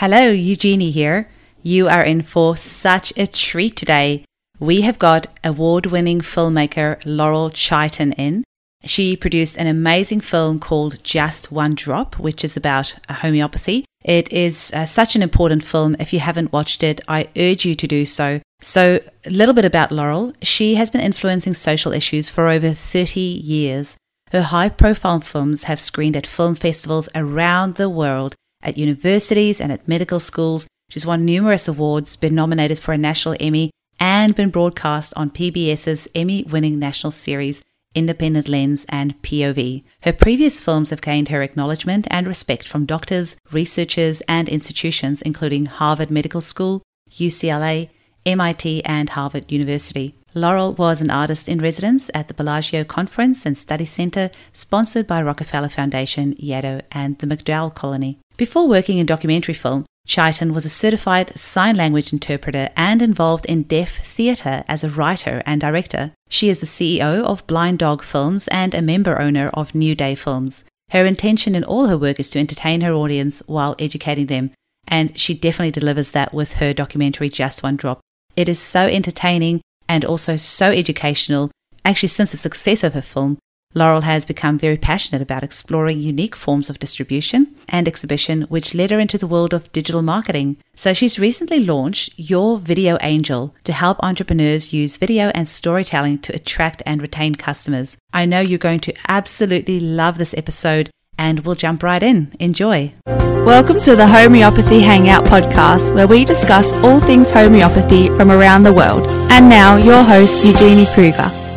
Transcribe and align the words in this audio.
Hello, 0.00 0.30
Eugenie 0.30 0.92
here. 0.92 1.28
You 1.60 1.88
are 1.88 2.04
in 2.04 2.22
for 2.22 2.56
such 2.56 3.12
a 3.16 3.26
treat 3.26 3.74
today. 3.74 4.24
We 4.60 4.82
have 4.82 4.96
got 4.96 5.26
award 5.42 5.86
winning 5.86 6.20
filmmaker 6.20 7.02
Laurel 7.04 7.50
Chiten 7.50 8.14
in. 8.16 8.44
She 8.84 9.16
produced 9.16 9.58
an 9.58 9.66
amazing 9.66 10.20
film 10.20 10.60
called 10.60 11.02
Just 11.02 11.50
One 11.50 11.74
Drop, 11.74 12.16
which 12.16 12.44
is 12.44 12.56
about 12.56 12.96
homeopathy. 13.10 13.86
It 14.04 14.32
is 14.32 14.70
uh, 14.72 14.84
such 14.84 15.16
an 15.16 15.22
important 15.22 15.64
film. 15.64 15.96
If 15.98 16.12
you 16.12 16.20
haven't 16.20 16.52
watched 16.52 16.84
it, 16.84 17.00
I 17.08 17.26
urge 17.36 17.64
you 17.64 17.74
to 17.74 17.88
do 17.88 18.06
so. 18.06 18.40
So, 18.60 19.00
a 19.26 19.30
little 19.30 19.52
bit 19.52 19.64
about 19.64 19.90
Laurel. 19.90 20.32
She 20.42 20.76
has 20.76 20.90
been 20.90 21.00
influencing 21.00 21.54
social 21.54 21.92
issues 21.92 22.30
for 22.30 22.46
over 22.46 22.70
30 22.70 23.18
years. 23.18 23.96
Her 24.30 24.42
high 24.42 24.68
profile 24.68 25.22
films 25.22 25.64
have 25.64 25.80
screened 25.80 26.16
at 26.16 26.24
film 26.24 26.54
festivals 26.54 27.08
around 27.16 27.74
the 27.74 27.90
world, 27.90 28.36
at 28.62 28.78
universities 28.78 29.60
and 29.60 29.72
at 29.72 29.88
medical 29.88 30.20
schools. 30.20 30.66
She's 30.90 31.06
won 31.06 31.24
numerous 31.24 31.68
awards, 31.68 32.16
been 32.16 32.34
nominated 32.34 32.78
for 32.78 32.92
a 32.92 32.98
National 32.98 33.36
Emmy, 33.40 33.70
and 34.00 34.34
been 34.34 34.50
broadcast 34.50 35.12
on 35.16 35.30
PBS's 35.30 36.08
Emmy 36.14 36.44
winning 36.44 36.78
national 36.78 37.10
series, 37.10 37.62
Independent 37.94 38.48
Lens 38.48 38.86
and 38.88 39.20
POV. 39.22 39.82
Her 40.02 40.12
previous 40.12 40.60
films 40.60 40.90
have 40.90 41.00
gained 41.00 41.28
her 41.28 41.42
acknowledgement 41.42 42.06
and 42.10 42.26
respect 42.26 42.66
from 42.66 42.86
doctors, 42.86 43.36
researchers, 43.50 44.20
and 44.22 44.48
institutions, 44.48 45.22
including 45.22 45.66
Harvard 45.66 46.10
Medical 46.10 46.40
School, 46.40 46.82
UCLA, 47.10 47.90
MIT, 48.24 48.84
and 48.84 49.10
Harvard 49.10 49.50
University. 49.50 50.14
Laurel 50.34 50.74
was 50.74 51.00
an 51.00 51.10
artist 51.10 51.48
in 51.48 51.58
residence 51.58 52.10
at 52.14 52.28
the 52.28 52.34
Bellagio 52.34 52.84
Conference 52.84 53.46
and 53.46 53.56
Study 53.56 53.86
Center, 53.86 54.30
sponsored 54.52 55.06
by 55.06 55.22
Rockefeller 55.22 55.70
Foundation, 55.70 56.34
Yaddo, 56.34 56.82
and 56.92 57.18
the 57.18 57.26
MacDowell 57.26 57.74
Colony. 57.74 58.18
Before 58.38 58.68
working 58.68 58.98
in 58.98 59.06
documentary 59.06 59.54
film, 59.54 59.84
Chiten 60.06 60.54
was 60.54 60.64
a 60.64 60.68
certified 60.70 61.36
sign 61.36 61.74
language 61.74 62.12
interpreter 62.12 62.68
and 62.76 63.02
involved 63.02 63.44
in 63.46 63.64
deaf 63.64 63.96
theatre 63.98 64.62
as 64.68 64.84
a 64.84 64.90
writer 64.90 65.42
and 65.44 65.60
director. 65.60 66.12
She 66.30 66.48
is 66.48 66.60
the 66.60 66.66
CEO 66.66 67.24
of 67.24 67.44
Blind 67.48 67.80
Dog 67.80 68.04
Films 68.04 68.46
and 68.48 68.74
a 68.74 68.80
member 68.80 69.20
owner 69.20 69.48
of 69.54 69.74
New 69.74 69.96
Day 69.96 70.14
Films. 70.14 70.62
Her 70.90 71.04
intention 71.04 71.56
in 71.56 71.64
all 71.64 71.88
her 71.88 71.98
work 71.98 72.20
is 72.20 72.30
to 72.30 72.38
entertain 72.38 72.82
her 72.82 72.92
audience 72.92 73.42
while 73.46 73.74
educating 73.80 74.26
them, 74.26 74.52
and 74.86 75.18
she 75.18 75.34
definitely 75.34 75.72
delivers 75.72 76.12
that 76.12 76.32
with 76.32 76.54
her 76.54 76.72
documentary 76.72 77.28
Just 77.28 77.64
One 77.64 77.74
Drop. 77.74 77.98
It 78.36 78.48
is 78.48 78.60
so 78.60 78.82
entertaining 78.82 79.62
and 79.88 80.04
also 80.04 80.36
so 80.36 80.70
educational. 80.70 81.50
Actually, 81.84 82.10
since 82.10 82.30
the 82.30 82.36
success 82.36 82.84
of 82.84 82.94
her 82.94 83.02
film, 83.02 83.38
Laurel 83.78 84.00
has 84.00 84.26
become 84.26 84.58
very 84.58 84.76
passionate 84.76 85.22
about 85.22 85.44
exploring 85.44 86.00
unique 86.00 86.34
forms 86.34 86.68
of 86.68 86.80
distribution 86.80 87.54
and 87.68 87.86
exhibition, 87.86 88.42
which 88.42 88.74
led 88.74 88.90
her 88.90 88.98
into 88.98 89.16
the 89.16 89.26
world 89.26 89.54
of 89.54 89.70
digital 89.70 90.02
marketing. 90.02 90.56
So 90.74 90.92
she's 90.92 91.18
recently 91.18 91.60
launched 91.60 92.12
Your 92.16 92.58
Video 92.58 92.98
Angel 93.00 93.54
to 93.62 93.72
help 93.72 93.98
entrepreneurs 94.02 94.72
use 94.72 94.96
video 94.96 95.28
and 95.28 95.46
storytelling 95.46 96.18
to 96.20 96.34
attract 96.34 96.82
and 96.84 97.00
retain 97.00 97.36
customers. 97.36 97.96
I 98.12 98.26
know 98.26 98.40
you're 98.40 98.58
going 98.58 98.80
to 98.80 98.94
absolutely 99.06 99.78
love 99.78 100.18
this 100.18 100.34
episode 100.36 100.90
and 101.16 101.40
we'll 101.40 101.54
jump 101.54 101.84
right 101.84 102.02
in. 102.02 102.34
Enjoy. 102.40 102.92
Welcome 103.06 103.78
to 103.80 103.94
the 103.94 104.08
Homeopathy 104.08 104.80
Hangout 104.80 105.24
podcast, 105.24 105.94
where 105.94 106.08
we 106.08 106.24
discuss 106.24 106.72
all 106.84 106.98
things 107.00 107.30
homeopathy 107.30 108.08
from 108.08 108.30
around 108.30 108.64
the 108.64 108.72
world. 108.72 109.08
And 109.30 109.48
now, 109.48 109.76
your 109.76 110.02
host, 110.02 110.44
Eugenie 110.44 110.86
Kruger. 110.86 111.47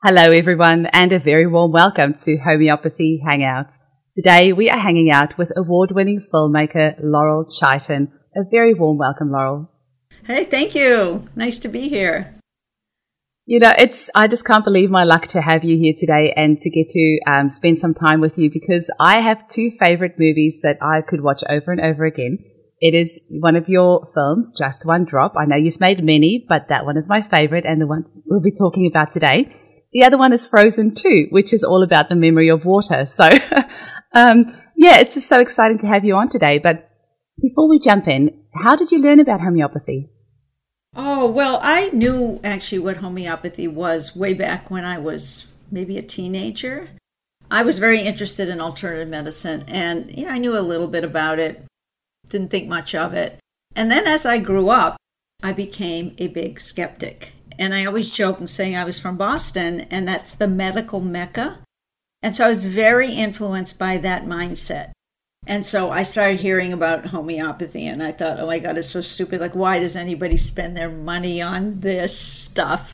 Hello, 0.00 0.30
everyone, 0.30 0.86
and 0.92 1.10
a 1.12 1.18
very 1.18 1.48
warm 1.48 1.72
welcome 1.72 2.14
to 2.14 2.36
Homeopathy 2.36 3.20
Hangout. 3.26 3.66
Today, 4.14 4.52
we 4.52 4.70
are 4.70 4.78
hanging 4.78 5.10
out 5.10 5.36
with 5.36 5.50
award 5.56 5.90
winning 5.90 6.24
filmmaker 6.32 6.94
Laurel 7.02 7.44
Chiten. 7.46 8.12
A 8.36 8.44
very 8.48 8.74
warm 8.74 8.96
welcome, 8.96 9.32
Laurel. 9.32 9.68
Hey, 10.24 10.44
thank 10.44 10.76
you. 10.76 11.28
Nice 11.34 11.58
to 11.58 11.68
be 11.68 11.88
here. 11.88 12.32
You 13.44 13.58
know, 13.58 13.72
it's, 13.76 14.08
I 14.14 14.28
just 14.28 14.46
can't 14.46 14.62
believe 14.62 14.88
my 14.88 15.02
luck 15.02 15.26
to 15.28 15.40
have 15.40 15.64
you 15.64 15.76
here 15.76 15.94
today 15.98 16.32
and 16.36 16.56
to 16.58 16.70
get 16.70 16.90
to 16.90 17.18
um, 17.26 17.48
spend 17.48 17.80
some 17.80 17.92
time 17.92 18.20
with 18.20 18.38
you 18.38 18.52
because 18.52 18.88
I 19.00 19.18
have 19.18 19.48
two 19.48 19.72
favorite 19.80 20.14
movies 20.16 20.60
that 20.62 20.78
I 20.80 21.00
could 21.00 21.22
watch 21.22 21.42
over 21.50 21.72
and 21.72 21.80
over 21.80 22.04
again. 22.04 22.38
It 22.78 22.94
is 22.94 23.18
one 23.30 23.56
of 23.56 23.68
your 23.68 24.06
films, 24.14 24.54
Just 24.56 24.86
One 24.86 25.04
Drop. 25.04 25.34
I 25.36 25.46
know 25.46 25.56
you've 25.56 25.80
made 25.80 26.04
many, 26.04 26.46
but 26.48 26.68
that 26.68 26.84
one 26.84 26.96
is 26.96 27.08
my 27.08 27.20
favorite 27.20 27.64
and 27.66 27.80
the 27.80 27.88
one 27.88 28.04
we'll 28.26 28.40
be 28.40 28.52
talking 28.56 28.86
about 28.86 29.10
today. 29.10 29.52
The 29.98 30.04
other 30.04 30.16
one 30.16 30.32
is 30.32 30.46
Frozen 30.46 30.94
2, 30.94 31.26
which 31.30 31.52
is 31.52 31.64
all 31.64 31.82
about 31.82 32.08
the 32.08 32.14
memory 32.14 32.48
of 32.48 32.64
water. 32.64 33.04
So, 33.04 33.24
um, 34.14 34.54
yeah, 34.76 35.00
it's 35.00 35.14
just 35.14 35.26
so 35.26 35.40
exciting 35.40 35.78
to 35.78 35.88
have 35.88 36.04
you 36.04 36.14
on 36.14 36.28
today. 36.28 36.58
But 36.58 36.88
before 37.42 37.68
we 37.68 37.80
jump 37.80 38.06
in, 38.06 38.44
how 38.62 38.76
did 38.76 38.92
you 38.92 39.00
learn 39.00 39.18
about 39.18 39.40
homeopathy? 39.40 40.08
Oh, 40.94 41.26
well, 41.28 41.58
I 41.64 41.90
knew 41.90 42.38
actually 42.44 42.78
what 42.78 42.98
homeopathy 42.98 43.66
was 43.66 44.14
way 44.14 44.34
back 44.34 44.70
when 44.70 44.84
I 44.84 44.98
was 44.98 45.46
maybe 45.68 45.98
a 45.98 46.02
teenager. 46.02 46.90
I 47.50 47.64
was 47.64 47.80
very 47.80 48.02
interested 48.02 48.48
in 48.48 48.60
alternative 48.60 49.08
medicine 49.08 49.64
and, 49.66 50.16
you 50.16 50.26
know, 50.26 50.30
I 50.30 50.38
knew 50.38 50.56
a 50.56 50.60
little 50.60 50.86
bit 50.86 51.02
about 51.02 51.40
it, 51.40 51.64
didn't 52.28 52.52
think 52.52 52.68
much 52.68 52.94
of 52.94 53.14
it. 53.14 53.40
And 53.74 53.90
then 53.90 54.06
as 54.06 54.24
I 54.24 54.38
grew 54.38 54.68
up, 54.68 54.96
I 55.42 55.52
became 55.52 56.14
a 56.18 56.28
big 56.28 56.60
skeptic. 56.60 57.32
And 57.58 57.74
I 57.74 57.84
always 57.84 58.10
joke 58.10 58.38
and 58.38 58.48
saying 58.48 58.76
I 58.76 58.84
was 58.84 59.00
from 59.00 59.16
Boston, 59.16 59.80
and 59.90 60.06
that's 60.06 60.34
the 60.34 60.46
medical 60.46 61.00
mecca. 61.00 61.58
And 62.22 62.34
so 62.36 62.46
I 62.46 62.48
was 62.48 62.64
very 62.64 63.12
influenced 63.12 63.78
by 63.78 63.96
that 63.98 64.24
mindset. 64.24 64.92
And 65.46 65.66
so 65.66 65.90
I 65.90 66.02
started 66.02 66.40
hearing 66.40 66.72
about 66.72 67.06
homeopathy, 67.06 67.86
and 67.86 68.02
I 68.02 68.12
thought, 68.12 68.38
oh 68.38 68.46
my 68.46 68.58
God, 68.58 68.78
it's 68.78 68.88
so 68.88 69.00
stupid. 69.00 69.40
Like, 69.40 69.54
why 69.54 69.78
does 69.78 69.96
anybody 69.96 70.36
spend 70.36 70.76
their 70.76 70.90
money 70.90 71.40
on 71.42 71.80
this 71.80 72.16
stuff? 72.16 72.92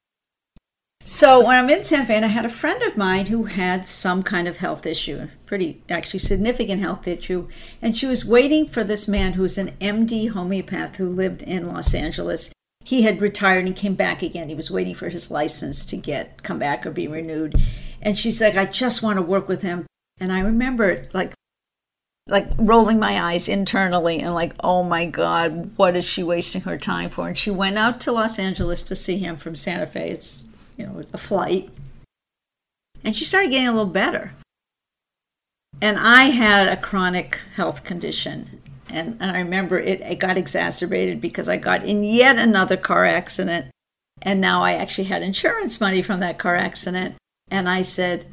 So 1.06 1.44
when 1.44 1.56
I'm 1.56 1.68
in 1.68 1.82
San 1.82 2.06
Fe, 2.06 2.16
and 2.16 2.24
I 2.24 2.28
had 2.28 2.46
a 2.46 2.50
friend 2.50 2.82
of 2.82 2.96
mine 2.96 3.26
who 3.26 3.44
had 3.44 3.84
some 3.84 4.22
kind 4.22 4.48
of 4.48 4.58
health 4.58 4.86
issue, 4.86 5.18
a 5.18 5.28
pretty 5.46 5.82
actually 5.90 6.20
significant 6.20 6.80
health 6.80 7.06
issue, 7.06 7.48
and 7.82 7.94
she 7.94 8.06
was 8.06 8.24
waiting 8.24 8.66
for 8.66 8.82
this 8.82 9.06
man 9.06 9.34
who 9.34 9.42
was 9.42 9.58
an 9.58 9.72
MD 9.82 10.30
homeopath 10.30 10.96
who 10.96 11.06
lived 11.06 11.42
in 11.42 11.68
Los 11.68 11.92
Angeles 11.94 12.50
he 12.84 13.02
had 13.02 13.20
retired 13.20 13.66
and 13.66 13.74
came 13.74 13.94
back 13.94 14.22
again. 14.22 14.48
He 14.48 14.54
was 14.54 14.70
waiting 14.70 14.94
for 14.94 15.08
his 15.08 15.30
license 15.30 15.86
to 15.86 15.96
get 15.96 16.42
come 16.42 16.58
back 16.58 16.84
or 16.86 16.90
be 16.90 17.08
renewed. 17.08 17.56
And 18.00 18.18
she's 18.18 18.40
like, 18.40 18.56
I 18.56 18.66
just 18.66 19.02
want 19.02 19.16
to 19.16 19.22
work 19.22 19.48
with 19.48 19.62
him. 19.62 19.86
And 20.20 20.30
I 20.30 20.40
remember 20.40 21.08
like 21.12 21.32
like 22.26 22.48
rolling 22.56 22.98
my 22.98 23.20
eyes 23.22 23.48
internally 23.48 24.20
and 24.20 24.34
like, 24.34 24.54
oh 24.60 24.82
my 24.82 25.04
God, 25.06 25.76
what 25.76 25.96
is 25.96 26.04
she 26.04 26.22
wasting 26.22 26.62
her 26.62 26.78
time 26.78 27.10
for? 27.10 27.28
And 27.28 27.36
she 27.36 27.50
went 27.50 27.76
out 27.76 28.00
to 28.02 28.12
Los 28.12 28.38
Angeles 28.38 28.82
to 28.84 28.94
see 28.94 29.18
him 29.18 29.36
from 29.36 29.56
Santa 29.56 29.86
Fe. 29.86 30.10
It's 30.10 30.44
you 30.76 30.86
know, 30.86 31.04
a 31.12 31.18
flight. 31.18 31.70
And 33.02 33.16
she 33.16 33.24
started 33.24 33.50
getting 33.50 33.68
a 33.68 33.72
little 33.72 33.86
better. 33.86 34.32
And 35.80 35.98
I 35.98 36.26
had 36.26 36.68
a 36.68 36.80
chronic 36.80 37.40
health 37.56 37.84
condition 37.84 38.62
and, 38.94 39.16
and 39.20 39.30
I 39.36 39.40
remember 39.40 39.78
it, 39.78 40.00
it 40.00 40.18
got 40.20 40.38
exacerbated 40.38 41.20
because 41.20 41.48
I 41.48 41.56
got 41.56 41.84
in 41.84 42.04
yet 42.04 42.38
another 42.38 42.76
car 42.76 43.04
accident. 43.04 43.66
And 44.22 44.40
now 44.40 44.62
I 44.62 44.74
actually 44.74 45.04
had 45.04 45.22
insurance 45.22 45.80
money 45.80 46.00
from 46.00 46.20
that 46.20 46.38
car 46.38 46.56
accident. 46.56 47.16
And 47.50 47.68
I 47.68 47.82
said, 47.82 48.32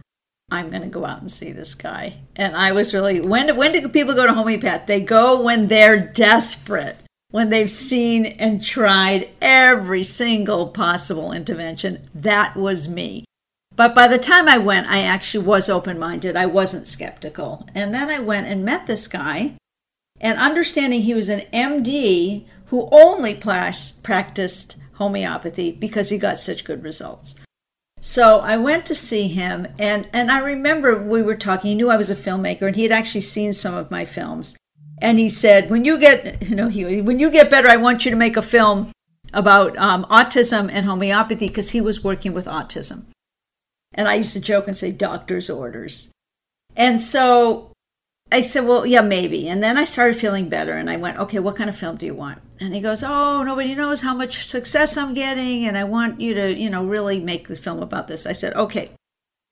I'm 0.51 0.69
going 0.69 0.83
to 0.83 0.87
go 0.87 1.05
out 1.05 1.21
and 1.21 1.31
see 1.31 1.51
this 1.51 1.73
guy. 1.73 2.19
And 2.35 2.55
I 2.55 2.71
was 2.71 2.93
really, 2.93 3.19
when, 3.19 3.55
when 3.57 3.71
do 3.71 3.87
people 3.89 4.13
go 4.13 4.27
to 4.27 4.33
homeopath? 4.33 4.85
They 4.85 5.01
go 5.01 5.41
when 5.41 5.67
they're 5.67 5.99
desperate, 5.99 6.97
when 7.31 7.49
they've 7.49 7.71
seen 7.71 8.25
and 8.25 8.63
tried 8.63 9.29
every 9.41 10.03
single 10.03 10.67
possible 10.67 11.31
intervention. 11.31 12.07
That 12.13 12.55
was 12.55 12.87
me. 12.87 13.25
But 13.75 13.95
by 13.95 14.07
the 14.07 14.17
time 14.17 14.47
I 14.47 14.57
went, 14.57 14.87
I 14.87 15.01
actually 15.01 15.45
was 15.45 15.69
open 15.69 15.97
minded. 15.97 16.35
I 16.35 16.45
wasn't 16.45 16.87
skeptical. 16.87 17.67
And 17.73 17.93
then 17.93 18.09
I 18.09 18.19
went 18.19 18.47
and 18.47 18.63
met 18.63 18.85
this 18.85 19.07
guy 19.07 19.55
and 20.21 20.37
understanding 20.37 21.01
he 21.01 21.15
was 21.15 21.27
an 21.27 21.41
MD 21.51 22.45
who 22.67 22.87
only 22.91 23.33
practiced 23.33 24.77
homeopathy 24.93 25.71
because 25.71 26.09
he 26.09 26.17
got 26.17 26.37
such 26.37 26.63
good 26.63 26.83
results. 26.83 27.35
So 27.99 28.39
I 28.39 28.55
went 28.57 28.85
to 28.85 28.95
see 28.95 29.27
him, 29.27 29.67
and, 29.77 30.07
and 30.13 30.31
I 30.31 30.37
remember 30.39 31.01
we 31.01 31.21
were 31.21 31.35
talking. 31.35 31.69
He 31.69 31.75
knew 31.75 31.89
I 31.89 31.97
was 31.97 32.09
a 32.09 32.15
filmmaker, 32.15 32.63
and 32.63 32.75
he 32.75 32.83
had 32.83 32.91
actually 32.91 33.21
seen 33.21 33.51
some 33.51 33.75
of 33.75 33.91
my 33.91 34.05
films. 34.05 34.55
And 34.99 35.19
he 35.19 35.27
said, 35.27 35.69
"When 35.69 35.85
you 35.85 35.99
get, 35.99 36.41
you 36.49 36.55
know, 36.55 36.67
he, 36.67 37.01
when 37.01 37.19
you 37.19 37.29
get 37.29 37.49
better, 37.49 37.67
I 37.67 37.77
want 37.77 38.05
you 38.05 38.11
to 38.11 38.17
make 38.17 38.37
a 38.37 38.41
film 38.41 38.91
about 39.33 39.77
um, 39.77 40.05
autism 40.05 40.69
and 40.71 40.85
homeopathy 40.85 41.47
because 41.47 41.71
he 41.71 41.81
was 41.81 42.03
working 42.03 42.33
with 42.33 42.45
autism." 42.45 43.05
And 43.93 44.07
I 44.07 44.15
used 44.15 44.33
to 44.33 44.39
joke 44.39 44.67
and 44.67 44.77
say, 44.77 44.91
"Doctor's 44.91 45.49
orders." 45.49 46.09
And 46.75 46.99
so 46.99 47.70
I 48.31 48.39
said, 48.39 48.65
well, 48.65 48.85
yeah, 48.85 49.01
maybe. 49.01 49.49
And 49.49 49.61
then 49.61 49.77
I 49.77 49.83
started 49.83 50.15
feeling 50.15 50.47
better 50.47 50.73
and 50.73 50.89
I 50.89 50.95
went, 50.95 51.19
okay, 51.19 51.39
what 51.39 51.57
kind 51.57 51.69
of 51.69 51.77
film 51.77 51.97
do 51.97 52.05
you 52.05 52.13
want? 52.13 52.41
And 52.61 52.73
he 52.73 52.79
goes, 52.79 53.03
oh, 53.03 53.43
nobody 53.43 53.75
knows 53.75 54.01
how 54.01 54.15
much 54.15 54.47
success 54.47 54.95
I'm 54.95 55.13
getting 55.13 55.65
and 55.65 55.77
I 55.77 55.83
want 55.83 56.21
you 56.21 56.33
to, 56.35 56.53
you 56.53 56.69
know, 56.69 56.85
really 56.85 57.19
make 57.19 57.49
the 57.49 57.57
film 57.57 57.83
about 57.83 58.07
this. 58.07 58.25
I 58.25 58.31
said, 58.31 58.53
okay, 58.53 58.91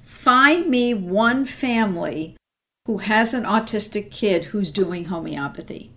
find 0.02 0.68
me 0.68 0.94
one 0.94 1.44
family 1.44 2.38
who 2.86 3.00
has 3.00 3.34
an 3.34 3.44
autistic 3.44 4.12
kid 4.12 4.46
who's 4.46 4.72
doing 4.72 5.06
homeopathy. 5.06 5.92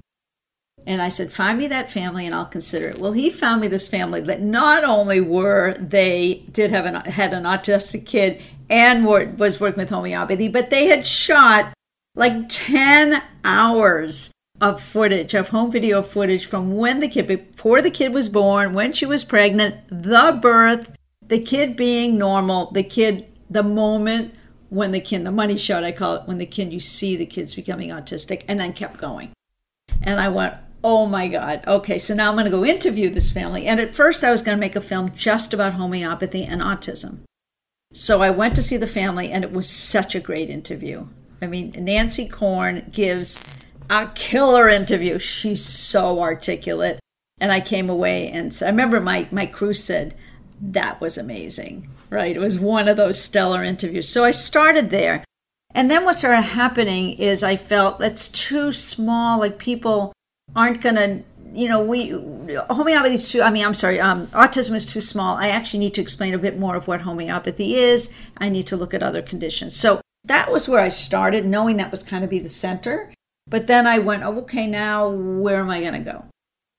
And 0.85 1.00
I 1.00 1.08
said, 1.08 1.32
find 1.32 1.58
me 1.58 1.69
that 1.69 1.90
family 1.90 2.26
and 2.26 2.35
I'll 2.35 2.46
consider 2.46 2.88
it. 2.88 2.99
Well, 2.99 3.12
he 3.12 3.31
found 3.31 3.61
me 3.61 3.69
this 3.69 3.87
family 3.87 4.20
that 4.23 4.43
not 4.43 4.82
only 4.82 5.20
were 5.20 5.75
they 5.78 6.44
did 6.50 6.73
have 6.73 6.85
an 6.85 6.96
had 6.96 7.32
an 7.32 7.44
autistic 7.44 8.05
kid 8.05 8.43
and 8.69 9.06
were, 9.06 9.26
was 9.37 9.61
working 9.61 9.78
with 9.78 9.90
homeopathy, 9.90 10.49
but 10.49 10.70
they 10.70 10.87
had 10.87 11.06
shot 11.06 11.73
like 12.14 12.49
10 12.49 13.23
hours 13.44 14.32
of 14.61 14.82
footage, 14.82 15.35
of 15.35 15.49
home 15.49 15.70
video 15.70 16.03
footage 16.03 16.47
from 16.47 16.76
when 16.76 17.00
the 17.00 17.09
kid, 17.09 17.26
before 17.26 17.82
the 17.82 17.91
kid 17.91 18.12
was 18.12 18.29
born, 18.29 18.75
when 18.75 18.93
she 18.93 19.06
was 19.06 19.25
pregnant, 19.25 19.76
the 19.88 20.38
birth, 20.41 20.94
the 21.26 21.41
kid 21.41 21.76
being 21.76 22.19
normal, 22.19 22.70
the 22.70 22.82
kid, 22.82 23.26
the 23.50 23.62
moment 23.62 24.35
when 24.69 24.93
the 24.93 25.00
kid, 25.00 25.25
the 25.25 25.31
money 25.31 25.56
shot, 25.56 25.85
I 25.85 25.93
call 25.93 26.14
it, 26.14 26.23
when 26.26 26.38
the 26.38 26.47
kid, 26.47 26.73
you 26.73 26.81
see 26.81 27.17
the 27.17 27.26
kids 27.26 27.55
becoming 27.55 27.91
autistic, 27.91 28.43
and 28.49 28.59
then 28.59 28.73
kept 28.73 28.99
going. 28.99 29.31
And 30.00 30.19
I 30.19 30.29
went, 30.29 30.55
oh 30.82 31.06
my 31.06 31.29
God. 31.29 31.62
Okay, 31.67 31.99
so 31.99 32.14
now 32.14 32.31
I'm 32.31 32.37
going 32.37 32.47
to 32.47 32.50
go 32.50 32.64
interview 32.64 33.11
this 33.11 33.31
family. 33.31 33.67
And 33.67 33.81
at 33.81 33.94
first, 33.94 34.25
I 34.25 34.31
was 34.31 34.43
going 34.43 34.56
to 34.56 34.61
make 34.61 34.75
a 34.75 34.81
film 34.81 35.12
just 35.14 35.53
about 35.53 35.75
homeopathy 35.75 36.44
and 36.44 36.62
autism. 36.62 37.20
So 37.93 38.23
I 38.23 38.31
went 38.31 38.56
to 38.56 38.62
see 38.62 38.79
the 38.79 38.87
family, 38.87 39.31
and 39.31 39.44
it 39.44 39.53
was 39.53 39.69
such 39.69 40.14
a 40.14 40.20
great 40.20 40.49
interview. 40.49 41.09
I 41.42 41.48
mean, 41.48 41.74
Nancy 41.76 42.28
Korn 42.28 42.88
gives 42.92 43.42
a 43.90 44.06
killer 44.14 44.68
interview. 44.68 45.18
She's 45.18 45.64
so 45.64 46.20
articulate. 46.20 47.00
And 47.40 47.50
I 47.50 47.60
came 47.60 47.90
away, 47.90 48.30
and 48.30 48.56
I 48.62 48.66
remember 48.66 49.00
my, 49.00 49.26
my 49.32 49.46
crew 49.46 49.72
said, 49.72 50.14
that 50.60 51.00
was 51.00 51.18
amazing, 51.18 51.88
right? 52.08 52.36
It 52.36 52.38
was 52.38 52.58
one 52.58 52.86
of 52.86 52.96
those 52.96 53.20
stellar 53.20 53.64
interviews. 53.64 54.08
So 54.08 54.24
I 54.24 54.30
started 54.30 54.90
there. 54.90 55.24
And 55.74 55.90
then 55.90 56.04
what 56.04 56.14
started 56.14 56.42
happening 56.42 57.14
is 57.14 57.42
I 57.42 57.56
felt 57.56 57.98
that's 57.98 58.28
too 58.28 58.70
small. 58.70 59.40
Like 59.40 59.58
people 59.58 60.12
aren't 60.54 60.80
going 60.80 60.94
to 60.94 61.22
you 61.54 61.68
know 61.68 61.82
we 61.82 62.10
homeopathy 62.70 63.14
is 63.14 63.30
too 63.30 63.42
i 63.42 63.50
mean 63.50 63.62
i'm 63.62 63.74
sorry 63.74 64.00
um, 64.00 64.26
autism 64.28 64.74
is 64.74 64.86
too 64.86 65.02
small 65.02 65.36
i 65.36 65.48
actually 65.48 65.78
need 65.78 65.92
to 65.92 66.00
explain 66.00 66.32
a 66.32 66.38
bit 66.38 66.58
more 66.58 66.76
of 66.76 66.88
what 66.88 67.02
homeopathy 67.02 67.74
is 67.74 68.14
i 68.38 68.48
need 68.48 68.66
to 68.66 68.74
look 68.74 68.94
at 68.94 69.02
other 69.02 69.20
conditions 69.20 69.76
so 69.76 70.00
that 70.24 70.50
was 70.50 70.69
where 70.69 70.80
i 70.80 70.88
started 70.88 71.44
knowing 71.44 71.76
that 71.76 71.90
was 71.90 72.02
kind 72.02 72.24
of 72.24 72.30
be 72.30 72.38
the 72.38 72.48
center 72.48 73.10
but 73.46 73.66
then 73.66 73.86
i 73.86 73.98
went 73.98 74.22
oh, 74.22 74.38
okay 74.38 74.66
now 74.66 75.08
where 75.08 75.60
am 75.60 75.70
i 75.70 75.80
going 75.80 75.92
to 75.92 75.98
go 75.98 76.24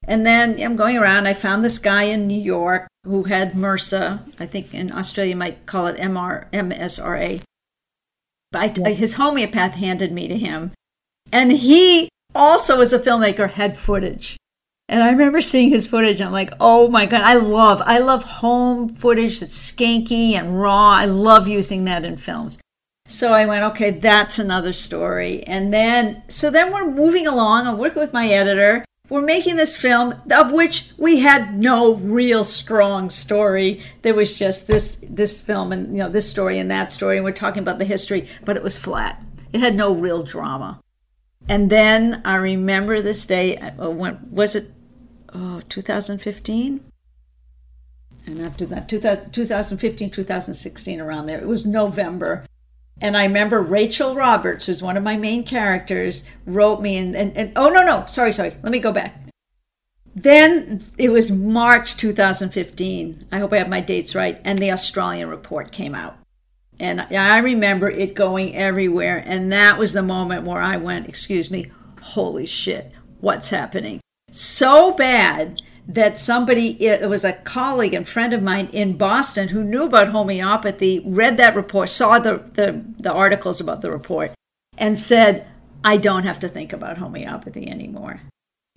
and 0.05 0.25
then 0.25 0.59
i'm 0.61 0.75
going 0.75 0.97
around 0.97 1.27
i 1.27 1.33
found 1.33 1.63
this 1.63 1.79
guy 1.79 2.03
in 2.03 2.27
new 2.27 2.39
york 2.39 2.87
who 3.03 3.23
had 3.23 3.53
mrsa 3.53 4.21
i 4.39 4.45
think 4.45 4.73
in 4.73 4.91
australia 4.91 5.31
you 5.31 5.35
might 5.35 5.65
call 5.65 5.87
it 5.87 5.97
mr 5.97 6.49
msra 6.51 7.41
but 8.51 8.79
I, 8.85 8.91
his 8.91 9.15
homeopath 9.15 9.73
handed 9.73 10.11
me 10.11 10.27
to 10.27 10.37
him 10.37 10.71
and 11.31 11.51
he 11.51 12.09
also 12.35 12.81
as 12.81 12.93
a 12.93 12.99
filmmaker 12.99 13.51
had 13.51 13.77
footage 13.77 14.37
and 14.89 15.01
I 15.01 15.09
remember 15.09 15.41
seeing 15.41 15.69
his 15.69 15.87
footage. 15.87 16.21
I'm 16.21 16.31
like, 16.31 16.53
oh 16.59 16.87
my 16.89 17.05
god, 17.05 17.21
I 17.21 17.35
love, 17.35 17.81
I 17.85 17.99
love 17.99 18.23
home 18.23 18.89
footage 18.93 19.39
that's 19.39 19.71
skanky 19.71 20.33
and 20.33 20.59
raw. 20.59 20.91
I 20.91 21.05
love 21.05 21.47
using 21.47 21.85
that 21.85 22.03
in 22.03 22.17
films. 22.17 22.59
So 23.13 23.31
I 23.31 23.45
went, 23.45 23.63
okay, 23.65 23.91
that's 23.91 24.39
another 24.39 24.73
story. 24.73 25.43
And 25.43 25.71
then, 25.71 26.23
so 26.29 26.49
then 26.49 26.73
we're 26.73 26.89
moving 26.89 27.27
along. 27.27 27.67
I'm 27.67 27.77
working 27.77 28.01
with 28.01 28.11
my 28.11 28.27
editor. 28.27 28.83
We're 29.07 29.21
making 29.21 29.55
this 29.55 29.77
film 29.77 30.15
of 30.31 30.51
which 30.51 30.89
we 30.97 31.19
had 31.19 31.53
no 31.53 31.93
real 31.93 32.43
strong 32.43 33.11
story. 33.11 33.83
There 34.01 34.15
was 34.15 34.35
just 34.35 34.65
this 34.65 34.95
this 35.07 35.41
film 35.41 35.71
and 35.71 35.95
you 35.95 36.01
know 36.01 36.09
this 36.09 36.27
story 36.27 36.57
and 36.57 36.71
that 36.71 36.91
story, 36.91 37.17
and 37.17 37.23
we're 37.23 37.33
talking 37.33 37.61
about 37.61 37.77
the 37.77 37.85
history, 37.85 38.27
but 38.45 38.57
it 38.57 38.63
was 38.63 38.79
flat. 38.79 39.21
It 39.53 39.59
had 39.59 39.75
no 39.75 39.93
real 39.93 40.23
drama. 40.23 40.81
And 41.47 41.69
then 41.69 42.19
I 42.25 42.33
remember 42.37 42.99
this 42.99 43.27
day, 43.27 43.57
uh, 43.57 43.91
when, 43.91 44.27
was 44.31 44.55
it 44.55 44.71
oh, 45.35 45.61
2015? 45.69 46.83
And 48.25 48.39
after 48.39 48.65
that, 48.65 48.89
2015, 48.89 50.09
2016, 50.09 50.99
around 50.99 51.27
there. 51.27 51.39
It 51.39 51.47
was 51.47 51.63
November. 51.63 52.45
And 53.01 53.17
I 53.17 53.23
remember 53.23 53.61
Rachel 53.61 54.15
Roberts, 54.15 54.65
who's 54.65 54.81
one 54.81 54.97
of 54.97 55.03
my 55.03 55.17
main 55.17 55.43
characters, 55.43 56.23
wrote 56.45 56.81
me 56.81 56.97
and, 56.97 57.15
and, 57.15 57.35
and 57.35 57.51
oh, 57.55 57.69
no, 57.69 57.83
no, 57.83 58.05
sorry, 58.07 58.31
sorry. 58.31 58.55
Let 58.61 58.71
me 58.71 58.79
go 58.79 58.91
back. 58.91 59.19
Then 60.15 60.85
it 60.97 61.11
was 61.11 61.31
March 61.31 61.97
2015. 61.97 63.27
I 63.31 63.39
hope 63.39 63.51
I 63.51 63.57
have 63.57 63.69
my 63.69 63.81
dates 63.81 64.13
right. 64.15 64.39
And 64.43 64.59
the 64.59 64.71
Australian 64.71 65.29
report 65.29 65.71
came 65.71 65.95
out. 65.95 66.17
And 66.79 67.01
I 67.01 67.37
remember 67.39 67.89
it 67.89 68.13
going 68.13 68.55
everywhere. 68.55 69.23
And 69.25 69.51
that 69.51 69.77
was 69.77 69.93
the 69.93 70.03
moment 70.03 70.45
where 70.45 70.61
I 70.61 70.77
went, 70.77 71.07
excuse 71.07 71.49
me, 71.49 71.71
holy 72.01 72.45
shit, 72.45 72.91
what's 73.19 73.49
happening? 73.49 74.01
So 74.31 74.91
bad 74.93 75.59
that 75.87 76.17
somebody, 76.17 76.81
it 76.83 77.09
was 77.09 77.25
a 77.25 77.33
colleague 77.33 77.93
and 77.93 78.07
friend 78.07 78.33
of 78.33 78.41
mine 78.41 78.69
in 78.71 78.97
Boston 78.97 79.49
who 79.49 79.63
knew 79.63 79.83
about 79.83 80.09
homeopathy, 80.09 81.01
read 81.05 81.37
that 81.37 81.55
report, 81.55 81.89
saw 81.89 82.19
the, 82.19 82.37
the, 82.53 82.83
the 82.99 83.11
articles 83.11 83.59
about 83.59 83.81
the 83.81 83.91
report, 83.91 84.31
and 84.77 84.97
said, 84.97 85.47
I 85.83 85.97
don't 85.97 86.23
have 86.23 86.39
to 86.39 86.49
think 86.49 86.71
about 86.71 86.97
homeopathy 86.97 87.67
anymore. 87.67 88.21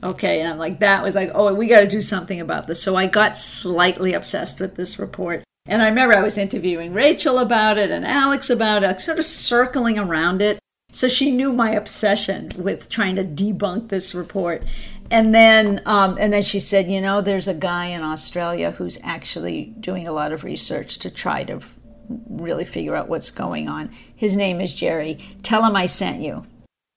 Okay, 0.03 0.41
and 0.41 0.49
I'm 0.49 0.59
like, 0.59 0.81
that 0.81 1.03
was 1.03 1.15
like, 1.15 1.31
oh, 1.35 1.55
we 1.55 1.69
got 1.69 1.81
to 1.81 1.87
do 1.87 2.01
something 2.01 2.41
about 2.41 2.67
this. 2.67 2.83
So 2.83 2.97
I 2.97 3.07
got 3.07 3.37
slightly 3.37 4.13
obsessed 4.13 4.61
with 4.61 4.75
this 4.75 4.99
report. 4.99 5.43
And 5.67 5.83
I 5.83 5.89
remember 5.89 6.15
I 6.15 6.23
was 6.23 6.39
interviewing 6.39 6.93
Rachel 6.93 7.39
about 7.39 7.79
it 7.79 7.91
and 7.91 8.05
Alex 8.05 8.51
about 8.51 8.85
it, 8.85 9.01
sort 9.01 9.19
of 9.19 9.25
circling 9.25 9.99
around 9.99 10.43
it. 10.43 10.59
So 10.93 11.09
she 11.09 11.31
knew 11.31 11.53
my 11.53 11.73
obsession 11.73 12.51
with 12.57 12.89
trying 12.89 13.17
to 13.17 13.25
debunk 13.25 13.89
this 13.89 14.15
report. 14.15 14.63
And 15.11 15.35
then, 15.35 15.83
um, 15.87 16.17
and 16.21 16.33
then 16.33 16.43
she 16.43 16.61
said, 16.61 16.91
you 16.91 17.01
know, 17.01 17.21
there's 17.21 17.49
a 17.49 17.55
guy 17.55 17.87
in 17.87 18.03
Australia 18.03 18.73
who's 18.73 18.99
actually 19.03 19.75
doing 19.79 20.07
a 20.07 20.13
lot 20.13 20.33
of 20.33 20.45
research 20.45 20.99
to 20.99 21.11
try 21.11 21.45
to 21.45 21.61
really 22.09 22.65
figure 22.65 22.95
out 22.95 23.09
what's 23.09 23.31
going 23.31 23.69
on. 23.69 23.91
His 24.15 24.37
name 24.37 24.61
is 24.61 24.75
Jerry. 24.75 25.19
Tell 25.43 25.65
him 25.65 25.77
I 25.77 25.87
sent 25.87 26.23
you. 26.23 26.45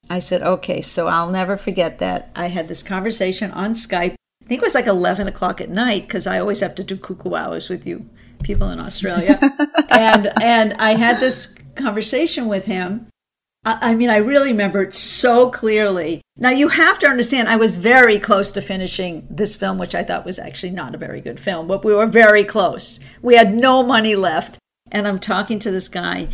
I 0.09 0.19
said, 0.19 0.41
okay. 0.41 0.81
So 0.81 1.07
I'll 1.07 1.29
never 1.29 1.57
forget 1.57 1.99
that. 1.99 2.31
I 2.35 2.47
had 2.47 2.67
this 2.67 2.83
conversation 2.83 3.51
on 3.51 3.73
Skype. 3.73 4.15
I 4.41 4.45
think 4.45 4.61
it 4.61 4.65
was 4.65 4.75
like 4.75 4.87
11 4.87 5.27
o'clock 5.27 5.61
at 5.61 5.69
night 5.69 6.07
because 6.07 6.25
I 6.25 6.39
always 6.39 6.61
have 6.61 6.75
to 6.75 6.83
do 6.83 6.97
cuckoo 6.97 7.35
hours 7.35 7.69
with 7.69 7.85
you 7.85 8.09
people 8.43 8.69
in 8.69 8.79
Australia. 8.79 9.39
and 9.89 10.31
and 10.41 10.73
I 10.73 10.95
had 10.95 11.19
this 11.19 11.55
conversation 11.75 12.47
with 12.47 12.65
him. 12.65 13.07
I, 13.65 13.93
mean, 13.93 14.09
I 14.09 14.17
really 14.17 14.51
remember 14.51 14.81
it 14.81 14.93
so 14.93 15.49
clearly. 15.49 16.21
Now 16.37 16.49
you 16.49 16.69
have 16.69 16.97
to 16.99 17.07
understand, 17.07 17.49
I 17.49 17.57
was 17.57 17.75
very 17.75 18.17
close 18.17 18.51
to 18.53 18.61
finishing 18.61 19.27
this 19.29 19.55
film, 19.55 19.77
which 19.77 19.93
I 19.93 20.03
thought 20.03 20.25
was 20.25 20.39
actually 20.39 20.71
not 20.71 20.95
a 20.95 20.99
very 20.99 21.19
good 21.19 21.39
film, 21.39 21.67
but 21.67 21.83
we 21.83 21.93
were 21.93 22.07
very 22.07 22.45
close. 22.45 22.99
We 23.21 23.35
had 23.35 23.53
no 23.53 23.83
money 23.83 24.15
left, 24.15 24.57
and 24.91 25.07
I'm 25.07 25.19
talking 25.19 25.59
to 25.59 25.71
this 25.71 25.89
guy. 25.89 26.29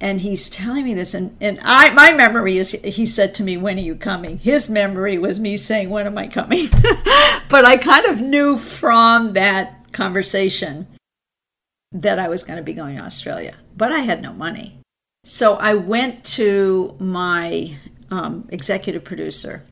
And 0.00 0.22
he's 0.22 0.48
telling 0.48 0.84
me 0.84 0.94
this, 0.94 1.12
and, 1.12 1.36
and 1.42 1.60
I 1.62 1.90
my 1.90 2.12
memory 2.12 2.56
is 2.56 2.70
he 2.70 3.04
said 3.04 3.34
to 3.34 3.42
me, 3.42 3.58
When 3.58 3.76
are 3.76 3.82
you 3.82 3.94
coming? 3.94 4.38
His 4.38 4.70
memory 4.70 5.18
was 5.18 5.38
me 5.38 5.58
saying, 5.58 5.90
When 5.90 6.06
am 6.06 6.16
I 6.16 6.26
coming? 6.26 6.70
but 7.50 7.66
I 7.66 7.76
kind 7.76 8.06
of 8.06 8.22
knew 8.22 8.56
from 8.56 9.34
that 9.34 9.92
conversation 9.92 10.86
that 11.92 12.18
I 12.18 12.28
was 12.28 12.44
going 12.44 12.56
to 12.56 12.62
be 12.62 12.72
going 12.72 12.96
to 12.96 13.02
Australia, 13.02 13.56
but 13.76 13.92
I 13.92 13.98
had 13.98 14.22
no 14.22 14.32
money. 14.32 14.80
So 15.24 15.56
I 15.56 15.74
went 15.74 16.24
to 16.36 16.96
my 16.98 17.76
um, 18.10 18.48
executive 18.50 19.04
producer 19.04 19.64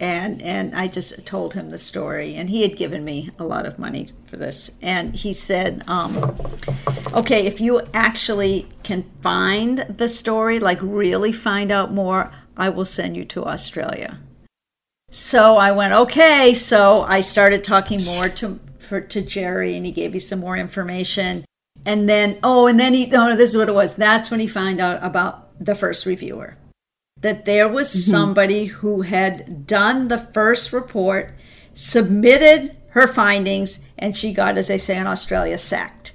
and 0.00 0.40
and 0.40 0.74
I 0.74 0.88
just 0.88 1.26
told 1.26 1.52
him 1.52 1.68
the 1.68 1.78
story, 1.78 2.34
and 2.34 2.48
he 2.48 2.62
had 2.62 2.74
given 2.74 3.04
me 3.04 3.30
a 3.38 3.44
lot 3.44 3.66
of 3.66 3.78
money 3.78 4.08
for 4.24 4.38
this, 4.38 4.70
and 4.80 5.14
he 5.14 5.34
said, 5.34 5.84
um, 5.86 6.16
"Okay, 7.12 7.46
if 7.46 7.60
you 7.60 7.82
actually 7.92 8.66
can 8.82 9.02
find 9.22 9.84
the 9.94 10.08
story, 10.08 10.58
like 10.58 10.78
really 10.80 11.32
find 11.32 11.70
out 11.70 11.92
more, 11.92 12.32
I 12.56 12.70
will 12.70 12.86
send 12.86 13.14
you 13.14 13.26
to 13.26 13.44
Australia." 13.44 14.18
So 15.10 15.58
I 15.58 15.70
went, 15.70 15.92
"Okay." 15.92 16.54
So 16.54 17.02
I 17.02 17.20
started 17.20 17.62
talking 17.62 18.02
more 18.02 18.30
to 18.30 18.58
for 18.78 19.02
to 19.02 19.20
Jerry, 19.20 19.76
and 19.76 19.84
he 19.84 19.92
gave 19.92 20.14
me 20.14 20.18
some 20.18 20.40
more 20.40 20.56
information. 20.56 21.44
And 21.84 22.08
then, 22.08 22.38
oh, 22.42 22.66
and 22.66 22.78
then 22.78 22.94
he, 22.94 23.10
oh, 23.14 23.36
this 23.36 23.50
is 23.50 23.56
what 23.56 23.68
it 23.68 23.74
was. 23.74 23.96
That's 23.96 24.30
when 24.30 24.40
he 24.40 24.46
found 24.46 24.80
out 24.80 25.02
about 25.02 25.48
the 25.58 25.74
first 25.74 26.06
reviewer. 26.06 26.56
That 27.20 27.44
there 27.44 27.68
was 27.68 27.88
mm-hmm. 27.88 28.10
somebody 28.10 28.64
who 28.66 29.02
had 29.02 29.66
done 29.66 30.08
the 30.08 30.18
first 30.18 30.72
report, 30.72 31.34
submitted 31.74 32.76
her 32.90 33.06
findings, 33.06 33.80
and 33.98 34.16
she 34.16 34.32
got, 34.32 34.58
as 34.58 34.68
they 34.68 34.78
say 34.78 34.96
in 34.96 35.06
Australia, 35.06 35.58
sacked. 35.58 36.12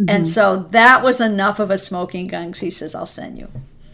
Mm-hmm. 0.00 0.10
And 0.10 0.28
so 0.28 0.68
that 0.70 1.02
was 1.02 1.20
enough 1.20 1.58
of 1.58 1.70
a 1.70 1.78
smoking 1.78 2.26
gun. 2.26 2.52
He 2.52 2.70
says, 2.70 2.94
I'll 2.94 3.06
send 3.06 3.38
you. 3.38 3.48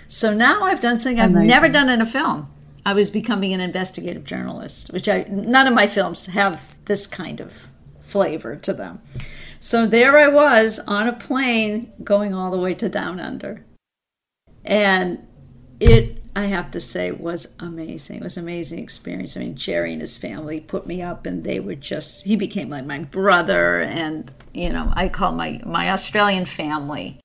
So 0.08 0.32
now 0.32 0.62
I've 0.62 0.80
done 0.80 1.00
something 1.00 1.20
I've 1.20 1.30
Amazing. 1.30 1.48
never 1.48 1.68
done 1.68 1.88
in 1.88 2.00
a 2.00 2.06
film. 2.06 2.48
I 2.84 2.92
was 2.92 3.10
becoming 3.10 3.52
an 3.52 3.60
investigative 3.60 4.24
journalist, 4.24 4.92
which 4.92 5.08
I 5.08 5.26
none 5.28 5.66
of 5.66 5.74
my 5.74 5.88
films 5.88 6.26
have 6.26 6.76
this 6.84 7.06
kind 7.08 7.40
of 7.40 7.66
flavor 8.00 8.54
to 8.54 8.72
them. 8.72 9.02
So 9.60 9.86
there 9.86 10.18
I 10.18 10.28
was 10.28 10.78
on 10.80 11.06
a 11.06 11.12
plane 11.12 11.92
going 12.02 12.34
all 12.34 12.50
the 12.50 12.58
way 12.58 12.74
to 12.74 12.88
down 12.88 13.20
under. 13.20 13.64
And 14.64 15.26
it 15.80 16.22
I 16.36 16.46
have 16.46 16.70
to 16.72 16.80
say 16.80 17.10
was 17.12 17.54
amazing. 17.58 18.18
It 18.18 18.22
was 18.22 18.36
an 18.36 18.44
amazing 18.44 18.78
experience. 18.78 19.38
I 19.38 19.40
mean, 19.40 19.56
Jerry 19.56 19.92
and 19.92 20.02
his 20.02 20.18
family 20.18 20.60
put 20.60 20.86
me 20.86 21.00
up, 21.00 21.24
and 21.24 21.44
they 21.44 21.58
were 21.60 21.74
just 21.74 22.24
he 22.24 22.36
became 22.36 22.68
like 22.68 22.84
my 22.84 22.98
brother, 22.98 23.80
and 23.80 24.32
you 24.52 24.70
know 24.70 24.92
I 24.94 25.08
call 25.08 25.32
my 25.32 25.62
my 25.64 25.90
Australian 25.90 26.44
family. 26.44 27.18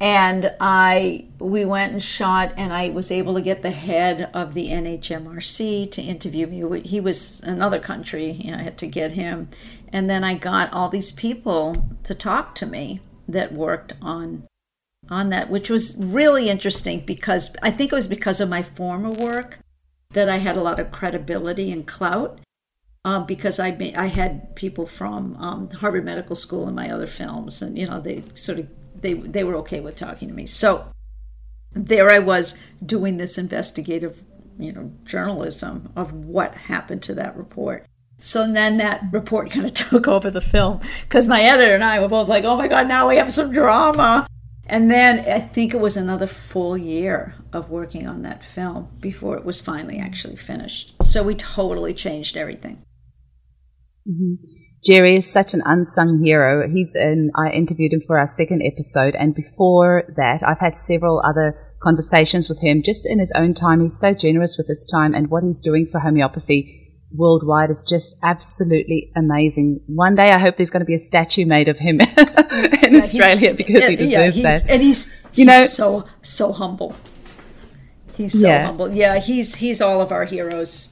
And 0.00 0.54
I 0.58 1.26
we 1.38 1.66
went 1.66 1.92
and 1.92 2.02
shot, 2.02 2.54
and 2.56 2.72
I 2.72 2.88
was 2.88 3.10
able 3.10 3.34
to 3.34 3.42
get 3.42 3.60
the 3.60 3.70
head 3.70 4.30
of 4.32 4.54
the 4.54 4.68
NHMRC 4.68 5.90
to 5.90 6.02
interview 6.02 6.46
me. 6.46 6.80
He 6.80 7.00
was 7.00 7.40
another 7.40 7.78
country, 7.78 8.32
you 8.32 8.50
know. 8.50 8.58
I 8.58 8.62
had 8.62 8.78
to 8.78 8.86
get 8.86 9.12
him, 9.12 9.50
and 9.92 10.08
then 10.08 10.24
I 10.24 10.34
got 10.34 10.72
all 10.72 10.88
these 10.88 11.10
people 11.10 11.86
to 12.04 12.14
talk 12.14 12.54
to 12.56 12.66
me 12.66 13.00
that 13.28 13.52
worked 13.52 13.92
on 14.00 14.46
on 15.10 15.28
that, 15.30 15.50
which 15.50 15.68
was 15.68 15.96
really 15.98 16.48
interesting 16.48 17.00
because 17.04 17.54
I 17.62 17.70
think 17.70 17.92
it 17.92 17.94
was 17.94 18.06
because 18.06 18.40
of 18.40 18.48
my 18.48 18.62
former 18.62 19.10
work 19.10 19.58
that 20.10 20.30
I 20.30 20.38
had 20.38 20.56
a 20.56 20.62
lot 20.62 20.80
of 20.80 20.90
credibility 20.90 21.70
and 21.70 21.86
clout. 21.86 22.40
Um, 23.02 23.24
because 23.24 23.58
I 23.58 23.92
I 23.96 24.06
had 24.06 24.54
people 24.56 24.84
from 24.84 25.34
um, 25.36 25.70
Harvard 25.70 26.04
Medical 26.04 26.36
School 26.36 26.68
in 26.68 26.74
my 26.74 26.90
other 26.90 27.06
films, 27.06 27.62
and 27.62 27.78
you 27.78 27.86
know 27.86 27.98
they 27.98 28.24
sort 28.34 28.58
of 28.58 28.68
they 29.00 29.14
they 29.14 29.44
were 29.44 29.56
okay 29.56 29.80
with 29.80 29.96
talking 29.96 30.28
to 30.28 30.34
me. 30.34 30.46
So 30.46 30.86
there 31.72 32.12
I 32.12 32.18
was 32.18 32.58
doing 32.84 33.16
this 33.16 33.38
investigative, 33.38 34.22
you 34.58 34.72
know, 34.72 34.92
journalism 35.04 35.92
of 35.96 36.12
what 36.12 36.54
happened 36.54 37.02
to 37.04 37.14
that 37.14 37.36
report. 37.36 37.86
So 38.18 38.50
then 38.50 38.76
that 38.76 39.02
report 39.12 39.50
kind 39.50 39.64
of 39.64 39.72
took 39.74 40.06
over 40.06 40.30
the 40.30 40.40
film 40.40 40.80
because 41.02 41.26
my 41.26 41.42
editor 41.42 41.74
and 41.74 41.84
I 41.84 42.00
were 42.00 42.08
both 42.08 42.28
like, 42.28 42.44
"Oh 42.44 42.56
my 42.56 42.68
god, 42.68 42.88
now 42.88 43.08
we 43.08 43.16
have 43.16 43.32
some 43.32 43.52
drama." 43.52 44.26
And 44.66 44.88
then 44.88 45.28
I 45.28 45.40
think 45.40 45.74
it 45.74 45.80
was 45.80 45.96
another 45.96 46.28
full 46.28 46.78
year 46.78 47.34
of 47.52 47.70
working 47.70 48.06
on 48.06 48.22
that 48.22 48.44
film 48.44 48.88
before 49.00 49.36
it 49.36 49.44
was 49.44 49.60
finally 49.60 49.98
actually 49.98 50.36
finished. 50.36 50.94
So 51.02 51.24
we 51.24 51.34
totally 51.34 51.92
changed 51.92 52.36
everything. 52.36 52.84
Mm-hmm. 54.08 54.59
Jerry 54.82 55.16
is 55.16 55.30
such 55.30 55.52
an 55.52 55.62
unsung 55.64 56.22
hero. 56.24 56.68
He's 56.68 56.94
in, 56.94 57.30
I 57.34 57.50
interviewed 57.50 57.92
him 57.92 58.00
for 58.06 58.18
our 58.18 58.26
second 58.26 58.62
episode. 58.62 59.14
And 59.14 59.34
before 59.34 60.04
that, 60.16 60.42
I've 60.42 60.58
had 60.58 60.76
several 60.76 61.20
other 61.24 61.74
conversations 61.82 62.48
with 62.48 62.60
him 62.60 62.82
just 62.82 63.06
in 63.06 63.18
his 63.18 63.32
own 63.36 63.54
time. 63.54 63.80
He's 63.80 63.98
so 63.98 64.14
generous 64.14 64.56
with 64.56 64.68
his 64.68 64.86
time 64.86 65.14
and 65.14 65.30
what 65.30 65.42
he's 65.42 65.60
doing 65.60 65.86
for 65.86 66.00
homeopathy 66.00 66.80
worldwide 67.12 67.70
is 67.70 67.84
just 67.88 68.16
absolutely 68.22 69.12
amazing. 69.16 69.80
One 69.86 70.14
day 70.14 70.30
I 70.30 70.38
hope 70.38 70.56
there's 70.56 70.70
going 70.70 70.80
to 70.80 70.86
be 70.86 70.94
a 70.94 70.98
statue 70.98 71.44
made 71.44 71.68
of 71.68 71.78
him 71.78 72.00
in 72.00 72.06
yeah, 72.08 73.00
Australia 73.02 73.50
he, 73.50 73.52
because 73.52 73.88
he 73.88 73.96
deserves 73.96 74.38
yeah, 74.38 74.58
that. 74.58 74.68
And 74.68 74.82
he's, 74.82 75.12
he's 75.12 75.38
you 75.38 75.44
know 75.44 75.64
so 75.64 76.06
so 76.22 76.52
humble. 76.52 76.94
He's 78.14 78.40
so 78.40 78.46
yeah. 78.46 78.66
humble. 78.66 78.90
Yeah, 78.92 79.18
he's 79.18 79.56
he's 79.56 79.80
all 79.80 80.00
of 80.00 80.12
our 80.12 80.24
heroes. 80.24 80.88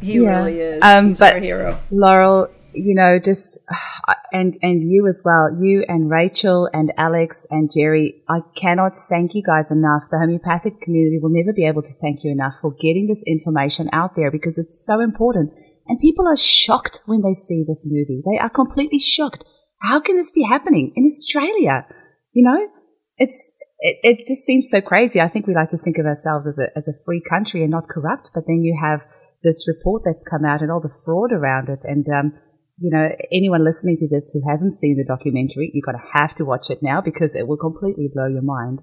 He 0.00 0.18
really 0.18 0.60
is. 0.60 0.82
Um, 0.82 1.08
he's 1.08 1.18
but 1.18 1.34
our 1.34 1.40
hero. 1.40 1.78
Laurel, 1.90 2.48
you 2.74 2.94
know, 2.94 3.18
just 3.18 3.60
and 4.32 4.56
and 4.62 4.82
you 4.82 5.06
as 5.08 5.22
well, 5.24 5.56
you 5.60 5.84
and 5.88 6.10
Rachel 6.10 6.68
and 6.72 6.92
Alex 6.96 7.46
and 7.50 7.70
Jerry. 7.72 8.22
I 8.28 8.40
cannot 8.56 8.92
thank 9.08 9.34
you 9.34 9.42
guys 9.42 9.70
enough. 9.70 10.04
The 10.10 10.18
homeopathic 10.18 10.80
community 10.80 11.18
will 11.20 11.32
never 11.32 11.52
be 11.52 11.66
able 11.66 11.82
to 11.82 11.92
thank 12.00 12.24
you 12.24 12.30
enough 12.30 12.54
for 12.60 12.72
getting 12.72 13.06
this 13.08 13.24
information 13.26 13.88
out 13.92 14.16
there 14.16 14.30
because 14.30 14.58
it's 14.58 14.84
so 14.86 15.00
important. 15.00 15.52
And 15.86 15.98
people 16.00 16.28
are 16.28 16.36
shocked 16.36 17.02
when 17.06 17.22
they 17.22 17.34
see 17.34 17.64
this 17.66 17.84
movie. 17.84 18.22
They 18.24 18.38
are 18.38 18.50
completely 18.50 19.00
shocked. 19.00 19.44
How 19.82 19.98
can 19.98 20.16
this 20.16 20.30
be 20.30 20.44
happening 20.44 20.92
in 20.94 21.04
Australia? 21.04 21.86
You 22.32 22.44
know, 22.44 22.68
it's 23.16 23.52
it, 23.80 23.96
it 24.02 24.18
just 24.28 24.44
seems 24.44 24.68
so 24.70 24.80
crazy. 24.80 25.20
I 25.20 25.28
think 25.28 25.46
we 25.46 25.54
like 25.54 25.70
to 25.70 25.78
think 25.78 25.98
of 25.98 26.06
ourselves 26.06 26.46
as 26.46 26.58
a 26.58 26.68
as 26.76 26.86
a 26.86 27.04
free 27.04 27.22
country 27.28 27.62
and 27.62 27.70
not 27.70 27.88
corrupt, 27.88 28.30
but 28.34 28.44
then 28.46 28.62
you 28.62 28.78
have 28.80 29.00
this 29.42 29.66
report 29.66 30.02
that's 30.04 30.24
come 30.24 30.44
out 30.44 30.60
and 30.60 30.70
all 30.70 30.80
the 30.80 30.94
fraud 31.04 31.32
around 31.32 31.68
it, 31.70 31.80
and 31.84 32.06
um, 32.08 32.32
you 32.80 32.90
know, 32.90 33.10
anyone 33.30 33.62
listening 33.62 33.96
to 33.98 34.08
this 34.08 34.30
who 34.32 34.40
hasn't 34.48 34.72
seen 34.72 34.96
the 34.96 35.04
documentary, 35.04 35.70
you're 35.74 35.84
going 35.84 36.02
to 36.02 36.18
have 36.18 36.34
to 36.36 36.44
watch 36.44 36.70
it 36.70 36.78
now 36.82 37.00
because 37.02 37.36
it 37.36 37.46
will 37.46 37.58
completely 37.58 38.08
blow 38.12 38.26
your 38.26 38.42
mind. 38.42 38.80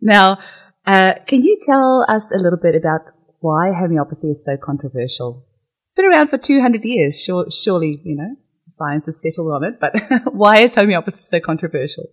Now, 0.00 0.38
uh, 0.84 1.14
can 1.26 1.42
you 1.42 1.56
tell 1.64 2.04
us 2.08 2.34
a 2.34 2.38
little 2.38 2.58
bit 2.60 2.74
about 2.74 3.02
why 3.40 3.72
homeopathy 3.72 4.30
is 4.30 4.44
so 4.44 4.56
controversial? 4.56 5.46
It's 5.84 5.92
been 5.92 6.06
around 6.06 6.28
for 6.28 6.38
200 6.38 6.84
years. 6.84 7.20
Sure, 7.20 7.46
surely, 7.48 8.00
you 8.04 8.16
know, 8.16 8.34
science 8.66 9.06
has 9.06 9.22
settled 9.22 9.52
on 9.52 9.64
it, 9.64 9.78
but 9.78 9.94
why 10.32 10.60
is 10.60 10.74
homeopathy 10.74 11.18
so 11.18 11.38
controversial? 11.38 12.06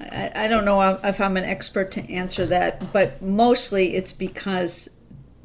I, 0.00 0.32
I 0.34 0.48
don't 0.48 0.64
know 0.64 0.98
if 1.04 1.20
I'm 1.20 1.36
an 1.36 1.44
expert 1.44 1.92
to 1.92 2.12
answer 2.12 2.44
that, 2.46 2.92
but 2.92 3.22
mostly 3.22 3.94
it's 3.94 4.12
because 4.12 4.88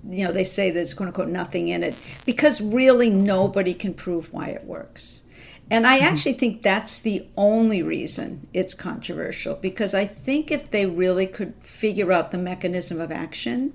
you 0.10 0.24
know, 0.24 0.32
they 0.32 0.44
say 0.44 0.70
there's 0.70 0.94
quote 0.94 1.08
unquote 1.08 1.30
nothing 1.30 1.70
in 1.70 1.84
it 1.84 1.96
because 2.26 2.62
really 2.62 3.10
nobody 3.10 3.74
can 3.74 3.94
prove 3.94 4.32
why 4.32 4.50
it 4.50 4.66
works. 4.66 5.24
And 5.70 5.88
I 5.88 5.98
mm-hmm. 5.98 6.08
actually 6.08 6.34
think 6.34 6.62
that's 6.62 7.00
the 7.00 7.28
only 7.36 7.82
reason 7.82 8.48
it's 8.54 8.74
controversial 8.74 9.56
because 9.56 9.94
I 9.94 10.06
think 10.06 10.52
if 10.52 10.70
they 10.70 10.86
really 10.86 11.26
could 11.26 11.56
figure 11.62 12.12
out 12.12 12.32
the 12.32 12.38
mechanism 12.38 13.02
of 13.02 13.12
action 13.12 13.74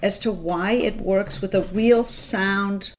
as 0.00 0.18
to 0.20 0.30
why 0.30 0.72
it 0.72 1.00
works 1.00 1.40
with 1.40 1.54
a 1.54 1.62
real 1.62 2.04
sound, 2.04 2.92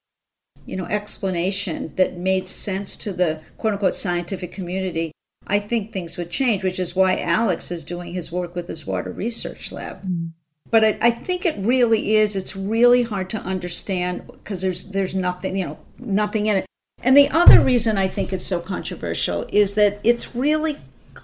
you 0.65 0.75
know, 0.75 0.85
explanation 0.85 1.93
that 1.95 2.17
made 2.17 2.47
sense 2.47 2.97
to 2.97 3.13
the 3.13 3.41
quote 3.57 3.73
unquote 3.73 3.93
scientific 3.93 4.51
community, 4.51 5.13
I 5.47 5.59
think 5.59 5.91
things 5.91 6.17
would 6.17 6.31
change, 6.31 6.63
which 6.63 6.79
is 6.79 6.95
why 6.95 7.17
Alex 7.17 7.71
is 7.71 7.85
doing 7.85 8.13
his 8.13 8.31
work 8.31 8.53
with 8.53 8.67
his 8.67 8.85
water 8.85 9.11
research 9.11 9.71
lab. 9.71 10.03
Mm 10.03 10.31
but 10.69 10.83
I, 10.83 10.97
I, 11.01 11.11
think 11.11 11.45
it 11.45 11.55
really 11.57 12.15
is 12.15 12.35
it's 12.35 12.55
really 12.55 13.03
hard 13.03 13.29
to 13.31 13.37
understand 13.39 14.27
because 14.27 14.61
there's 14.61 14.87
there's 14.87 15.15
nothing 15.15 15.57
you 15.57 15.65
know 15.65 15.79
nothing 15.99 16.47
in 16.47 16.57
it. 16.57 16.65
And 17.01 17.15
the 17.15 17.29
other 17.29 17.61
reason 17.61 17.97
i 17.97 18.07
think 18.07 18.33
it's 18.33 18.45
so 18.45 18.59
controversial 18.59 19.45
is 19.49 19.75
that 19.75 19.99
it's 20.03 20.35
really 20.35 20.77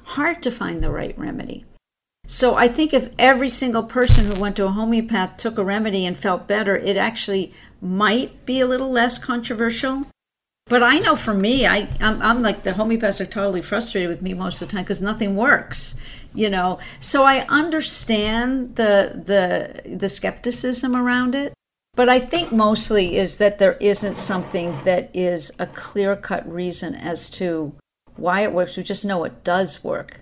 hard 0.03 0.41
to 0.43 0.51
find 0.51 0.83
the 0.83 0.91
right 0.91 1.17
remedy. 1.17 1.65
So 2.27 2.55
i 2.55 2.67
think 2.67 2.93
if 2.93 3.10
every 3.17 3.50
single 3.50 3.83
person 3.83 4.25
who 4.25 4.39
went 4.39 4.55
to 4.57 4.65
a 4.65 4.71
homeopath 4.71 5.38
took 5.38 5.57
a 5.57 5.63
remedy 5.63 6.05
and 6.05 6.17
felt 6.17 6.48
better 6.48 6.77
it 6.77 6.98
actually 6.98 7.53
might 7.81 8.45
be 8.45 8.60
a 8.60 8.67
little 8.67 8.91
less 8.91 9.17
controversial. 9.17 10.05
But 10.67 10.83
I 10.83 11.00
know 11.00 11.17
for 11.17 11.33
me, 11.33 11.65
I 11.67 11.89
I'm, 12.00 12.21
I'm 12.21 12.41
like 12.41 12.63
the 12.63 12.71
homeopaths 12.71 13.19
are 13.19 13.25
totally 13.25 13.62
frustrated 13.62 14.10
with 14.10 14.21
me 14.21 14.33
most 14.33 14.62
of 14.62 14.69
the 14.69 14.74
time 14.74 14.83
because 14.83 15.01
nothing 15.01 15.36
works, 15.36 15.95
you 16.33 16.50
know. 16.50 16.79
So 17.00 17.23
I 17.23 17.45
understand 17.47 18.75
the 18.75 19.21
the 19.25 19.97
the 19.97 20.09
skepticism 20.09 20.95
around 20.95 21.35
it, 21.35 21.53
but 21.95 22.09
I 22.09 22.19
think 22.19 22.51
mostly 22.51 23.17
is 23.17 23.38
that 23.38 23.59
there 23.59 23.77
isn't 23.79 24.17
something 24.17 24.83
that 24.83 25.09
is 25.13 25.51
a 25.59 25.67
clear 25.67 26.15
cut 26.15 26.51
reason 26.51 26.95
as 26.95 27.29
to 27.31 27.73
why 28.15 28.41
it 28.41 28.53
works. 28.53 28.77
We 28.77 28.83
just 28.83 29.05
know 29.05 29.23
it 29.23 29.43
does 29.43 29.83
work, 29.83 30.21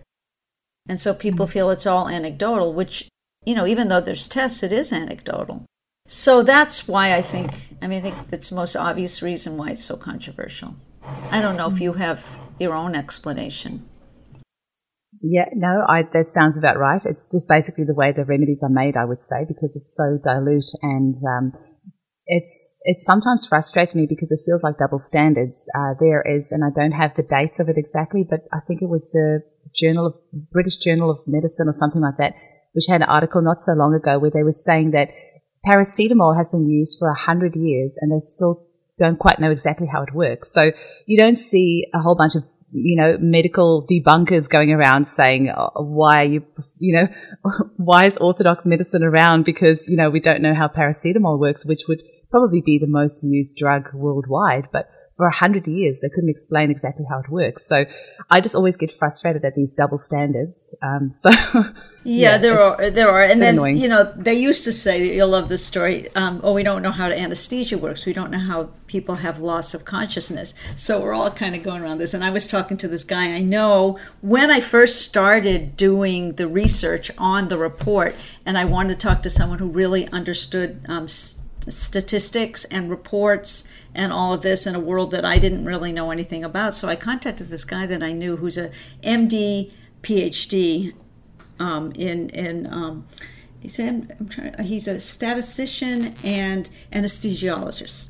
and 0.87 0.99
so 0.99 1.13
people 1.13 1.45
mm-hmm. 1.45 1.53
feel 1.53 1.69
it's 1.69 1.87
all 1.87 2.09
anecdotal, 2.09 2.73
which 2.73 3.07
you 3.45 3.55
know, 3.55 3.65
even 3.65 3.87
though 3.87 4.01
there's 4.01 4.27
tests, 4.27 4.63
it 4.63 4.71
is 4.71 4.91
anecdotal. 4.91 5.65
So 6.07 6.41
that's 6.41 6.87
why 6.87 7.13
I 7.13 7.21
think, 7.21 7.51
I 7.81 7.87
mean, 7.87 7.99
I 7.99 8.01
think 8.01 8.29
that's 8.29 8.49
the 8.49 8.55
most 8.55 8.75
obvious 8.75 9.21
reason 9.21 9.57
why 9.57 9.69
it's 9.69 9.83
so 9.83 9.95
controversial. 9.95 10.73
I 11.31 11.39
don't 11.41 11.55
know 11.55 11.69
if 11.69 11.79
you 11.79 11.93
have 11.93 12.41
your 12.59 12.73
own 12.73 12.95
explanation. 12.95 13.87
Yeah, 15.21 15.49
no, 15.53 15.83
I, 15.87 16.03
that 16.13 16.27
sounds 16.27 16.57
about 16.57 16.77
right. 16.77 17.01
It's 17.05 17.31
just 17.31 17.49
basically 17.49 17.83
the 17.83 17.93
way 17.93 18.11
the 18.11 18.23
remedies 18.23 18.63
are 18.63 18.69
made, 18.69 18.95
I 18.95 19.05
would 19.05 19.21
say, 19.21 19.45
because 19.47 19.75
it's 19.75 19.95
so 19.95 20.17
dilute 20.23 20.71
and 20.81 21.13
um, 21.27 21.51
it's 22.25 22.77
it 22.83 23.01
sometimes 23.01 23.45
frustrates 23.45 23.95
me 23.95 24.05
because 24.07 24.31
it 24.31 24.39
feels 24.45 24.63
like 24.63 24.77
double 24.77 24.99
standards. 24.99 25.67
Uh, 25.75 25.93
there 25.99 26.21
is, 26.21 26.51
and 26.51 26.63
I 26.63 26.69
don't 26.73 26.93
have 26.93 27.15
the 27.15 27.23
dates 27.23 27.59
of 27.59 27.67
it 27.67 27.77
exactly, 27.77 28.23
but 28.23 28.41
I 28.53 28.59
think 28.65 28.81
it 28.81 28.89
was 28.89 29.09
the 29.11 29.41
Journal 29.75 30.05
of 30.05 30.15
British 30.51 30.77
Journal 30.77 31.11
of 31.11 31.19
Medicine 31.27 31.67
or 31.67 31.73
something 31.73 32.01
like 32.01 32.17
that, 32.17 32.35
which 32.73 32.85
had 32.87 33.01
an 33.01 33.09
article 33.09 33.41
not 33.41 33.61
so 33.61 33.73
long 33.73 33.93
ago 33.93 34.19
where 34.19 34.31
they 34.31 34.43
were 34.43 34.51
saying 34.51 34.91
that 34.91 35.09
paracetamol 35.65 36.37
has 36.37 36.49
been 36.49 36.69
used 36.69 36.97
for 36.97 37.09
a 37.09 37.13
hundred 37.13 37.55
years 37.55 37.97
and 37.99 38.11
they 38.11 38.19
still 38.19 38.65
don't 38.97 39.19
quite 39.19 39.39
know 39.39 39.51
exactly 39.51 39.87
how 39.87 40.03
it 40.03 40.13
works. 40.13 40.51
So 40.51 40.71
you 41.05 41.17
don't 41.17 41.35
see 41.35 41.87
a 41.93 41.99
whole 41.99 42.15
bunch 42.15 42.35
of 42.35 42.43
you 42.71 42.95
know, 42.95 43.17
medical 43.19 43.85
debunkers 43.89 44.49
going 44.49 44.71
around 44.71 45.05
saying, 45.05 45.49
oh, 45.49 45.71
why 45.83 46.21
are 46.21 46.27
you, 46.27 46.45
you 46.77 46.95
know, 46.95 47.07
why 47.77 48.05
is 48.05 48.17
orthodox 48.17 48.65
medicine 48.65 49.03
around? 49.03 49.43
Because, 49.43 49.87
you 49.87 49.97
know, 49.97 50.09
we 50.09 50.19
don't 50.19 50.41
know 50.41 50.53
how 50.53 50.67
paracetamol 50.67 51.39
works, 51.39 51.65
which 51.65 51.83
would 51.87 52.01
probably 52.29 52.61
be 52.61 52.77
the 52.77 52.87
most 52.87 53.23
used 53.23 53.55
drug 53.57 53.93
worldwide. 53.93 54.69
But 54.71 54.89
for 55.19 55.27
a 55.27 55.33
hundred 55.33 55.67
years, 55.67 55.99
they 55.99 56.07
couldn't 56.07 56.29
explain 56.29 56.71
exactly 56.71 57.05
how 57.09 57.19
it 57.19 57.27
works. 57.27 57.65
So 57.65 57.85
I 58.29 58.39
just 58.39 58.55
always 58.55 58.77
get 58.77 58.89
frustrated 58.89 59.43
at 59.43 59.53
these 59.53 59.73
double 59.73 59.97
standards. 59.97 60.73
Um, 60.81 61.11
so 61.13 61.29
yeah, 61.51 61.73
yeah, 62.03 62.37
there 62.37 62.57
are, 62.57 62.89
there 62.89 63.09
are. 63.09 63.21
And 63.21 63.41
then, 63.41 63.55
annoying. 63.55 63.75
you 63.75 63.89
know, 63.89 64.13
they 64.15 64.33
used 64.33 64.63
to 64.63 64.71
say, 64.71 65.13
you'll 65.13 65.27
love 65.27 65.49
this 65.49 65.65
story. 65.65 66.07
Um, 66.15 66.39
oh, 66.41 66.53
we 66.53 66.63
don't 66.63 66.81
know 66.81 66.91
how 66.91 67.07
anesthesia 67.09 67.77
works. 67.77 68.05
We 68.05 68.13
don't 68.13 68.31
know 68.31 68.39
how 68.39 68.69
people 68.87 69.15
have 69.15 69.41
loss 69.41 69.73
of 69.73 69.83
consciousness. 69.83 70.55
So 70.77 71.01
we're 71.01 71.13
all 71.13 71.31
kind 71.31 71.53
of 71.53 71.63
going 71.63 71.81
around 71.81 71.97
this. 71.97 72.13
And 72.13 72.23
I 72.23 72.29
was 72.29 72.47
talking 72.47 72.77
to 72.77 72.87
this 72.87 73.03
guy 73.03 73.33
I 73.33 73.39
know 73.39 73.99
when 74.21 74.49
I 74.49 74.61
first 74.61 75.01
started 75.01 75.75
doing 75.75 76.35
the 76.35 76.47
research 76.47 77.11
on 77.17 77.49
the 77.49 77.57
report, 77.57 78.15
and 78.45 78.57
I 78.57 78.63
wanted 78.63 78.97
to 78.97 79.05
talk 79.05 79.21
to 79.23 79.29
someone 79.29 79.59
who 79.59 79.67
really 79.67 80.07
understood 80.07 80.85
um, 80.87 81.09
statistics 81.09 82.63
and 82.65 82.89
reports 82.89 83.65
and 83.95 84.13
all 84.13 84.33
of 84.33 84.41
this 84.41 84.67
in 84.67 84.75
a 84.75 84.79
world 84.79 85.11
that 85.11 85.25
I 85.25 85.39
didn't 85.39 85.65
really 85.65 85.91
know 85.91 86.11
anything 86.11 86.43
about. 86.43 86.73
So 86.73 86.87
I 86.87 86.95
contacted 86.95 87.49
this 87.49 87.65
guy 87.65 87.85
that 87.85 88.03
I 88.03 88.11
knew 88.11 88.37
who's 88.37 88.57
a 88.57 88.71
MD, 89.03 89.71
PhD 90.01 90.93
um, 91.59 91.91
in 91.93 92.29
in 92.29 92.67
um, 92.71 93.05
he 93.59 93.67
said 93.67 94.15
I'm 94.19 94.29
trying, 94.29 94.63
he's 94.63 94.87
a 94.87 94.99
statistician 94.99 96.15
and 96.23 96.69
anesthesiologist. 96.93 98.09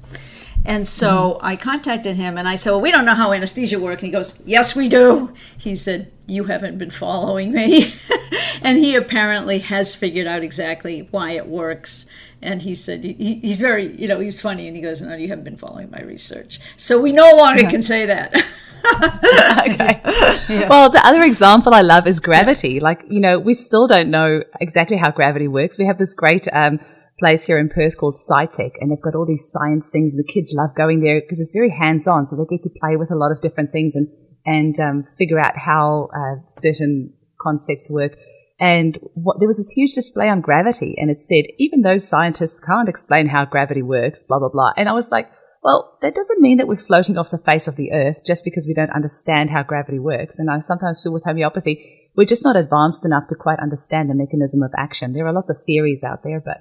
And 0.65 0.87
so 0.87 1.35
mm. 1.35 1.39
I 1.41 1.55
contacted 1.55 2.17
him 2.17 2.37
and 2.37 2.47
I 2.47 2.55
said, 2.55 2.71
Well, 2.71 2.81
we 2.81 2.91
don't 2.91 3.05
know 3.05 3.15
how 3.15 3.33
anesthesia 3.33 3.79
works. 3.79 4.01
And 4.03 4.07
he 4.07 4.11
goes, 4.11 4.33
Yes, 4.45 4.75
we 4.75 4.89
do. 4.89 5.33
He 5.57 5.75
said, 5.75 6.11
You 6.27 6.45
haven't 6.45 6.77
been 6.77 6.91
following 6.91 7.53
me. 7.53 7.93
and 8.61 8.77
he 8.77 8.95
apparently 8.95 9.59
has 9.59 9.95
figured 9.95 10.27
out 10.27 10.43
exactly 10.43 11.07
why 11.11 11.31
it 11.31 11.47
works 11.47 12.05
and 12.41 12.61
he 12.61 12.75
said 12.75 13.03
he, 13.03 13.39
he's 13.41 13.59
very 13.59 13.95
you 13.99 14.07
know 14.07 14.19
he's 14.19 14.41
funny. 14.41 14.67
And 14.67 14.75
he 14.75 14.81
goes 14.81 15.01
no 15.01 15.15
you 15.15 15.27
haven't 15.27 15.43
been 15.43 15.57
following 15.57 15.89
my 15.91 16.01
research. 16.01 16.59
So 16.77 16.99
we 16.99 17.11
no 17.11 17.35
longer 17.35 17.63
can 17.63 17.81
say 17.83 18.05
that. 18.05 18.35
Okay. 18.81 20.01
Yeah. 20.49 20.69
well 20.69 20.89
the 20.89 21.05
other 21.05 21.21
example 21.21 21.73
i 21.73 21.81
love 21.81 22.07
is 22.07 22.21
gravity. 22.21 22.75
Yeah. 22.75 22.83
like 22.83 23.01
you 23.09 23.19
know 23.19 23.37
we 23.37 23.53
still 23.53 23.87
don't 23.87 24.09
know 24.09 24.41
exactly 24.61 24.95
how 24.95 25.11
gravity 25.11 25.49
works. 25.49 25.77
We 25.77 25.85
have 25.85 25.97
this 25.97 26.13
great 26.13 26.47
um, 26.53 26.79
place 27.19 27.45
here 27.45 27.59
in 27.59 27.69
perth 27.69 27.97
called 27.97 28.15
SciTech 28.15 28.71
and 28.79 28.89
they've 28.89 29.01
got 29.01 29.15
all 29.15 29.25
these 29.25 29.51
science 29.51 29.89
things 29.91 30.13
and 30.13 30.19
the 30.19 30.33
kids 30.33 30.53
love 30.55 30.73
going 30.75 31.01
there 31.01 31.19
because 31.19 31.39
it's 31.41 31.51
very 31.51 31.69
hands-on 31.69 32.25
so 32.25 32.37
they 32.37 32.45
get 32.45 32.63
to 32.63 32.69
play 32.79 32.95
with 32.95 33.11
a 33.11 33.15
lot 33.15 33.31
of 33.31 33.41
different 33.41 33.71
things 33.71 33.93
and 33.95 34.07
and 34.45 34.79
um, 34.79 35.03
figure 35.17 35.39
out 35.39 35.57
how 35.57 36.07
uh, 36.15 36.41
certain 36.47 37.13
concepts 37.41 37.91
work 37.91 38.17
and 38.59 38.99
what, 39.13 39.39
there 39.39 39.47
was 39.47 39.57
this 39.57 39.71
huge 39.71 39.93
display 39.93 40.29
on 40.29 40.41
gravity 40.41 40.95
and 40.97 41.09
it 41.09 41.21
said, 41.21 41.45
even 41.57 41.81
though 41.81 41.97
scientists 41.97 42.59
can't 42.59 42.89
explain 42.89 43.27
how 43.27 43.45
gravity 43.45 43.81
works, 43.81 44.23
blah, 44.23 44.39
blah, 44.39 44.49
blah. 44.49 44.71
And 44.75 44.89
I 44.89 44.93
was 44.93 45.09
like, 45.11 45.31
well, 45.63 45.97
that 46.01 46.15
doesn't 46.15 46.41
mean 46.41 46.57
that 46.57 46.67
we're 46.67 46.77
floating 46.77 47.17
off 47.17 47.31
the 47.31 47.37
face 47.37 47.67
of 47.67 47.75
the 47.75 47.91
earth 47.91 48.21
just 48.25 48.43
because 48.43 48.65
we 48.67 48.73
don't 48.73 48.91
understand 48.91 49.49
how 49.49 49.63
gravity 49.63 49.99
works. 49.99 50.39
And 50.39 50.49
I 50.49 50.59
sometimes 50.59 51.01
feel 51.01 51.13
with 51.13 51.23
homeopathy, 51.25 52.11
we're 52.15 52.25
just 52.25 52.45
not 52.45 52.55
advanced 52.55 53.05
enough 53.05 53.27
to 53.27 53.35
quite 53.35 53.59
understand 53.59 54.09
the 54.09 54.15
mechanism 54.15 54.61
of 54.63 54.71
action. 54.77 55.13
There 55.13 55.25
are 55.25 55.33
lots 55.33 55.49
of 55.49 55.57
theories 55.65 56.03
out 56.03 56.23
there, 56.23 56.41
but 56.43 56.57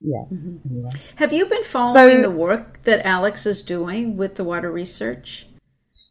yeah. 0.00 0.24
Mm-hmm. 0.32 0.56
Anyway. 0.70 0.90
Have 1.16 1.32
you 1.32 1.46
been 1.46 1.64
following 1.64 2.16
so, 2.16 2.22
the 2.22 2.30
work 2.30 2.82
that 2.84 3.06
Alex 3.06 3.46
is 3.46 3.62
doing 3.62 4.16
with 4.16 4.36
the 4.36 4.44
water 4.44 4.70
research? 4.70 5.45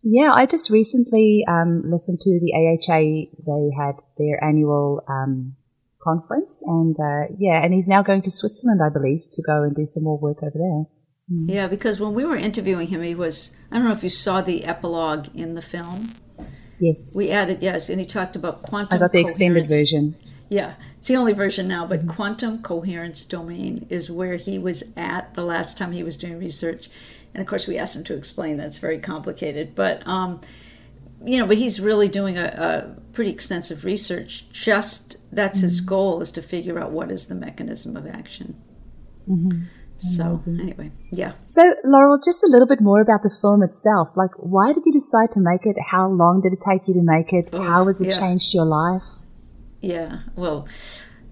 Yeah, 0.07 0.33
I 0.33 0.45
just 0.45 0.69
recently 0.69 1.43
um, 1.47 1.81
listened 1.89 2.21
to 2.21 2.39
the 2.39 2.53
AHA. 2.53 2.99
They 3.43 3.75
had 3.75 3.95
their 4.19 4.41
annual 4.43 5.03
um, 5.09 5.55
conference, 5.99 6.61
and 6.63 6.95
uh, 6.99 7.33
yeah, 7.35 7.65
and 7.65 7.73
he's 7.73 7.87
now 7.87 8.03
going 8.03 8.21
to 8.21 8.29
Switzerland, 8.29 8.81
I 8.85 8.93
believe, 8.93 9.23
to 9.31 9.41
go 9.41 9.63
and 9.63 9.75
do 9.75 9.83
some 9.83 10.03
more 10.03 10.19
work 10.19 10.43
over 10.43 10.51
there. 10.53 10.85
Mm. 11.31 11.51
Yeah, 11.51 11.65
because 11.65 11.99
when 11.99 12.13
we 12.13 12.23
were 12.23 12.35
interviewing 12.35 12.89
him, 12.89 13.01
he 13.01 13.15
was. 13.15 13.51
I 13.71 13.77
don't 13.77 13.85
know 13.85 13.93
if 13.93 14.03
you 14.03 14.11
saw 14.11 14.41
the 14.41 14.63
epilogue 14.65 15.29
in 15.33 15.55
the 15.55 15.61
film. 15.61 16.11
Yes. 16.79 17.15
We 17.17 17.31
added 17.31 17.63
yes, 17.63 17.89
and 17.89 17.99
he 17.99 18.05
talked 18.05 18.35
about 18.35 18.61
quantum. 18.61 18.95
I 18.95 18.99
got 18.99 19.11
the 19.11 19.21
extended 19.21 19.67
version. 19.67 20.15
Yeah, 20.49 20.75
it's 20.99 21.07
the 21.07 21.15
only 21.15 21.33
version 21.33 21.67
now, 21.67 21.87
but 21.87 22.01
mm-hmm. 22.01 22.09
quantum 22.11 22.61
coherence 22.61 23.25
domain 23.25 23.87
is 23.89 24.11
where 24.11 24.35
he 24.35 24.59
was 24.59 24.83
at 24.95 25.33
the 25.33 25.43
last 25.43 25.79
time 25.79 25.93
he 25.93 26.03
was 26.03 26.15
doing 26.15 26.37
research 26.37 26.91
and 27.35 27.41
of 27.41 27.47
course 27.47 27.67
we 27.67 27.77
asked 27.77 27.95
him 27.95 28.03
to 28.05 28.15
explain 28.15 28.57
that's 28.57 28.77
very 28.77 28.97
complicated 28.97 29.75
but 29.75 30.05
um, 30.07 30.41
you 31.23 31.37
know 31.37 31.45
but 31.45 31.57
he's 31.57 31.79
really 31.79 32.07
doing 32.07 32.37
a, 32.37 32.45
a 32.45 33.01
pretty 33.15 33.31
extensive 33.31 33.83
research. 33.83 34.45
Just 34.51 35.17
that's 35.31 35.59
mm-hmm. 35.59 35.65
his 35.65 35.81
goal 35.81 36.21
is 36.21 36.31
to 36.33 36.41
figure 36.41 36.79
out 36.79 36.91
what 36.91 37.11
is 37.11 37.27
the 37.27 37.35
mechanism 37.35 37.95
of 37.95 38.05
action. 38.05 38.61
Mm-hmm. 39.27 39.63
so 39.97 40.39
anyway 40.47 40.91
yeah. 41.11 41.33
So 41.47 41.73
laurel 41.83 42.19
just 42.23 42.43
a 42.43 42.47
little 42.47 42.67
bit 42.67 42.79
more 42.79 43.01
about 43.01 43.23
the 43.23 43.35
film 43.41 43.63
itself. 43.63 44.09
Like 44.15 44.31
why 44.37 44.71
did 44.73 44.83
you 44.85 44.93
decide 44.93 45.31
to 45.31 45.39
make 45.39 45.65
it? 45.65 45.77
How 45.89 46.07
long 46.07 46.41
did 46.41 46.53
it 46.53 46.59
take 46.69 46.87
you 46.87 46.93
to 46.93 47.01
make 47.01 47.33
it? 47.33 47.49
Oh, 47.53 47.63
how 47.63 47.85
has 47.87 48.01
it 48.01 48.09
yeah. 48.09 48.19
changed 48.19 48.53
your 48.53 48.65
life? 48.65 49.03
Yeah 49.81 50.19
well 50.35 50.67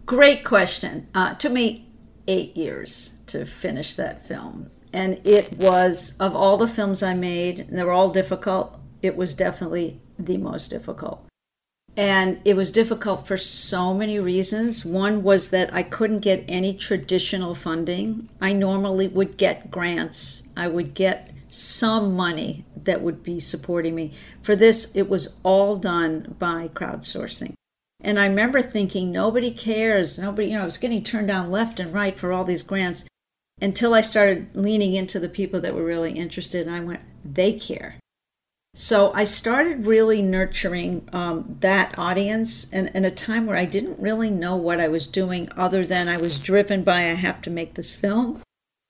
great 0.06 0.44
question. 0.44 1.08
Uh, 1.13 1.36
took 1.36 1.52
me 1.52 1.89
eight 2.28 2.56
years 2.58 3.13
to 3.28 3.46
finish 3.46 3.96
that 3.96 4.26
film 4.28 4.72
and 4.93 5.19
it 5.25 5.58
was 5.58 6.13
of 6.19 6.36
all 6.36 6.58
the 6.58 6.67
films 6.67 7.01
I 7.01 7.15
made, 7.15 7.62
and 7.62 7.77
they 7.77 7.84
were 7.84 7.91
all 7.91 8.10
difficult. 8.10 8.79
It 9.01 9.17
was 9.17 9.34
definitely 9.34 9.99
the 10.19 10.38
most 10.38 10.69
difficult. 10.69 11.25
And 11.97 12.41
it 12.45 12.56
was 12.56 12.71
difficult 12.71 13.27
for 13.27 13.38
so 13.38 13.93
many 13.93 14.19
reasons. 14.19 14.86
One 14.86 15.21
was 15.21 15.49
that 15.49 15.73
I 15.73 15.84
couldn't 15.84 16.19
get 16.19 16.45
any 16.47 16.73
traditional 16.73 17.53
funding. 17.53 18.29
I 18.39 18.53
normally 18.53 19.08
would 19.08 19.38
get 19.38 19.69
grants, 19.69 20.43
I 20.56 20.67
would 20.67 20.93
get 20.93 21.32
some 21.49 22.15
money 22.15 22.65
that 22.75 23.01
would 23.01 23.21
be 23.21 23.39
supporting 23.39 23.93
me. 23.93 24.12
For 24.41 24.56
this, 24.56 24.91
it 24.95 25.08
was 25.08 25.38
all 25.43 25.75
done 25.75 26.36
by 26.39 26.69
crowdsourcing. 26.69 27.53
And 28.01 28.19
I 28.19 28.25
remember 28.25 28.62
thinking, 28.62 29.12
nobody 29.12 29.51
cares. 29.51 30.17
Nobody, 30.17 30.47
you 30.47 30.56
know, 30.56 30.63
I 30.63 30.65
was 30.65 30.79
getting 30.79 31.03
turned 31.03 31.27
down 31.27 31.51
left 31.51 31.79
and 31.79 31.93
right 31.93 32.17
for 32.17 32.34
all 32.34 32.43
these 32.43 32.63
grants 32.63 33.06
until 33.62 33.94
I 33.94 34.02
started 34.02 34.56
leaning 34.56 34.94
into 34.94 35.20
the 35.20 35.30
people 35.30 35.62
that 35.62 35.74
were 35.74 35.86
really 35.86 36.13
interested, 36.13 36.68
and 36.68 36.76
I 36.76 36.80
went, 36.80 37.02
they 37.24 37.54
care. 37.54 37.98
So 38.76 39.12
I 39.13 39.24
started 39.24 39.86
really 39.86 40.24
nurturing 40.24 41.08
um, 41.13 41.58
that 41.60 41.98
audience 41.98 42.68
in, 42.72 42.88
in 42.88 43.06
a 43.06 43.12
time 43.12 43.46
where 43.46 43.58
I 43.58 43.66
didn't 43.66 44.00
really 44.00 44.32
know 44.32 44.56
what 44.56 44.80
I 44.80 44.88
was 44.88 45.06
doing 45.06 45.48
other 45.56 45.86
than 45.86 46.08
I 46.08 46.18
was 46.18 46.39
driven 46.39 46.84
by 46.84 47.02
I 47.02 47.13
have 47.13 47.39
to 47.44 47.52
make 47.52 47.76
this 47.76 47.94
film. 47.94 48.42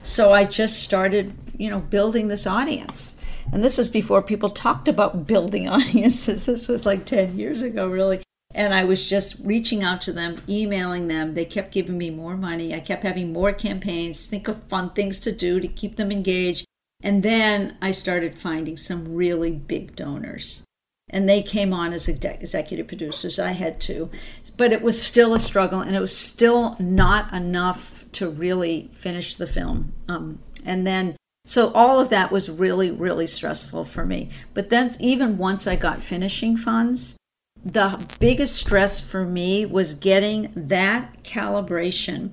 So 0.02 0.34
I 0.34 0.46
just 0.46 0.82
started, 0.82 1.34
you 1.58 1.70
know, 1.70 1.80
building 1.80 2.30
this 2.30 2.48
audience. 2.48 3.18
And 3.52 3.62
this 3.62 3.78
is 3.78 3.90
before 3.90 4.22
people 4.22 4.50
talked 4.50 4.88
about 4.88 5.28
building 5.28 5.68
audiences. 5.70 6.46
This 6.46 6.70
was 6.70 6.86
like 6.86 7.06
10 7.06 7.38
years 7.38 7.62
ago, 7.62 7.88
really. 7.88 8.22
And 8.56 8.74
I 8.74 8.84
was 8.84 9.10
just 9.10 9.38
reaching 9.44 9.84
out 9.84 10.02
to 10.04 10.14
them, 10.14 10.42
emailing 10.48 11.08
them. 11.08 11.34
They 11.34 11.46
kept 11.46 11.72
giving 11.72 11.98
me 11.98 12.10
more 12.10 12.38
money. 12.38 12.74
I 12.74 12.80
kept 12.80 13.04
having 13.04 13.34
more 13.34 13.52
campaigns, 13.52 14.28
think 14.28 14.48
of 14.48 14.64
fun 14.64 14.92
things 14.92 15.20
to 15.22 15.32
do 15.32 15.60
to 15.60 15.68
keep 15.68 15.96
them 15.96 16.12
engaged. 16.12 16.66
And 17.02 17.24
then 17.24 17.78
I 17.82 17.92
started 17.92 18.36
finding 18.36 18.78
some 18.78 19.16
really 19.16 19.52
big 19.52 19.96
donors. 19.96 20.64
And 21.10 21.28
they 21.28 21.42
came 21.42 21.74
on 21.74 21.94
as 21.94 22.08
executive 22.08 22.88
producers. 22.88 23.40
I 23.40 23.52
had 23.52 23.82
to. 23.82 24.10
But 24.56 24.72
it 24.72 24.82
was 24.82 25.02
still 25.02 25.34
a 25.34 25.40
struggle, 25.40 25.82
and 25.82 25.96
it 25.96 26.00
was 26.00 26.16
still 26.16 26.76
not 26.80 27.34
enough 27.34 28.06
to 28.14 28.30
really 28.30 28.90
finish 28.94 29.36
the 29.36 29.48
film. 29.48 29.94
Um, 30.08 30.40
and 30.66 30.88
then 30.88 31.18
so 31.46 31.72
all 31.74 32.00
of 32.00 32.10
that 32.10 32.32
was 32.32 32.50
really, 32.50 32.90
really 32.90 33.28
stressful 33.28 33.86
for 33.86 34.06
me. 34.06 34.30
But 34.54 34.70
then, 34.70 34.92
even 35.00 35.38
once 35.38 35.68
I 35.68 35.76
got 35.76 36.02
finishing 36.02 36.56
funds, 36.56 37.18
the 37.64 38.06
biggest 38.20 38.56
stress 38.56 39.00
for 39.00 39.26
me 39.26 39.66
was 39.66 39.94
getting 39.94 40.52
that 40.56 41.24
calibration 41.24 42.32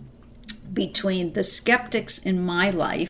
between 0.72 1.34
the 1.34 1.42
skeptics 1.42 2.18
in 2.18 2.44
my 2.44 2.70
life 2.70 3.08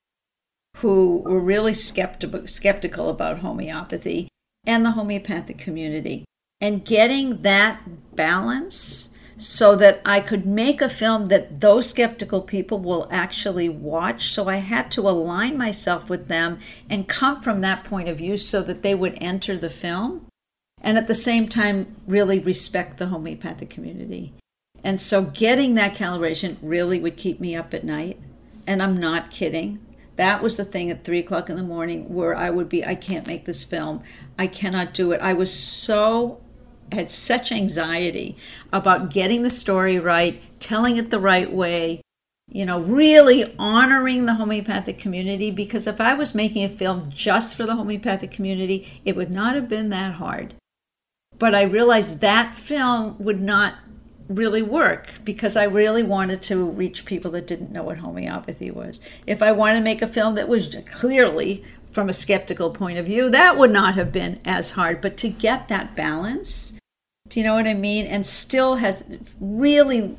who 0.78 1.22
were 1.26 1.40
really 1.40 1.74
skeptical, 1.74 2.46
skeptical 2.46 3.08
about 3.08 3.38
homeopathy 3.38 4.28
and 4.66 4.84
the 4.84 4.92
homeopathic 4.92 5.58
community 5.58 6.24
and 6.60 6.84
getting 6.84 7.42
that 7.42 7.80
balance 8.14 9.08
so 9.36 9.74
that 9.74 10.02
I 10.04 10.20
could 10.20 10.44
make 10.44 10.82
a 10.82 10.88
film 10.90 11.26
that 11.26 11.60
those 11.62 11.88
skeptical 11.88 12.42
people 12.42 12.78
will 12.78 13.08
actually 13.10 13.70
watch. 13.70 14.32
So 14.34 14.48
I 14.50 14.56
had 14.56 14.90
to 14.92 15.08
align 15.08 15.56
myself 15.56 16.10
with 16.10 16.28
them 16.28 16.58
and 16.90 17.08
come 17.08 17.40
from 17.40 17.62
that 17.62 17.84
point 17.84 18.10
of 18.10 18.18
view 18.18 18.36
so 18.36 18.62
that 18.62 18.82
they 18.82 18.94
would 18.94 19.16
enter 19.18 19.56
the 19.56 19.70
film 19.70 20.26
and 20.80 20.96
at 20.96 21.06
the 21.06 21.14
same 21.14 21.48
time 21.48 21.94
really 22.06 22.38
respect 22.38 22.98
the 22.98 23.06
homeopathic 23.06 23.70
community. 23.70 24.34
And 24.82 25.00
so 25.00 25.22
getting 25.22 25.74
that 25.74 25.94
calibration 25.94 26.56
really 26.62 27.00
would 27.00 27.16
keep 27.16 27.40
me 27.40 27.54
up 27.54 27.74
at 27.74 27.84
night. 27.84 28.18
And 28.66 28.82
I'm 28.82 28.98
not 28.98 29.30
kidding. 29.30 29.78
That 30.16 30.42
was 30.42 30.56
the 30.56 30.64
thing 30.64 30.90
at 30.90 31.04
three 31.04 31.20
o'clock 31.20 31.50
in 31.50 31.56
the 31.56 31.62
morning 31.62 32.12
where 32.12 32.34
I 32.34 32.50
would 32.50 32.68
be, 32.68 32.84
I 32.84 32.94
can't 32.94 33.26
make 33.26 33.44
this 33.44 33.64
film. 33.64 34.02
I 34.38 34.46
cannot 34.46 34.94
do 34.94 35.12
it. 35.12 35.20
I 35.20 35.32
was 35.32 35.52
so, 35.52 36.40
had 36.92 37.10
such 37.10 37.52
anxiety 37.52 38.36
about 38.72 39.10
getting 39.10 39.42
the 39.42 39.50
story 39.50 39.98
right, 39.98 40.40
telling 40.60 40.96
it 40.96 41.10
the 41.10 41.20
right 41.20 41.50
way, 41.50 42.02
you 42.48 42.66
know, 42.66 42.80
really 42.80 43.54
honoring 43.58 44.26
the 44.26 44.34
homeopathic 44.34 44.98
community 44.98 45.50
because 45.50 45.86
if 45.86 46.00
I 46.00 46.14
was 46.14 46.34
making 46.34 46.64
a 46.64 46.68
film 46.68 47.10
just 47.10 47.56
for 47.56 47.64
the 47.64 47.76
homeopathic 47.76 48.30
community, 48.30 49.00
it 49.04 49.16
would 49.16 49.30
not 49.30 49.54
have 49.54 49.68
been 49.68 49.88
that 49.90 50.14
hard. 50.14 50.54
But 51.40 51.54
I 51.54 51.62
realized 51.62 52.20
that 52.20 52.54
film 52.54 53.16
would 53.18 53.40
not 53.40 53.74
really 54.28 54.62
work 54.62 55.14
because 55.24 55.56
I 55.56 55.64
really 55.64 56.02
wanted 56.02 56.42
to 56.42 56.64
reach 56.64 57.04
people 57.06 57.30
that 57.32 57.46
didn't 57.46 57.72
know 57.72 57.82
what 57.82 57.98
homeopathy 57.98 58.70
was. 58.70 59.00
If 59.26 59.42
I 59.42 59.50
wanted 59.50 59.78
to 59.78 59.84
make 59.84 60.02
a 60.02 60.06
film 60.06 60.36
that 60.36 60.48
was 60.48 60.76
clearly 60.86 61.64
from 61.90 62.10
a 62.10 62.12
skeptical 62.12 62.70
point 62.70 62.98
of 62.98 63.06
view, 63.06 63.30
that 63.30 63.56
would 63.56 63.72
not 63.72 63.94
have 63.94 64.12
been 64.12 64.38
as 64.44 64.72
hard. 64.72 65.00
But 65.00 65.16
to 65.16 65.28
get 65.30 65.66
that 65.68 65.96
balance, 65.96 66.74
do 67.28 67.40
you 67.40 67.46
know 67.46 67.54
what 67.54 67.66
I 67.66 67.74
mean? 67.74 68.06
And 68.06 68.26
still 68.26 68.76
has 68.76 69.02
really 69.40 70.18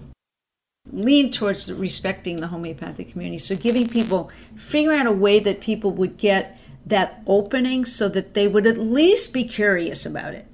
lean 0.92 1.32
towards 1.32 1.72
respecting 1.72 2.38
the 2.38 2.48
homeopathic 2.48 3.10
community. 3.10 3.38
So 3.38 3.56
giving 3.56 3.88
people, 3.88 4.32
figuring 4.56 5.00
out 5.00 5.06
a 5.08 5.12
way 5.12 5.40
that 5.40 5.62
people 5.62 5.92
would 5.92 6.18
get 6.18 6.60
that 6.84 7.22
opening 7.28 7.86
so 7.86 8.10
that 8.10 8.34
they 8.34 8.48
would 8.48 8.66
at 8.66 8.80
least 8.80 9.34
be 9.34 9.44
curious 9.44 10.04
about 10.04 10.34
it. 10.34 10.48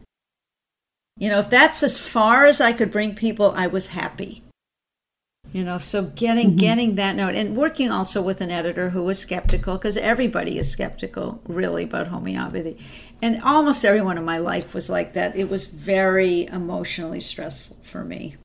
You 1.18 1.30
know, 1.30 1.40
if 1.40 1.50
that's 1.50 1.82
as 1.84 1.98
far 1.98 2.46
as 2.46 2.62
I 2.62 2.74
could 2.74 2.92
bring 2.92 3.16
people, 3.16 3.54
I 3.56 3.68
was 3.68 3.90
happy. 3.90 4.44
You 5.54 5.64
know, 5.64 5.80
so 5.80 6.04
getting 6.04 6.50
mm-hmm. 6.50 6.58
getting 6.58 6.96
that 6.96 7.16
note 7.16 7.34
and 7.34 7.56
working 7.56 7.90
also 7.90 8.22
with 8.22 8.42
an 8.42 8.52
editor 8.52 8.90
who 8.90 9.04
was 9.04 9.18
skeptical 9.18 9.78
because 9.78 9.96
everybody 9.96 10.60
is 10.60 10.70
skeptical 10.70 11.42
really 11.48 11.86
about 11.86 12.08
homeopathy. 12.08 12.78
And 13.22 13.42
almost 13.42 13.86
everyone 13.86 14.18
in 14.18 14.26
my 14.26 14.38
life 14.38 14.74
was 14.74 14.90
like 14.90 15.14
that. 15.14 15.36
It 15.36 15.50
was 15.50 15.68
very 15.68 16.46
emotionally 16.48 17.22
stressful 17.22 17.78
for 17.82 18.04
me. 18.04 18.36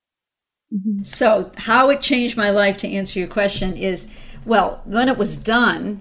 Mm-hmm. 0.72 1.02
So, 1.02 1.50
how 1.58 1.90
it 1.90 2.00
changed 2.00 2.36
my 2.36 2.50
life 2.50 2.78
to 2.78 2.88
answer 2.88 3.18
your 3.18 3.28
question 3.28 3.76
is 3.76 4.08
well, 4.44 4.80
when 4.84 5.08
it 5.08 5.18
was 5.18 5.36
done, 5.36 6.00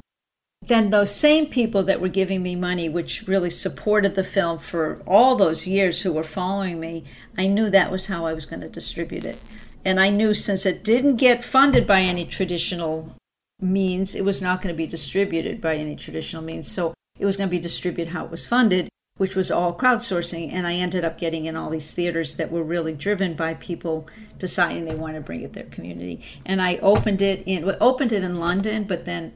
then 0.62 0.91
those 0.91 1.13
same 1.13 1.47
people 1.47 1.84
that 1.84 2.00
were 2.00 2.08
giving 2.08 2.43
me 2.43 2.56
money, 2.56 2.88
which 2.88 3.28
really 3.28 3.50
supported 3.50 4.15
the 4.15 4.24
film 4.24 4.60
for 4.60 5.02
all 5.08 5.36
those 5.36 5.65
years 5.65 6.02
who 6.02 6.13
were 6.13 6.24
following 6.24 6.80
me, 6.80 7.04
I 7.38 7.47
knew 7.47 7.69
that 7.69 7.91
was 7.91 8.08
how 8.08 8.26
I 8.26 8.34
was 8.34 8.45
going 8.45 8.62
to 8.62 8.69
distribute 8.69 9.26
it. 9.26 9.39
And 9.84 10.00
I 10.00 10.10
knew 10.10 10.34
since 10.34 10.65
it 10.65 10.84
didn't 10.84 11.15
get 11.15 11.43
funded 11.43 11.88
by 11.88 12.02
any 12.02 12.26
traditional 12.26 13.15
means, 13.60 14.13
it 14.13 14.24
was 14.24 14.41
not 14.41 14.62
going 14.62 14.74
to 14.74 14.78
be 14.78 14.86
distributed 14.86 15.60
by 15.60 15.76
any 15.76 15.95
traditional 15.95 16.43
means. 16.43 16.69
So 16.71 16.93
it 17.17 17.26
was 17.26 17.38
going 17.38 17.50
to 17.50 17.56
be 17.56 17.60
distributed 17.60 18.13
how 18.13 18.26
it 18.26 18.32
was 18.32 18.45
funded 18.45 18.89
which 19.21 19.36
was 19.36 19.52
all 19.52 19.71
crowdsourcing. 19.71 20.52
And 20.52 20.65
I 20.65 20.74
ended 20.74 21.06
up 21.06 21.19
getting 21.19 21.45
in 21.45 21.56
all 21.56 21.69
these 21.69 21.93
theaters 21.93 22.38
that 22.38 22.52
were 22.52 22.63
really 22.63 22.91
driven 22.91 23.36
by 23.36 23.54
people 23.54 24.08
deciding 24.39 24.86
they 24.86 24.95
want 24.95 25.13
to 25.13 25.21
bring 25.21 25.41
it 25.41 25.54
their 25.54 25.65
community. 25.65 26.24
And 26.43 26.60
I 26.60 26.78
opened 26.78 27.21
it 27.21 27.43
in 27.45 27.71
opened 27.80 28.13
it 28.13 28.24
in 28.24 28.39
London, 28.39 28.86
but 28.86 29.06
then 29.06 29.34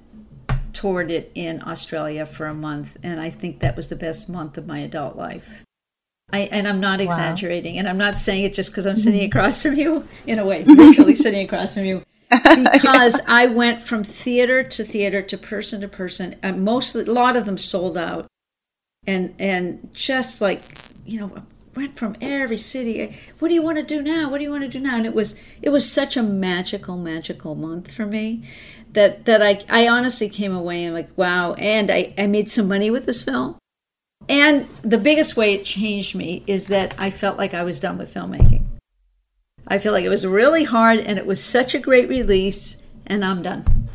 toured 0.75 1.09
it 1.09 1.31
in 1.33 1.63
Australia 1.63 2.25
for 2.25 2.45
a 2.45 2.53
month. 2.53 2.97
And 3.01 3.19
I 3.19 3.29
think 3.29 3.61
that 3.61 3.75
was 3.75 3.87
the 3.87 3.95
best 3.95 4.29
month 4.29 4.57
of 4.57 4.67
my 4.67 4.79
adult 4.79 5.15
life. 5.15 5.63
I, 6.31 6.39
and 6.51 6.67
I'm 6.67 6.79
not 6.79 7.01
exaggerating, 7.01 7.75
wow. 7.75 7.79
and 7.79 7.87
I'm 7.87 7.97
not 7.97 8.17
saying 8.17 8.45
it 8.45 8.53
just 8.53 8.71
because 8.71 8.85
I'm 8.85 8.95
sitting 9.05 9.23
across 9.23 9.61
from 9.61 9.75
you, 9.75 10.07
in 10.25 10.39
a 10.39 10.45
way, 10.45 10.63
virtually 10.63 11.15
sitting 11.15 11.45
across 11.45 11.75
from 11.75 11.85
you, 11.85 12.03
because 12.71 13.21
I 13.27 13.45
went 13.45 13.83
from 13.83 14.03
theater 14.03 14.63
to 14.63 14.83
theater 14.83 15.21
to 15.21 15.37
person 15.37 15.81
to 15.81 15.87
person. 15.87 16.35
And 16.41 16.65
mostly, 16.65 17.03
a 17.03 17.11
lot 17.11 17.35
of 17.35 17.45
them 17.45 17.59
sold 17.59 17.95
out, 17.95 18.27
and 19.07 19.35
and 19.39 19.89
just 19.93 20.41
like 20.41 20.61
you 21.05 21.19
know 21.19 21.43
went 21.75 21.97
from 21.97 22.15
every 22.21 22.57
city 22.57 23.01
eh, 23.01 23.11
what 23.39 23.49
do 23.49 23.53
you 23.53 23.61
want 23.61 23.77
to 23.77 23.83
do 23.83 24.01
now 24.01 24.29
what 24.29 24.37
do 24.37 24.43
you 24.43 24.49
want 24.49 24.63
to 24.63 24.69
do 24.69 24.79
now 24.79 24.95
and 24.95 25.05
it 25.05 25.13
was 25.13 25.35
it 25.61 25.69
was 25.69 25.89
such 25.89 26.15
a 26.15 26.23
magical 26.23 26.97
magical 26.97 27.53
month 27.53 27.91
for 27.91 28.05
me 28.05 28.43
that 28.95 29.25
that 29.25 29.41
i 29.41 29.59
i 29.69 29.87
honestly 29.87 30.27
came 30.27 30.53
away 30.53 30.83
and 30.83 30.93
like 30.93 31.09
wow 31.15 31.53
and 31.53 31.91
i 31.91 32.13
i 32.17 32.25
made 32.25 32.49
some 32.49 32.67
money 32.67 32.89
with 32.89 33.05
this 33.05 33.21
film 33.21 33.55
and 34.27 34.67
the 34.81 34.97
biggest 34.97 35.37
way 35.37 35.53
it 35.53 35.63
changed 35.63 36.15
me 36.15 36.43
is 36.47 36.67
that 36.67 36.93
i 36.97 37.09
felt 37.09 37.37
like 37.37 37.53
i 37.53 37.63
was 37.63 37.79
done 37.79 37.97
with 37.97 38.13
filmmaking 38.13 38.63
i 39.67 39.77
feel 39.77 39.93
like 39.93 40.03
it 40.03 40.09
was 40.09 40.25
really 40.25 40.63
hard 40.63 40.99
and 40.99 41.19
it 41.19 41.25
was 41.25 41.43
such 41.43 41.75
a 41.75 41.79
great 41.79 42.09
release 42.09 42.81
and 43.05 43.23
i'm 43.23 43.43
done 43.43 43.87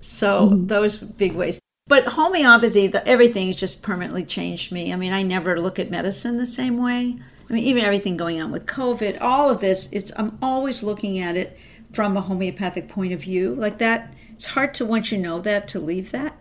so 0.00 0.48
mm-hmm. 0.48 0.66
those 0.66 0.98
big 0.98 1.32
ways 1.34 1.58
but 1.88 2.04
homeopathy, 2.06 2.86
the, 2.86 3.06
everything 3.06 3.48
has 3.48 3.56
just 3.56 3.82
permanently 3.82 4.24
changed 4.24 4.72
me. 4.72 4.92
I 4.92 4.96
mean, 4.96 5.12
I 5.12 5.22
never 5.22 5.60
look 5.60 5.78
at 5.78 5.90
medicine 5.90 6.38
the 6.38 6.46
same 6.46 6.78
way. 6.78 7.18
I 7.50 7.52
mean, 7.52 7.64
even 7.64 7.84
everything 7.84 8.16
going 8.16 8.40
on 8.40 8.50
with 8.50 8.66
COVID, 8.66 9.20
all 9.20 9.50
of 9.50 9.60
this, 9.60 9.88
it's 9.92 10.12
I'm 10.16 10.38
always 10.40 10.82
looking 10.82 11.18
at 11.18 11.36
it 11.36 11.58
from 11.92 12.16
a 12.16 12.22
homeopathic 12.22 12.88
point 12.88 13.12
of 13.12 13.20
view. 13.20 13.54
Like 13.54 13.78
that, 13.78 14.14
it's 14.42 14.54
hard 14.54 14.74
to 14.74 14.84
once 14.84 15.12
you 15.12 15.18
know 15.18 15.40
that 15.40 15.68
to 15.68 15.78
leave 15.78 16.10
that. 16.10 16.34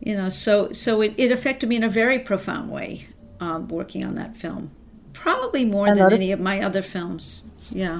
You 0.00 0.16
know, 0.16 0.28
so 0.28 0.72
so 0.72 1.00
it, 1.00 1.14
it 1.16 1.30
affected 1.30 1.68
me 1.68 1.76
in 1.76 1.84
a 1.84 1.88
very 1.88 2.18
profound 2.18 2.72
way 2.72 3.06
um, 3.38 3.68
working 3.68 4.04
on 4.04 4.16
that 4.16 4.36
film. 4.36 4.72
Probably 5.12 5.64
more 5.64 5.94
than 5.94 6.12
any 6.12 6.32
of 6.32 6.40
my 6.40 6.60
other 6.60 6.82
films. 6.82 7.44
Yeah. 7.70 7.98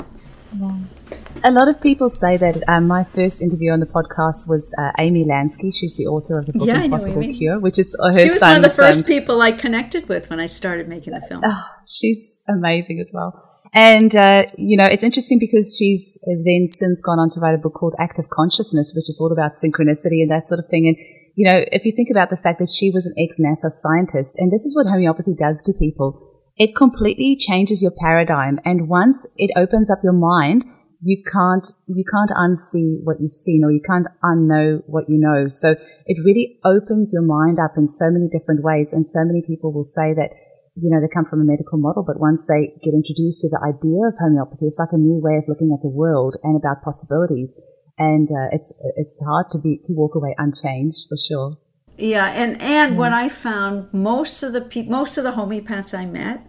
A 1.44 1.50
lot 1.52 1.68
of 1.68 1.80
people 1.80 2.11
say 2.11 2.37
that 2.38 2.68
um, 2.68 2.88
my 2.88 3.04
first 3.04 3.40
interview 3.40 3.70
on 3.70 3.78
the 3.78 3.87
podcast 3.87 4.48
was 4.48 4.74
uh, 4.78 4.90
Amy 4.98 5.24
Lansky. 5.24 5.70
She's 5.72 5.94
the 5.94 6.06
author 6.06 6.37
of 6.37 6.46
the 6.46 6.54
book 6.54 6.66
yeah, 6.66 6.82
Impossible 6.82 7.22
Cure, 7.22 7.61
which 7.61 7.78
is 7.78 7.94
her 8.02 8.18
She 8.18 8.30
was 8.30 8.40
one 8.40 8.56
of 8.56 8.62
the 8.62 8.70
first 8.70 9.02
um, 9.02 9.06
people 9.06 9.40
I 9.42 9.52
connected 9.52 10.08
with 10.08 10.28
when 10.28 10.40
I 10.40 10.46
started 10.46 10.88
making 10.88 11.12
the 11.12 11.20
film. 11.20 11.42
Oh, 11.44 11.62
she's 11.87 12.40
amazing 12.48 12.98
as 12.98 13.12
well. 13.14 13.47
And, 13.72 14.14
uh, 14.16 14.46
you 14.57 14.76
know, 14.76 14.87
it's 14.87 15.04
interesting 15.04 15.38
because 15.38 15.76
she's 15.78 16.18
then 16.44 16.66
since 16.66 17.00
gone 17.00 17.18
on 17.18 17.28
to 17.31 17.40
write 17.40 17.54
a 17.54 17.59
book 17.59 17.74
called 17.74 17.94
Active 17.98 18.31
Consciousness, 18.31 18.92
which 18.94 19.09
is 19.09 19.20
all 19.20 19.33
about 19.33 19.52
synchronicity 19.52 20.22
and 20.22 20.31
that 20.31 20.46
sort 20.46 20.59
of 20.59 20.66
thing. 20.66 20.87
And, 20.87 20.96
you 21.35 21.44
know, 21.44 21.64
if 21.70 21.85
you 21.85 21.92
think 21.92 22.09
about 22.11 22.31
the 22.31 22.37
fact 22.37 22.59
that 22.59 22.70
she 22.70 22.90
was 22.90 23.07
an 23.07 23.14
ex-NASA 23.18 23.70
scientist, 23.70 24.37
and 24.38 24.50
this 24.50 24.64
is 24.64 24.74
what 24.74 24.87
homeopathy 24.87 25.35
does 25.38 25.62
to 25.64 25.72
people, 25.78 26.40
it 26.57 26.74
completely 26.74 27.37
changes 27.38 27.83
your 27.83 27.92
paradigm. 27.92 28.59
And 28.64 28.88
once 28.88 29.26
it 29.37 29.50
opens 29.54 29.90
up 29.90 30.00
your 30.02 30.14
mind, 30.14 30.64
you 31.00 31.22
can't, 31.22 31.70
you 31.87 32.02
can't 32.11 32.31
unsee 32.31 33.04
what 33.04 33.20
you've 33.20 33.33
seen 33.33 33.62
or 33.64 33.70
you 33.70 33.81
can't 33.81 34.09
unknow 34.24 34.83
what 34.87 35.09
you 35.09 35.16
know. 35.18 35.48
So 35.48 35.76
it 36.07 36.24
really 36.24 36.59
opens 36.64 37.12
your 37.12 37.22
mind 37.22 37.59
up 37.61 37.76
in 37.76 37.87
so 37.87 38.11
many 38.11 38.28
different 38.28 38.64
ways. 38.64 38.92
And 38.92 39.07
so 39.07 39.24
many 39.24 39.42
people 39.46 39.72
will 39.72 39.85
say 39.85 40.12
that, 40.14 40.31
you 40.80 40.90
know, 40.90 41.00
they 41.00 41.08
come 41.12 41.24
from 41.24 41.40
a 41.40 41.44
medical 41.44 41.78
model, 41.78 42.02
but 42.02 42.20
once 42.20 42.46
they 42.46 42.72
get 42.82 42.94
introduced 42.94 43.42
to 43.42 43.48
the 43.48 43.60
idea 43.62 44.06
of 44.06 44.14
homeopathy, 44.18 44.66
it's 44.66 44.78
like 44.78 44.92
a 44.92 44.98
new 44.98 45.18
way 45.18 45.36
of 45.36 45.44
looking 45.48 45.72
at 45.72 45.82
the 45.82 45.88
world 45.88 46.36
and 46.42 46.56
about 46.56 46.82
possibilities. 46.82 47.56
And 47.98 48.28
uh, 48.30 48.48
it's 48.52 48.72
it's 48.96 49.20
hard 49.26 49.50
to 49.52 49.58
be 49.58 49.80
to 49.84 49.92
walk 49.92 50.14
away 50.14 50.34
unchanged 50.38 51.06
for 51.08 51.16
sure. 51.16 51.58
Yeah, 51.96 52.26
and 52.26 52.60
and 52.62 52.96
what 52.96 53.12
I 53.12 53.28
found 53.28 53.92
most 53.92 54.42
of 54.44 54.52
the 54.52 54.60
pe- 54.60 54.86
most 54.86 55.18
of 55.18 55.24
the 55.24 55.32
homeopaths 55.32 55.98
I 55.98 56.06
met 56.06 56.46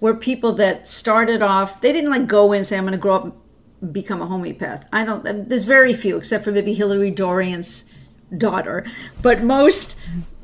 were 0.00 0.14
people 0.14 0.52
that 0.54 0.86
started 0.86 1.42
off. 1.42 1.80
They 1.80 1.92
didn't 1.92 2.10
like 2.10 2.28
go 2.28 2.52
in 2.52 2.58
and 2.58 2.66
say, 2.66 2.78
"I'm 2.78 2.84
going 2.84 2.92
to 2.92 2.98
grow 2.98 3.16
up 3.16 3.36
become 3.92 4.22
a 4.22 4.26
homeopath." 4.26 4.86
I 4.92 5.04
don't. 5.04 5.48
There's 5.48 5.64
very 5.64 5.92
few, 5.92 6.16
except 6.16 6.44
for 6.44 6.52
maybe 6.52 6.72
Hillary 6.72 7.10
Dorian's 7.10 7.84
daughter. 8.38 8.86
But 9.22 9.42
most 9.42 9.96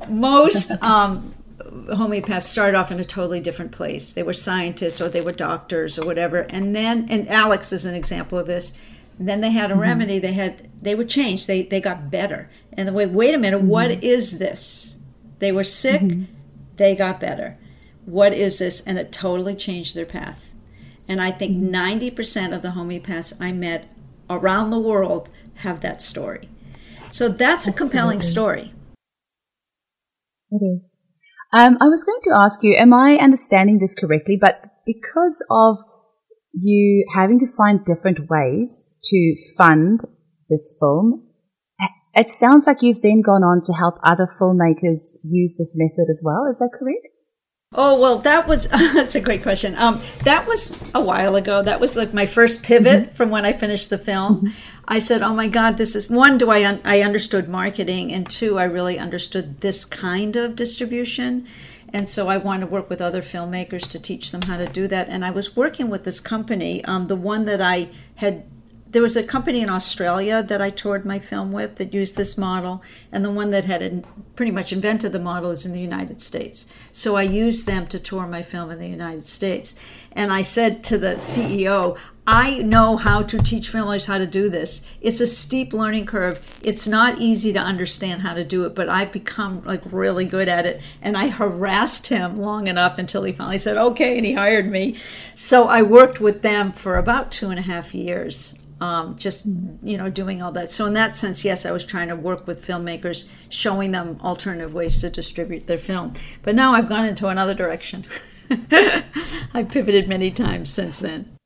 most 0.09 0.71
um, 0.83 1.33
homeopaths 1.71 2.43
started 2.43 2.77
off 2.77 2.91
in 2.91 2.99
a 2.99 3.03
totally 3.03 3.39
different 3.39 3.71
place. 3.71 4.13
They 4.13 4.23
were 4.23 4.33
scientists 4.33 4.99
or 4.99 5.07
they 5.07 5.21
were 5.21 5.31
doctors 5.31 5.97
or 5.97 6.05
whatever. 6.05 6.39
And 6.41 6.75
then, 6.75 7.07
and 7.09 7.29
Alex 7.29 7.71
is 7.71 7.85
an 7.85 7.95
example 7.95 8.37
of 8.37 8.47
this. 8.47 8.73
then 9.19 9.41
they 9.41 9.51
had 9.51 9.71
a 9.71 9.73
mm-hmm. 9.73 9.81
remedy. 9.81 10.19
They 10.19 10.33
had 10.33 10.69
they 10.81 10.95
were 10.95 11.05
changed. 11.05 11.47
They 11.47 11.63
they 11.63 11.79
got 11.79 12.11
better. 12.11 12.49
And 12.73 12.87
the 12.87 12.93
way, 12.93 13.05
wait 13.05 13.33
a 13.33 13.37
minute, 13.37 13.59
mm-hmm. 13.59 13.67
what 13.67 14.03
is 14.03 14.39
this? 14.39 14.95
They 15.39 15.51
were 15.51 15.63
sick. 15.63 16.01
Mm-hmm. 16.01 16.33
They 16.77 16.95
got 16.95 17.19
better. 17.19 17.57
What 18.05 18.33
is 18.33 18.59
this? 18.59 18.81
And 18.81 18.97
it 18.97 19.11
totally 19.11 19.55
changed 19.55 19.95
their 19.95 20.05
path. 20.05 20.49
And 21.07 21.21
I 21.21 21.31
think 21.31 21.57
90% 21.61 22.11
mm-hmm. 22.13 22.53
of 22.53 22.61
the 22.61 22.69
homeopaths 22.69 23.33
I 23.39 23.51
met 23.51 23.87
around 24.29 24.69
the 24.69 24.79
world 24.79 25.29
have 25.55 25.81
that 25.81 26.01
story. 26.01 26.49
So 27.11 27.27
that's 27.27 27.67
a 27.67 27.73
compelling 27.73 28.21
story. 28.21 28.73
It 30.51 30.63
is. 30.63 30.90
Um, 31.53 31.77
I 31.81 31.89
was 31.89 32.03
going 32.03 32.21
to 32.23 32.35
ask 32.35 32.63
you, 32.63 32.75
am 32.75 32.93
I 32.93 33.15
understanding 33.15 33.79
this 33.79 33.93
correctly? 33.93 34.37
But 34.39 34.61
because 34.85 35.45
of 35.49 35.79
you 36.53 37.05
having 37.13 37.39
to 37.39 37.47
find 37.47 37.83
different 37.85 38.29
ways 38.29 38.83
to 39.03 39.35
fund 39.57 40.01
this 40.49 40.77
film, 40.79 41.27
it 42.13 42.29
sounds 42.29 42.67
like 42.67 42.81
you've 42.81 43.01
then 43.01 43.21
gone 43.21 43.43
on 43.43 43.61
to 43.63 43.73
help 43.73 43.95
other 44.03 44.27
filmmakers 44.39 45.15
use 45.23 45.55
this 45.57 45.75
method 45.77 46.09
as 46.09 46.21
well. 46.23 46.45
Is 46.49 46.59
that 46.59 46.71
correct? 46.77 47.17
Oh 47.73 47.97
well, 47.97 48.17
that 48.19 48.49
was 48.49 48.67
that's 48.69 49.15
a 49.15 49.21
great 49.21 49.43
question. 49.43 49.75
Um, 49.75 50.01
that 50.23 50.45
was 50.45 50.77
a 50.93 51.01
while 51.01 51.37
ago. 51.37 51.63
That 51.63 51.79
was 51.79 51.95
like 51.95 52.13
my 52.13 52.25
first 52.25 52.63
pivot 52.63 53.03
mm-hmm. 53.03 53.15
from 53.15 53.29
when 53.29 53.45
I 53.45 53.53
finished 53.53 53.89
the 53.89 53.97
film. 53.97 54.37
Mm-hmm. 54.37 54.47
I 54.89 54.99
said, 54.99 55.21
"Oh 55.21 55.33
my 55.33 55.47
God, 55.47 55.77
this 55.77 55.95
is 55.95 56.09
one. 56.09 56.37
Do 56.37 56.49
I 56.49 56.65
un- 56.65 56.81
I 56.83 57.01
understood 57.01 57.47
marketing, 57.47 58.11
and 58.11 58.29
two, 58.29 58.59
I 58.59 58.63
really 58.63 58.99
understood 58.99 59.61
this 59.61 59.85
kind 59.85 60.35
of 60.35 60.57
distribution." 60.57 61.47
And 61.93 62.09
so 62.09 62.27
I 62.27 62.37
wanted 62.37 62.61
to 62.61 62.71
work 62.71 62.89
with 62.89 63.01
other 63.01 63.21
filmmakers 63.21 63.87
to 63.89 63.99
teach 63.99 64.31
them 64.31 64.43
how 64.43 64.57
to 64.57 64.65
do 64.65 64.87
that. 64.87 65.09
And 65.09 65.25
I 65.25 65.31
was 65.31 65.57
working 65.57 65.89
with 65.89 66.05
this 66.05 66.21
company, 66.21 66.83
um, 66.85 67.07
the 67.07 67.17
one 67.17 67.45
that 67.45 67.61
I 67.61 67.89
had 68.15 68.43
there 68.91 69.01
was 69.01 69.15
a 69.15 69.23
company 69.23 69.61
in 69.61 69.69
Australia 69.69 70.43
that 70.43 70.61
I 70.61 70.69
toured 70.69 71.05
my 71.05 71.17
film 71.17 71.51
with 71.51 71.77
that 71.77 71.93
used 71.93 72.17
this 72.17 72.37
model, 72.37 72.83
and 73.11 73.23
the 73.23 73.31
one 73.31 73.49
that 73.51 73.65
had 73.65 74.05
pretty 74.35 74.51
much 74.51 74.73
invented 74.73 75.13
the 75.13 75.19
model 75.19 75.51
is 75.51 75.65
in 75.65 75.71
the 75.71 75.79
United 75.79 76.21
States. 76.21 76.65
So 76.91 77.15
I 77.15 77.23
used 77.23 77.65
them 77.65 77.87
to 77.87 77.99
tour 77.99 78.27
my 78.27 78.41
film 78.41 78.69
in 78.69 78.79
the 78.79 78.89
United 78.89 79.25
States. 79.25 79.75
And 80.11 80.33
I 80.33 80.41
said 80.41 80.83
to 80.85 80.97
the 80.97 81.15
CEO, 81.15 81.97
I 82.27 82.57
know 82.59 82.97
how 82.97 83.23
to 83.23 83.37
teach 83.39 83.71
filmmakers 83.71 84.07
how 84.07 84.17
to 84.17 84.27
do 84.27 84.49
this. 84.49 84.81
It's 84.99 85.21
a 85.21 85.27
steep 85.27 85.73
learning 85.73 86.05
curve. 86.05 86.39
It's 86.61 86.87
not 86.87 87.19
easy 87.19 87.53
to 87.53 87.59
understand 87.59 88.21
how 88.21 88.33
to 88.33 88.43
do 88.43 88.65
it, 88.65 88.75
but 88.75 88.89
I've 88.89 89.11
become 89.11 89.63
like 89.63 89.81
really 89.85 90.25
good 90.25 90.49
at 90.49 90.65
it. 90.65 90.81
And 91.01 91.17
I 91.17 91.29
harassed 91.29 92.07
him 92.07 92.37
long 92.37 92.67
enough 92.67 92.97
until 92.97 93.23
he 93.23 93.31
finally 93.31 93.57
said, 93.57 93.77
okay, 93.77 94.17
and 94.17 94.25
he 94.25 94.33
hired 94.33 94.69
me. 94.69 94.97
So 95.33 95.67
I 95.67 95.81
worked 95.81 96.19
with 96.19 96.41
them 96.41 96.73
for 96.73 96.97
about 96.97 97.31
two 97.31 97.49
and 97.49 97.57
a 97.57 97.63
half 97.63 97.95
years 97.95 98.55
um, 98.81 99.15
just 99.15 99.45
you 99.81 99.97
know 99.97 100.09
doing 100.09 100.41
all 100.41 100.51
that 100.51 100.71
so 100.71 100.85
in 100.85 100.93
that 100.93 101.15
sense 101.15 101.45
yes 101.45 101.65
i 101.65 101.71
was 101.71 101.85
trying 101.85 102.07
to 102.07 102.15
work 102.15 102.45
with 102.47 102.65
filmmakers 102.65 103.25
showing 103.47 103.91
them 103.91 104.19
alternative 104.21 104.73
ways 104.73 104.99
to 104.99 105.09
distribute 105.09 105.67
their 105.67 105.77
film 105.77 106.13
but 106.41 106.55
now 106.55 106.73
i've 106.73 106.89
gone 106.89 107.05
into 107.05 107.27
another 107.27 107.53
direction 107.53 108.05
i've 109.53 109.69
pivoted 109.69 110.09
many 110.09 110.31
times 110.31 110.69
since 110.69 110.99
then 110.99 111.37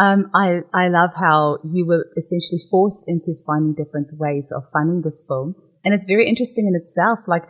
um, 0.00 0.30
I, 0.34 0.60
I 0.72 0.88
love 0.88 1.10
how 1.14 1.58
you 1.62 1.84
were 1.84 2.06
essentially 2.16 2.60
forced 2.70 3.04
into 3.06 3.34
finding 3.46 3.74
different 3.74 4.08
ways 4.14 4.50
of 4.50 4.64
funding 4.72 5.02
this 5.02 5.24
film. 5.28 5.54
And 5.84 5.92
it's 5.92 6.06
very 6.06 6.26
interesting 6.26 6.66
in 6.66 6.74
itself. 6.74 7.20
Like, 7.26 7.44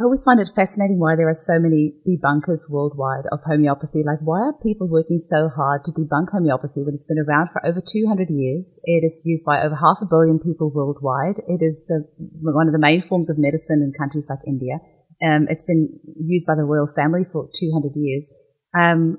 I 0.00 0.04
always 0.04 0.24
find 0.24 0.40
it 0.40 0.48
fascinating 0.56 0.98
why 0.98 1.14
there 1.14 1.28
are 1.28 1.36
so 1.36 1.60
many 1.60 1.92
debunkers 2.08 2.70
worldwide 2.70 3.28
of 3.30 3.40
homeopathy. 3.44 4.00
Like, 4.00 4.20
why 4.24 4.48
are 4.48 4.54
people 4.56 4.88
working 4.88 5.18
so 5.18 5.50
hard 5.50 5.84
to 5.84 5.92
debunk 5.92 6.32
homeopathy 6.32 6.80
when 6.80 6.94
it's 6.94 7.04
been 7.04 7.20
around 7.20 7.50
for 7.52 7.60
over 7.66 7.82
200 7.84 8.30
years? 8.30 8.80
It 8.84 9.04
is 9.04 9.20
used 9.26 9.44
by 9.44 9.60
over 9.60 9.76
half 9.76 9.98
a 10.00 10.06
billion 10.06 10.38
people 10.38 10.72
worldwide. 10.72 11.44
It 11.46 11.60
is 11.60 11.84
the 11.86 12.08
one 12.16 12.66
of 12.66 12.72
the 12.72 12.80
main 12.80 13.02
forms 13.02 13.28
of 13.28 13.36
medicine 13.36 13.84
in 13.84 13.92
countries 13.92 14.30
like 14.30 14.40
India. 14.46 14.80
Um, 15.20 15.44
it's 15.50 15.64
been 15.64 16.00
used 16.16 16.46
by 16.46 16.54
the 16.54 16.64
royal 16.64 16.88
family 16.96 17.26
for 17.30 17.50
200 17.52 17.92
years. 17.94 18.32
Um, 18.72 19.18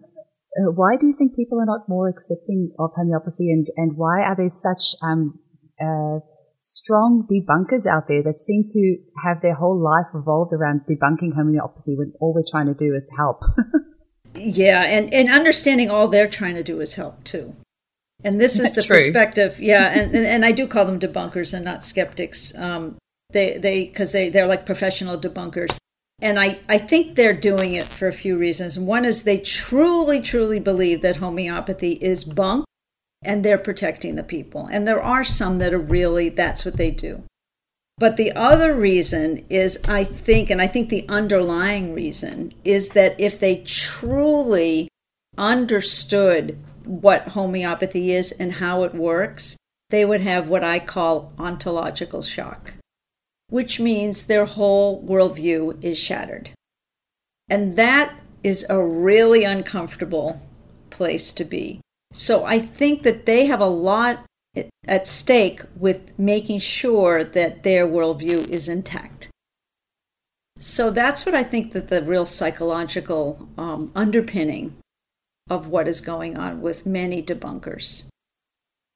uh, 0.58 0.72
why 0.74 0.98
do 0.98 1.06
you 1.06 1.14
think 1.16 1.36
people 1.36 1.62
are 1.62 1.70
not 1.70 1.90
more 1.90 2.10
accepting 2.10 2.74
of 2.80 2.90
homeopathy, 2.98 3.52
and, 3.52 3.68
and 3.78 3.98
why 3.98 4.24
are 4.26 4.36
there 4.36 4.50
such 4.50 4.98
um, 5.04 5.38
uh, 5.80 6.26
strong 6.62 7.28
debunkers 7.30 7.86
out 7.88 8.08
there 8.08 8.22
that 8.24 8.40
seem 8.40 8.64
to 8.68 8.98
have 9.26 9.42
their 9.42 9.56
whole 9.56 9.78
life 9.78 10.06
revolved 10.14 10.54
around 10.54 10.82
debunking 10.90 11.34
homeopathy 11.36 11.96
when 11.96 12.14
all 12.22 12.34
we're 12.34 12.50
trying 12.50 12.68
to 12.68 12.74
do 12.74 12.94
is 12.96 13.12
help. 13.18 13.42
yeah, 14.36 14.84
and, 14.84 15.14
and 15.14 15.30
understanding 15.30 15.90
all 15.90 16.08
they're 16.08 16.30
trying 16.30 16.56
to 16.56 16.64
do 16.64 16.80
is 16.80 16.94
help 16.94 17.24
too. 17.24 17.56
And 18.24 18.40
this 18.40 18.60
is 18.60 18.74
the 18.74 18.84
True. 18.84 18.98
perspective, 18.98 19.60
yeah, 19.60 19.88
and, 19.88 20.16
and, 20.16 20.26
and 20.26 20.46
I 20.46 20.52
do 20.52 20.68
call 20.68 20.86
them 20.86 21.00
debunkers 21.00 21.54
and 21.54 21.66
not 21.66 21.84
skeptics. 21.84 22.56
Um, 22.56 22.98
they 23.32 23.58
they 23.58 23.86
because 23.86 24.12
they 24.12 24.30
they're 24.30 24.46
like 24.46 24.66
professional 24.66 25.18
debunkers, 25.18 25.76
and 26.22 26.40
I 26.40 26.60
I 26.70 26.78
think 26.78 27.16
they're 27.16 27.34
doing 27.34 27.74
it 27.74 27.86
for 27.86 28.08
a 28.08 28.14
few 28.14 28.38
reasons. 28.38 28.78
One 28.78 29.06
is 29.06 29.24
they 29.24 29.40
truly 29.40 30.22
truly 30.22 30.60
believe 30.60 31.02
that 31.02 31.16
homeopathy 31.16 31.94
is 31.94 32.24
bunk 32.24 32.66
and 33.22 33.44
they're 33.44 33.58
protecting 33.58 34.16
the 34.16 34.24
people. 34.24 34.68
And 34.72 34.88
there 34.88 35.02
are 35.02 35.24
some 35.24 35.60
that 35.60 35.74
are 35.74 35.80
really, 35.80 36.30
that's 36.30 36.66
what 36.66 36.78
they 36.78 36.92
do. 36.92 37.24
But 37.98 38.18
the 38.18 38.32
other 38.32 38.74
reason 38.74 39.46
is, 39.50 39.78
I 39.88 40.04
think, 40.04 40.50
and 40.50 40.62
I 40.62 40.68
think 40.68 40.90
the 40.90 41.08
underlying 41.08 41.94
reason 41.94 42.54
is 42.66 42.90
that 42.90 43.20
if 43.20 43.40
they 43.40 43.58
truly 43.58 44.88
understood 45.38 46.58
what 46.84 47.30
homeopathy 47.30 48.12
is 48.12 48.32
and 48.32 48.54
how 48.54 48.84
it 48.84 48.96
works, 48.96 49.56
they 49.92 50.04
would 50.04 50.22
have 50.22 50.50
what 50.50 50.64
I 50.64 50.80
call 50.80 51.32
ontological 51.38 52.24
shock, 52.24 52.74
which 53.50 53.80
means 53.80 54.24
their 54.24 54.46
whole 54.46 55.04
worldview 55.04 55.84
is 55.84 56.00
shattered. 56.00 56.50
And 57.50 57.76
that 57.76 58.16
is 58.44 58.66
a 58.68 58.82
really 58.82 59.44
uncomfortable 59.44 60.42
place 60.90 61.34
to 61.34 61.44
be 61.44 61.81
so 62.12 62.46
I 62.46 62.60
think 62.60 63.04
that 63.04 63.26
they 63.26 63.46
have 63.46 63.62
a 63.62 63.66
lot 63.66 64.26
at 64.86 65.08
stake 65.08 65.62
with 65.76 66.18
making 66.20 66.60
sure 66.60 67.24
that 67.24 67.64
their 67.64 67.88
worldview 67.88 68.48
is 68.50 68.68
intact. 68.68 69.30
So 70.58 70.92
that's 70.92 71.26
what 71.26 71.34
I 71.34 71.44
think 71.44 71.72
that 71.72 71.88
the 71.88 72.04
real 72.04 72.26
psychological 72.26 73.50
um, 73.58 73.92
underpinning 73.96 74.76
of 75.50 75.68
what 75.68 75.88
is 75.88 76.02
going 76.02 76.38
on 76.38 76.62
with 76.62 76.86
many 76.86 77.24
debunkers. 77.24 78.04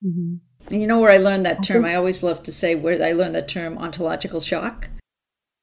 Mm-hmm. 0.05 0.35
And 0.71 0.81
you 0.81 0.87
know 0.87 0.99
where 0.99 1.11
I 1.11 1.17
learned 1.17 1.45
that 1.45 1.63
term? 1.63 1.85
I 1.85 1.95
always 1.95 2.21
love 2.21 2.43
to 2.43 2.51
say 2.51 2.75
where 2.75 3.03
I 3.03 3.13
learned 3.13 3.35
that 3.35 3.47
term 3.47 3.77
ontological 3.77 4.39
shock 4.39 4.89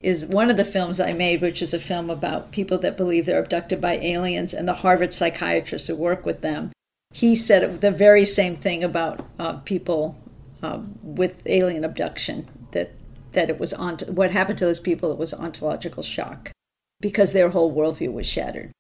is 0.01 0.27
one 0.27 0.51
of 0.51 0.57
the 0.57 0.65
films 0.65 1.01
I 1.01 1.13
made, 1.13 1.41
which 1.41 1.63
is 1.63 1.73
a 1.73 1.79
film 1.79 2.11
about 2.11 2.51
people 2.51 2.79
that 2.79 2.97
believe 2.97 3.27
they're 3.27 3.43
abducted 3.43 3.81
by 3.81 3.99
aliens 3.99 4.53
and 4.53 4.67
the 4.67 4.75
Harvard 4.75 5.13
psychiatrists 5.13 5.87
who 5.87 5.95
work 5.95 6.27
with 6.27 6.41
them 6.41 6.73
he 7.13 7.37
said 7.37 7.81
the 7.81 7.91
very 7.91 8.25
same 8.25 8.57
thing 8.57 8.83
about 8.83 9.25
uh, 9.39 9.53
people 9.59 10.21
um, 10.63 10.99
with 11.03 11.43
alien 11.47 11.85
abduction 11.85 12.49
that 12.73 12.93
that 13.33 13.49
it 13.49 13.59
was 13.59 13.73
on 13.73 13.99
what 14.09 14.31
happened 14.31 14.59
to 14.59 14.65
those 14.65 14.81
people 14.81 15.13
it 15.13 15.19
was 15.19 15.35
ontological 15.35 16.03
shock 16.03 16.51
because 17.01 17.33
their 17.33 17.51
whole 17.51 17.75
worldview 17.75 18.13
was 18.13 18.27
shattered 18.27 18.73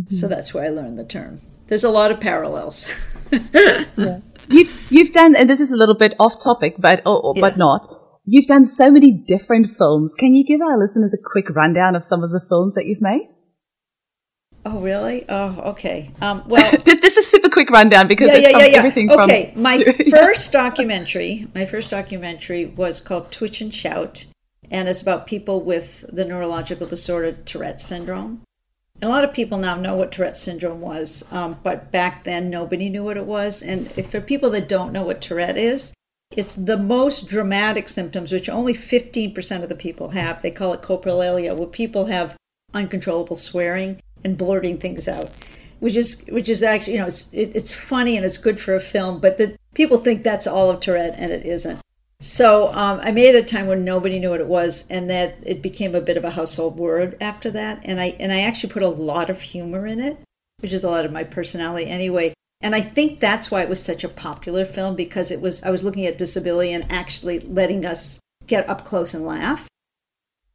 mm-hmm. 0.00 0.14
so 0.14 0.28
that's 0.28 0.54
where 0.54 0.64
i 0.64 0.68
learned 0.68 0.98
the 0.98 1.04
term 1.04 1.38
there's 1.66 1.84
a 1.84 1.90
lot 1.90 2.10
of 2.10 2.20
parallels 2.20 2.90
yeah. 3.32 3.84
you've, 4.48 4.86
you've 4.90 5.12
done 5.12 5.34
and 5.34 5.48
this 5.48 5.60
is 5.60 5.72
a 5.72 5.76
little 5.76 5.94
bit 5.94 6.14
off 6.18 6.42
topic 6.42 6.74
but 6.78 7.00
or, 7.06 7.24
or, 7.24 7.32
yeah. 7.36 7.40
but 7.40 7.56
not 7.56 7.96
you've 8.24 8.46
done 8.46 8.66
so 8.66 8.90
many 8.90 9.12
different 9.12 9.76
films 9.76 10.14
can 10.14 10.34
you 10.34 10.44
give 10.44 10.60
our 10.60 10.78
listeners 10.78 11.14
a 11.14 11.18
quick 11.22 11.48
rundown 11.50 11.94
of 11.94 12.02
some 12.02 12.22
of 12.22 12.30
the 12.30 12.44
films 12.48 12.74
that 12.74 12.86
you've 12.86 13.00
made 13.00 13.28
Oh, 14.64 14.80
really? 14.80 15.24
Oh, 15.28 15.70
okay. 15.70 16.10
Um, 16.20 16.42
well, 16.46 16.70
just 16.84 17.16
a 17.16 17.22
super 17.22 17.48
quick 17.48 17.70
rundown 17.70 18.06
because 18.06 18.28
yeah, 18.28 18.36
it's 18.36 18.50
yeah, 18.50 18.66
yeah, 18.66 18.78
everything 18.78 19.10
okay, 19.10 19.52
from. 19.52 19.62
my 19.62 19.82
first 20.10 20.52
documentary, 20.52 21.48
my 21.54 21.64
first 21.64 21.90
documentary 21.90 22.66
was 22.66 23.00
called 23.00 23.30
Twitch 23.30 23.60
and 23.60 23.74
Shout, 23.74 24.26
and 24.70 24.88
it's 24.88 25.00
about 25.00 25.26
people 25.26 25.62
with 25.62 26.04
the 26.12 26.24
neurological 26.24 26.86
disorder 26.86 27.32
Tourette 27.32 27.80
syndrome. 27.80 28.42
And 29.00 29.04
a 29.04 29.08
lot 29.08 29.24
of 29.24 29.32
people 29.32 29.56
now 29.56 29.76
know 29.76 29.94
what 29.96 30.12
Tourette 30.12 30.36
syndrome 30.36 30.82
was, 30.82 31.24
um, 31.32 31.58
but 31.62 31.90
back 31.90 32.24
then 32.24 32.50
nobody 32.50 32.90
knew 32.90 33.04
what 33.04 33.16
it 33.16 33.24
was. 33.24 33.62
And 33.62 33.90
if, 33.96 34.10
for 34.10 34.20
people 34.20 34.50
that 34.50 34.68
don't 34.68 34.92
know 34.92 35.04
what 35.04 35.22
Tourette 35.22 35.56
is, 35.56 35.94
it's 36.36 36.54
the 36.54 36.76
most 36.76 37.26
dramatic 37.26 37.88
symptoms, 37.88 38.30
which 38.30 38.48
only 38.48 38.74
15% 38.74 39.62
of 39.62 39.68
the 39.70 39.74
people 39.74 40.10
have. 40.10 40.42
They 40.42 40.50
call 40.50 40.74
it 40.74 40.82
coprolalia, 40.82 41.56
where 41.56 41.66
people 41.66 42.06
have 42.06 42.36
uncontrollable 42.74 43.36
swearing 43.36 44.00
and 44.24 44.36
blurting 44.36 44.78
things 44.78 45.08
out, 45.08 45.30
which 45.78 45.96
is 45.96 46.24
which 46.28 46.48
is 46.48 46.62
actually 46.62 46.94
you 46.94 46.98
know 47.00 47.06
it's 47.06 47.32
it, 47.32 47.52
it's 47.54 47.72
funny 47.72 48.16
and 48.16 48.24
it's 48.24 48.38
good 48.38 48.60
for 48.60 48.74
a 48.74 48.80
film, 48.80 49.20
but 49.20 49.38
the 49.38 49.56
people 49.74 49.98
think 49.98 50.22
that's 50.22 50.46
all 50.46 50.70
of 50.70 50.80
Tourette 50.80 51.14
and 51.16 51.32
it 51.32 51.46
isn't. 51.46 51.80
So 52.20 52.68
um, 52.74 53.00
I 53.02 53.12
made 53.12 53.34
it 53.34 53.42
a 53.42 53.42
time 53.42 53.66
when 53.66 53.82
nobody 53.82 54.18
knew 54.18 54.30
what 54.30 54.40
it 54.40 54.46
was, 54.46 54.86
and 54.90 55.08
that 55.08 55.38
it 55.42 55.62
became 55.62 55.94
a 55.94 56.02
bit 56.02 56.18
of 56.18 56.24
a 56.24 56.30
household 56.30 56.76
word 56.76 57.16
after 57.20 57.50
that. 57.52 57.80
And 57.82 57.98
I 57.98 58.16
and 58.20 58.30
I 58.30 58.40
actually 58.40 58.72
put 58.72 58.82
a 58.82 58.88
lot 58.88 59.30
of 59.30 59.40
humor 59.40 59.86
in 59.86 60.00
it, 60.00 60.18
which 60.60 60.72
is 60.72 60.84
a 60.84 60.90
lot 60.90 61.06
of 61.06 61.12
my 61.12 61.24
personality 61.24 61.86
anyway. 61.86 62.34
And 62.60 62.74
I 62.74 62.82
think 62.82 63.20
that's 63.20 63.50
why 63.50 63.62
it 63.62 63.70
was 63.70 63.82
such 63.82 64.04
a 64.04 64.08
popular 64.08 64.66
film 64.66 64.96
because 64.96 65.30
it 65.30 65.40
was 65.40 65.62
I 65.62 65.70
was 65.70 65.82
looking 65.82 66.04
at 66.04 66.18
disability 66.18 66.72
and 66.72 66.90
actually 66.92 67.40
letting 67.40 67.86
us 67.86 68.20
get 68.46 68.68
up 68.68 68.84
close 68.84 69.14
and 69.14 69.24
laugh 69.24 69.66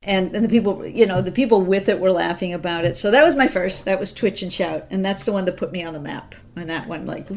and 0.05 0.35
and 0.35 0.45
the 0.45 0.49
people 0.49 0.85
you 0.85 1.05
know 1.05 1.21
the 1.21 1.31
people 1.31 1.61
with 1.61 1.89
it 1.89 1.99
were 1.99 2.11
laughing 2.11 2.53
about 2.53 2.85
it. 2.85 2.95
So 2.95 3.11
that 3.11 3.23
was 3.23 3.35
my 3.35 3.47
first 3.47 3.85
that 3.85 3.99
was 3.99 4.13
twitch 4.13 4.41
and 4.41 4.53
shout 4.53 4.85
and 4.89 5.03
that's 5.03 5.25
the 5.25 5.33
one 5.33 5.45
that 5.45 5.57
put 5.57 5.71
me 5.71 5.83
on 5.83 5.93
the 5.93 5.99
map. 5.99 6.35
And 6.55 6.69
that 6.69 6.87
one 6.87 7.05
like 7.05 7.29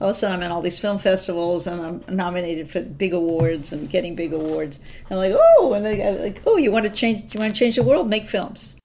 all 0.00 0.08
of 0.08 0.10
a 0.10 0.12
sudden 0.14 0.36
i'm 0.36 0.42
in 0.42 0.50
all 0.50 0.62
these 0.62 0.80
film 0.80 0.98
festivals 0.98 1.66
and 1.66 1.80
i'm 2.08 2.16
nominated 2.16 2.70
for 2.70 2.80
big 2.80 3.12
awards 3.12 3.72
and 3.72 3.90
getting 3.90 4.14
big 4.16 4.32
awards. 4.32 4.80
And 5.08 5.20
i'm 5.20 5.30
like 5.30 5.38
oh 5.38 5.74
and 5.74 5.86
i'm 5.86 6.20
like 6.20 6.42
oh 6.46 6.56
you 6.56 6.72
want 6.72 6.84
to 6.84 6.90
change 6.90 7.34
you 7.34 7.40
want 7.40 7.54
to 7.54 7.58
change 7.58 7.76
the 7.76 7.82
world? 7.82 8.08
Make 8.08 8.26
films. 8.26 8.76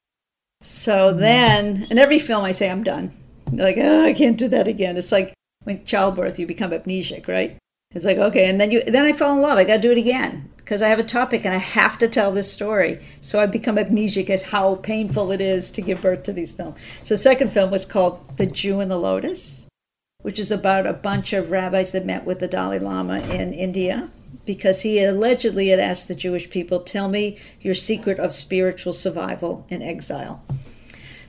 So 0.61 1.09
mm-hmm. 1.09 1.19
then 1.19 1.87
in 1.89 1.97
every 1.97 2.19
film 2.19 2.43
i 2.43 2.51
say 2.51 2.69
i'm 2.69 2.83
done. 2.83 3.11
Like 3.51 3.77
oh 3.77 4.05
i 4.05 4.13
can't 4.13 4.37
do 4.37 4.49
that 4.49 4.67
again. 4.67 4.97
It's 4.97 5.11
like 5.11 5.33
when 5.63 5.85
childbirth 5.85 6.37
you 6.37 6.45
become 6.45 6.71
amnesic 6.71 7.27
right? 7.29 7.57
It's 7.91 8.05
like 8.05 8.17
okay 8.17 8.49
and 8.49 8.59
then 8.59 8.71
you 8.71 8.83
then 8.83 9.05
i 9.05 9.13
fell 9.13 9.31
in 9.31 9.41
love. 9.41 9.57
I 9.57 9.63
got 9.63 9.77
to 9.77 9.81
do 9.81 9.91
it 9.91 9.97
again 9.97 10.51
because 10.65 10.81
I 10.81 10.89
have 10.89 10.97
a 10.97 11.03
topic 11.03 11.45
and 11.45 11.53
I 11.53 11.59
have 11.59 11.95
to 11.99 12.07
tell 12.07 12.31
this 12.31 12.51
story. 12.51 12.99
So 13.21 13.39
I 13.39 13.45
become 13.45 13.75
amnesic 13.75 14.31
as 14.31 14.41
how 14.41 14.75
painful 14.77 15.31
it 15.31 15.39
is 15.39 15.69
to 15.69 15.81
give 15.81 16.01
birth 16.01 16.23
to 16.23 16.33
these 16.33 16.53
films. 16.53 16.79
So 17.03 17.13
the 17.13 17.21
second 17.21 17.53
film 17.53 17.69
was 17.69 17.85
called 17.85 18.37
The 18.37 18.47
Jew 18.47 18.79
and 18.79 18.89
the 18.89 18.97
Lotus, 18.97 19.67
which 20.23 20.39
is 20.39 20.51
about 20.51 20.87
a 20.87 20.93
bunch 20.93 21.33
of 21.33 21.51
rabbis 21.51 21.91
that 21.91 22.07
met 22.07 22.25
with 22.25 22.39
the 22.39 22.47
Dalai 22.47 22.79
Lama 22.79 23.19
in 23.19 23.53
India 23.53 24.09
because 24.43 24.81
he 24.81 25.03
allegedly 25.03 25.67
had 25.67 25.79
asked 25.79 26.07
the 26.07 26.15
Jewish 26.15 26.49
people, 26.49 26.79
Tell 26.79 27.09
me 27.09 27.37
your 27.61 27.75
secret 27.75 28.17
of 28.17 28.33
spiritual 28.33 28.93
survival 28.93 29.67
in 29.69 29.83
exile. 29.83 30.43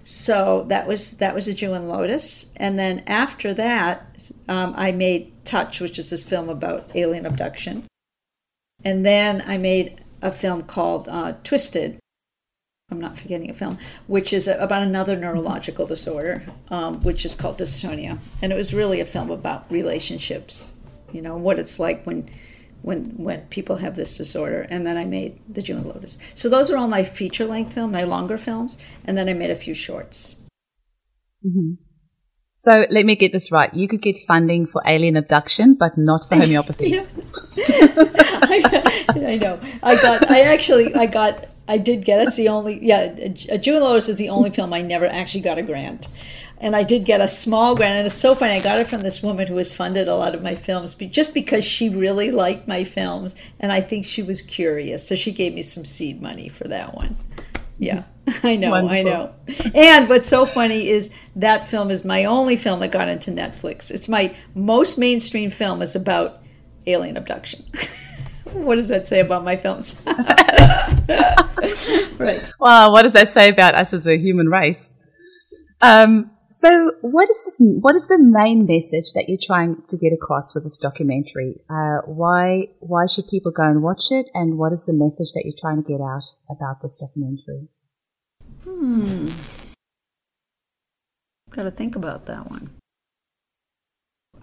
So 0.03 0.65
that 0.69 0.87
was 0.87 1.19
that 1.19 1.35
was 1.35 1.47
a 1.47 1.53
Jew 1.53 1.75
and 1.75 1.89
Lotus, 1.89 2.47
and 2.57 2.79
then 2.79 3.03
after 3.07 3.53
that, 3.53 4.31
um, 4.49 4.73
I 4.77 4.93
made 4.93 5.33
Touch, 5.45 5.81
which 5.81 5.99
is 5.99 6.11
this 6.11 6.23
film 6.25 6.49
about 6.49 6.91
alien 6.95 7.27
abduction, 7.27 7.85
and 8.85 9.05
then 9.05 9.43
I 9.47 9.57
made 9.59 10.03
a 10.23 10.31
film 10.31 10.63
called 10.63 11.09
uh, 11.09 11.35
Twisted. 11.45 11.99
I'm 12.91 13.01
not 13.01 13.19
forgetting 13.19 13.51
a 13.51 13.55
film, 13.55 13.79
which 14.07 14.33
is 14.33 14.47
about 14.47 14.83
another 14.83 15.17
neurological 15.17 15.87
disorder, 15.87 16.45
um, 16.71 17.03
which 17.03 17.25
is 17.25 17.35
called 17.35 17.59
dystonia, 17.59 18.21
and 18.41 18.53
it 18.53 18.57
was 18.57 18.73
really 18.73 19.01
a 19.01 19.05
film 19.05 19.31
about 19.31 19.71
relationships, 19.71 20.73
you 21.13 21.21
know, 21.21 21.37
what 21.37 21.59
it's 21.59 21.81
like 21.81 22.05
when 22.05 22.31
when 22.83 23.17
when 23.17 23.41
people 23.49 23.77
have 23.77 23.97
this 23.97 24.17
disorder. 24.17 24.67
And 24.71 24.87
then 24.87 24.97
I 24.97 25.05
made 25.05 25.41
The 25.53 25.73
and 25.73 25.85
Lotus. 25.85 26.19
So 26.35 26.49
those 26.49 26.71
are 26.71 26.77
all 26.77 26.87
my 26.87 27.03
feature 27.03 27.45
length 27.45 27.73
film, 27.73 27.91
my 27.91 28.05
longer 28.05 28.39
films, 28.39 28.79
and 29.05 29.19
then 29.19 29.29
I 29.29 29.33
made 29.33 29.51
a 29.51 29.57
few 29.57 29.75
shorts. 29.75 30.37
Mm-hmm. 31.45 31.86
So 32.59 32.87
let 32.91 33.05
me 33.05 33.17
get 33.17 33.33
this 33.33 33.53
right. 33.53 33.73
You 33.75 33.87
could 33.87 34.01
get 34.01 34.17
funding 34.27 34.67
for 34.67 34.83
alien 34.87 35.15
abduction, 35.17 35.75
but 35.75 35.99
not 35.99 36.27
for 36.27 36.37
homeopathy. 36.37 36.99
I, 37.59 39.05
I, 39.11 39.37
know. 39.37 39.61
I 39.83 39.95
got. 39.97 40.31
I 40.31 40.41
actually. 40.41 40.95
I 40.95 41.05
got. 41.05 41.49
I 41.69 41.77
did 41.77 42.07
get. 42.07 42.27
It's 42.27 42.37
the 42.37 42.49
only. 42.49 42.83
Yeah, 42.83 43.15
A 43.51 43.59
Jew 43.59 43.75
and 43.75 43.85
Lotus 43.85 44.09
is 44.09 44.17
the 44.17 44.31
only 44.31 44.49
film 44.49 44.73
I 44.73 44.81
never 44.81 45.05
actually 45.07 45.43
got 45.43 45.59
a 45.59 45.63
grant 45.63 46.07
and 46.59 46.75
I 46.75 46.83
did 46.83 47.05
get 47.05 47.21
a 47.21 47.29
small 47.29 47.75
grant. 47.75 47.97
And 47.97 48.07
it's 48.07 48.15
so 48.15 48.35
funny. 48.35 48.55
I 48.55 48.61
got 48.61 48.81
it 48.81 48.87
from 48.87 49.03
this 49.03 49.23
woman 49.23 49.47
who 49.47 49.57
has 49.57 49.75
funded 49.75 50.09
a 50.09 50.17
lot 50.17 50.35
of 50.35 50.43
my 50.43 50.55
films, 50.55 50.95
just 50.95 51.35
because 51.35 51.65
she 51.65 51.89
really 51.89 52.31
liked 52.31 52.67
my 52.67 52.85
films, 52.85 53.37
and 53.61 53.73
I 53.73 53.81
think 53.81 54.07
she 54.07 54.23
was 54.23 54.43
curious. 54.43 55.07
So 55.07 55.15
she 55.15 55.33
gave 55.33 55.55
me 55.55 55.63
some 55.63 55.85
seed 55.85 56.23
money 56.23 56.49
for 56.49 56.65
that 56.69 56.95
one. 56.95 57.17
Yeah, 57.79 58.05
I 58.43 58.57
know, 58.57 58.71
Wonderful. 58.71 58.97
I 58.97 59.03
know. 59.03 59.35
And 59.75 60.09
what's 60.09 60.29
so 60.29 60.47
funny 60.47 60.89
is 60.89 61.11
that 61.37 61.69
film 61.69 61.91
is 61.91 62.05
my 62.05 62.25
only 62.25 62.57
film 62.57 62.81
that 62.81 62.89
got 62.89 63.09
into 63.09 63.31
Netflix. 63.31 63.91
It's 63.91 64.09
my 64.09 64.35
most 64.55 64.99
mainstream 64.99 65.51
film 65.51 65.83
is 65.83 65.95
about 65.95 66.43
alien 66.87 67.17
abduction. 67.17 67.65
what 68.53 68.77
does 68.77 68.89
that 68.89 69.07
say 69.07 69.21
about 69.21 69.45
my 69.45 69.57
films? 69.57 70.01
right. 72.19 72.53
Well, 72.59 72.93
what 72.93 73.03
does 73.03 73.13
that 73.13 73.29
say 73.29 73.49
about 73.49 73.75
us 73.75 73.93
as 73.93 74.07
a 74.07 74.17
human 74.17 74.49
race? 74.49 74.89
Um, 75.81 76.31
so, 76.57 76.93
what 77.03 77.29
is 77.29 77.45
this? 77.45 77.61
What 77.61 77.95
is 77.95 78.07
the 78.07 78.17
main 78.19 78.65
message 78.65 79.13
that 79.13 79.27
you're 79.29 79.37
trying 79.37 79.83
to 79.89 79.97
get 79.99 80.15
across 80.15 80.55
with 80.55 80.65
this 80.65 80.79
documentary? 80.79 81.61
Uh, 81.69 81.99
why 82.07 82.69
why 82.81 83.05
should 83.05 83.29
people 83.29 83.53
go 83.53 83.65
and 83.65 83.83
watch 83.83 84.11
it? 84.11 84.31
And 84.33 84.57
what 84.57 84.73
is 84.73 84.87
the 84.87 84.95
message 84.95 85.35
that 85.35 85.43
you're 85.45 85.61
trying 85.61 85.85
to 85.85 85.87
get 85.87 86.01
out 86.01 86.25
about 86.49 86.81
this 86.81 86.97
documentary? 86.97 87.69
Hmm. 88.65 89.29
Got 91.51 91.65
to 91.65 91.71
think 91.71 91.95
about 91.95 92.25
that 92.25 92.51
one. 92.51 92.71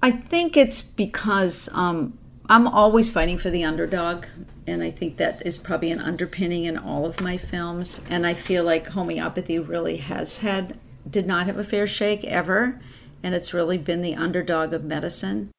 I 0.04 0.12
think 0.12 0.56
it's 0.56 0.84
because 0.84 1.68
um, 1.74 2.20
I'm 2.48 2.68
always 2.68 3.12
fighting 3.12 3.40
for 3.40 3.50
the 3.50 3.64
underdog, 3.64 4.28
and 4.68 4.84
I 4.84 4.92
think 4.92 5.18
that 5.18 5.44
is 5.44 5.58
probably 5.58 5.90
an 5.90 6.00
underpinning 6.00 6.66
in 6.66 6.78
all 6.78 7.08
of 7.08 7.22
my 7.22 7.38
films. 7.38 8.02
And 8.08 8.28
I 8.28 8.36
feel 8.36 8.64
like 8.64 8.90
homeopathy 8.90 9.58
really 9.58 9.98
has 9.98 10.38
had 10.38 10.78
did 11.10 11.26
not 11.26 11.46
have 11.48 11.58
a 11.58 11.64
fair 11.64 11.88
shake 11.88 12.24
ever, 12.26 12.82
and 13.22 13.34
it's 13.36 13.54
really 13.54 13.78
been 13.78 14.02
the 14.02 14.16
underdog 14.16 14.74
of 14.74 14.84
medicine. 14.84 15.52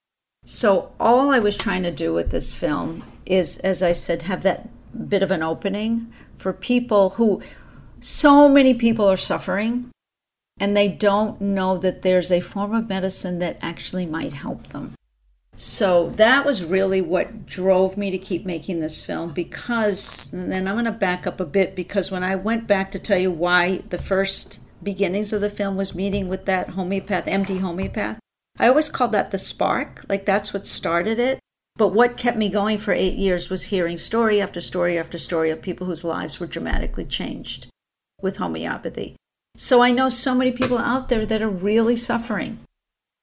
So, 0.45 0.93
all 1.01 1.31
I 1.31 1.39
was 1.39 1.57
trying 1.57 1.83
to 1.85 1.91
do 1.91 2.13
with 2.13 2.31
this 2.31 2.53
film 2.53 3.03
is, 3.25 3.59
as 3.59 3.83
I 3.83 3.93
said, 3.93 4.23
have 4.23 4.43
that 4.43 4.69
bit 5.09 5.23
of 5.23 5.31
an 5.31 5.43
opening 5.43 6.13
for 6.37 6.53
people 6.53 7.11
who, 7.11 7.43
so 8.01 8.49
many 8.49 8.75
people 8.75 9.11
are 9.11 9.17
suffering 9.17 9.91
and 10.61 10.77
they 10.77 10.89
don't 10.89 11.41
know 11.41 11.79
that 11.79 12.03
there's 12.03 12.31
a 12.31 12.41
form 12.41 12.75
of 12.75 12.89
medicine 12.89 13.39
that 13.41 13.59
actually 13.61 14.07
might 14.07 14.35
help 14.35 14.69
them. 14.69 14.95
So 15.57 16.11
that 16.17 16.45
was 16.45 16.65
really 16.65 17.01
what 17.01 17.47
drove 17.47 17.97
me 17.97 18.11
to 18.11 18.19
keep 18.19 18.45
making 18.45 18.81
this 18.81 19.05
film 19.05 19.33
because, 19.33 20.33
and 20.33 20.51
then 20.51 20.67
I'm 20.67 20.75
going 20.75 20.85
to 20.85 20.93
back 20.93 21.27
up 21.27 21.41
a 21.41 21.47
bit 21.47 21.77
because 21.77 22.11
when 22.11 22.25
I 22.25 22.35
went 22.35 22.67
back 22.67 22.91
to 22.93 22.99
tell 22.99 23.19
you 23.19 23.31
why 23.31 23.83
the 23.89 23.99
first 23.99 24.59
beginnings 24.85 25.33
of 25.33 25.41
the 25.41 25.49
film 25.49 25.77
was 25.77 25.95
meeting 25.95 26.29
with 26.29 26.45
that 26.45 26.71
homeopath, 26.71 27.27
MD 27.27 27.61
homeopath. 27.61 28.19
I 28.59 28.69
always 28.69 28.89
called 28.89 29.13
that 29.13 29.31
the 29.31 29.39
spark, 29.39 30.05
like 30.09 30.27
that's 30.27 30.53
what 30.53 30.67
started 30.67 31.19
it. 31.19 31.41
But 31.77 31.89
what 31.89 32.17
kept 32.17 32.37
me 32.37 32.49
going 32.49 32.79
for 32.79 32.93
eight 32.93 33.17
years 33.17 33.51
was 33.51 33.65
hearing 33.65 33.99
story 33.99 34.41
after 34.41 34.61
story 34.61 34.97
after 34.97 35.19
story 35.19 35.51
of 35.51 35.61
people 35.61 35.89
whose 35.89 36.05
lives 36.05 36.39
were 36.39 36.47
dramatically 36.47 37.05
changed 37.05 37.67
with 38.23 38.37
homeopathy. 38.37 39.17
So 39.57 39.83
I 39.83 39.91
know 39.91 40.09
so 40.09 40.35
many 40.35 40.53
people 40.53 40.79
out 40.79 41.09
there 41.09 41.27
that 41.27 41.43
are 41.43 41.49
really 41.49 41.97
suffering 41.97 42.61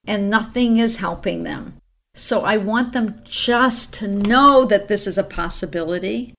and 0.05 0.29
nothing 0.29 0.77
is 0.77 0.97
helping 0.97 1.43
them. 1.43 1.77
So 2.13 2.41
I 2.41 2.57
want 2.57 2.91
them 2.91 3.21
just 3.23 3.93
to 3.95 4.07
know 4.07 4.65
that 4.65 4.89
this 4.89 5.07
is 5.07 5.17
a 5.17 5.23
possibility 5.23 6.33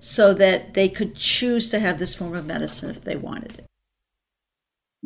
so 0.00 0.32
that 0.34 0.74
they 0.74 0.88
could 0.88 1.16
choose 1.16 1.68
to 1.70 1.80
have 1.80 1.98
this 1.98 2.14
form 2.14 2.34
of 2.34 2.46
medicine 2.46 2.88
if 2.88 3.02
they 3.02 3.16
wanted 3.16 3.58
it. 3.58 3.66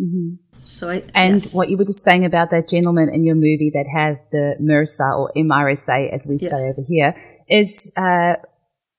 Mm-hmm. 0.00 0.60
So 0.62 0.88
I, 0.88 1.02
and 1.14 1.42
yes. 1.42 1.54
what 1.54 1.68
you 1.68 1.76
were 1.76 1.84
just 1.84 2.02
saying 2.02 2.24
about 2.24 2.50
that 2.50 2.68
gentleman 2.68 3.08
in 3.12 3.24
your 3.24 3.34
movie 3.34 3.70
that 3.74 3.86
had 3.86 4.20
the 4.30 4.56
MRSA 4.60 5.18
or 5.18 5.32
MRSA, 5.36 6.12
as 6.12 6.26
we 6.26 6.38
yeah. 6.40 6.50
say 6.50 6.56
over 6.56 6.82
here, 6.86 7.14
is 7.48 7.92
uh, 7.96 8.34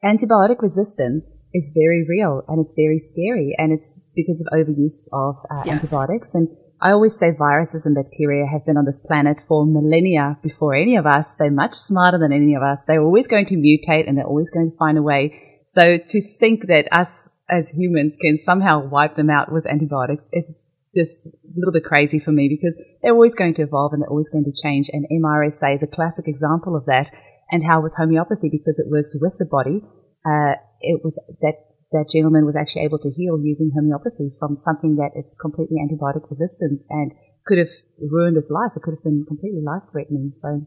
antibiotic 0.04 0.62
resistance 0.62 1.38
is 1.54 1.74
very 1.76 2.06
real 2.08 2.44
and 2.48 2.60
it's 2.60 2.74
very 2.76 3.00
scary, 3.00 3.56
and 3.58 3.72
it's 3.72 4.00
because 4.16 4.42
of 4.42 4.48
overuse 4.58 5.08
of 5.14 5.38
uh, 5.50 5.64
yeah. 5.66 5.74
antibiotics. 5.74 6.36
And 6.36 6.50
I 6.82 6.92
always 6.92 7.18
say 7.18 7.32
viruses 7.32 7.86
and 7.86 7.96
bacteria 7.96 8.46
have 8.46 8.66
been 8.66 8.78
on 8.78 8.86
this 8.86 9.00
planet 9.00 9.38
for 9.48 9.66
millennia 9.66 10.38
before 10.44 10.76
any 10.76 10.98
of 10.98 11.06
us. 11.06 11.34
They're 11.36 11.50
much 11.50 11.74
smarter 11.74 12.20
than 12.20 12.34
any 12.34 12.56
of 12.56 12.62
us. 12.62 12.84
They're 12.86 13.02
always 13.02 13.28
going 13.28 13.46
to 13.48 13.56
mutate 13.56 14.08
and 14.08 14.18
they're 14.18 14.28
always 14.28 14.50
going 14.50 14.70
to 14.70 14.78
find 14.78 14.98
a 14.98 15.02
way. 15.02 15.62
So 15.66 15.98
to 15.98 16.22
think 16.22 16.68
that 16.68 16.90
us 16.92 17.30
as 17.50 17.72
humans 17.72 18.18
can 18.20 18.36
somehow 18.36 18.86
wipe 18.86 19.16
them 19.16 19.30
out 19.30 19.52
with 19.52 19.66
antibiotics 19.66 20.28
is 20.34 20.64
just 20.96 21.26
a 21.26 21.30
little 21.56 21.72
bit 21.72 21.84
crazy 21.84 22.20
for 22.20 22.32
me 22.32 22.48
because 22.50 22.76
they're 23.02 23.14
always 23.14 23.36
going 23.36 23.54
to 23.56 23.64
evolve 23.64 23.94
and 23.94 24.02
they're 24.02 24.10
always 24.10 24.30
going 24.30 24.46
to 24.46 24.54
change. 24.54 24.90
And 24.92 25.06
MRSA 25.12 25.76
is 25.76 25.84
a 25.84 25.88
classic 25.88 26.28
example 26.28 26.76
of 26.76 26.86
that. 26.86 27.10
And 27.52 27.66
how 27.66 27.82
with 27.82 27.96
homeopathy, 27.96 28.50
because 28.50 28.80
it 28.80 28.90
works 28.90 29.16
with 29.20 29.38
the 29.38 29.46
body, 29.46 29.82
uh, 30.26 30.56
it 30.82 31.02
was 31.04 31.20
that 31.42 31.56
that 31.92 32.10
gentleman 32.12 32.46
was 32.46 32.56
actually 32.56 32.84
able 32.84 32.98
to 33.00 33.10
heal 33.10 33.40
using 33.40 33.72
homeopathy 33.76 34.32
from 34.40 34.56
something 34.56 34.96
that 34.96 35.12
is 35.16 35.36
completely 35.40 35.78
antibiotic 35.78 36.28
resistant 36.30 36.84
and 36.90 37.12
could 37.46 37.60
have 37.60 37.70
ruined 38.12 38.36
his 38.36 38.50
life. 38.52 38.72
It 38.76 38.82
could 38.82 38.96
have 38.96 39.04
been 39.04 39.26
completely 39.28 39.62
life 39.62 39.84
threatening. 39.92 40.32
So, 40.32 40.66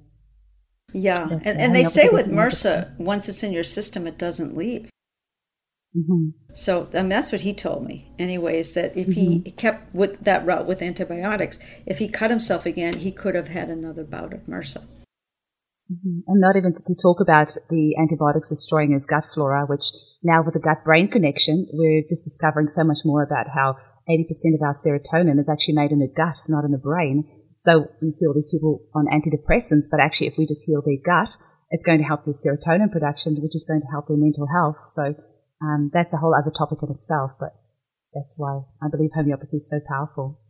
yeah, 0.92 1.28
and, 1.28 1.58
and 1.58 1.74
they 1.74 1.84
say 1.84 2.08
with 2.08 2.26
MRSA, 2.26 2.98
once 2.98 3.28
it's 3.28 3.42
in 3.42 3.52
your 3.52 3.64
system, 3.64 4.06
it 4.06 4.18
doesn't 4.18 4.56
leave. 4.56 4.88
Mm-hmm. 5.94 6.55
So 6.55 6.88
I 6.94 6.99
mean, 6.99 7.11
that's 7.11 7.33
what 7.33 7.42
he 7.42 7.53
told 7.53 7.87
me. 7.87 8.12
Anyways, 8.18 8.75
that 8.75 8.96
if 8.96 9.09
mm-hmm. 9.09 9.44
he 9.44 9.51
kept 9.51 9.94
with 9.94 10.20
that 10.25 10.44
route 10.46 10.66
with 10.66 10.83
antibiotics, 10.83 11.59
if 11.85 11.99
he 11.99 12.09
cut 12.09 12.31
himself 12.31 12.66
again, 12.66 12.96
he 12.96 13.12
could 13.12 13.35
have 13.35 13.49
had 13.49 13.68
another 13.68 14.05
bout 14.05 14.33
of 14.33 14.40
MRSA. 14.46 14.85
Mm-hmm. 15.90 16.20
And 16.27 16.40
not 16.40 16.57
even 16.57 16.75
to 16.75 16.94
talk 17.01 17.20
about 17.20 17.55
the 17.70 17.94
antibiotics 17.96 18.51
destroying 18.51 18.92
his 18.92 19.07
gut 19.07 19.25
flora, 19.33 19.66
which 19.66 19.85
now 20.22 20.42
with 20.42 20.55
the 20.55 20.61
gut 20.61 20.85
brain 20.85 21.09
connection, 21.09 21.66
we're 21.72 22.03
just 22.09 22.25
discovering 22.25 22.68
so 22.68 22.83
much 22.83 22.99
more 23.05 23.22
about 23.22 23.46
how 23.55 23.77
80% 24.09 24.55
of 24.55 24.62
our 24.62 24.75
serotonin 24.75 25.38
is 25.38 25.49
actually 25.49 25.75
made 25.75 25.92
in 25.92 26.01
the 26.01 26.09
gut, 26.09 26.37
not 26.49 26.64
in 26.64 26.72
the 26.72 26.79
brain. 26.79 27.25
So 27.55 27.88
we 28.03 28.11
see 28.11 28.27
all 28.27 28.35
these 28.35 28.51
people 28.51 28.83
on 28.94 29.07
antidepressants, 29.07 29.87
but 29.90 30.01
actually, 30.01 30.27
if 30.27 30.38
we 30.38 30.46
just 30.46 30.64
heal 30.66 30.83
their 30.85 30.99
gut, 31.05 31.37
it's 31.70 31.83
going 31.83 31.99
to 31.99 32.05
help 32.05 32.25
their 32.25 32.35
serotonin 32.35 32.90
production, 32.90 33.37
which 33.40 33.55
is 33.55 33.64
going 33.64 33.81
to 33.81 33.87
help 33.88 34.09
their 34.09 34.16
mental 34.16 34.46
health. 34.46 34.77
So 34.87 35.14
um, 35.62 35.90
that's 35.92 36.12
a 36.12 36.19
whole 36.19 36.35
other 36.35 36.53
topic 36.57 36.79
in 36.83 36.90
itself, 36.90 37.33
but 37.38 37.55
that's 38.14 38.35
why 38.37 38.62
I 38.83 38.88
believe 38.88 39.11
homeopathy 39.14 39.57
is 39.57 39.69
so 39.69 39.81
powerful. 39.87 40.40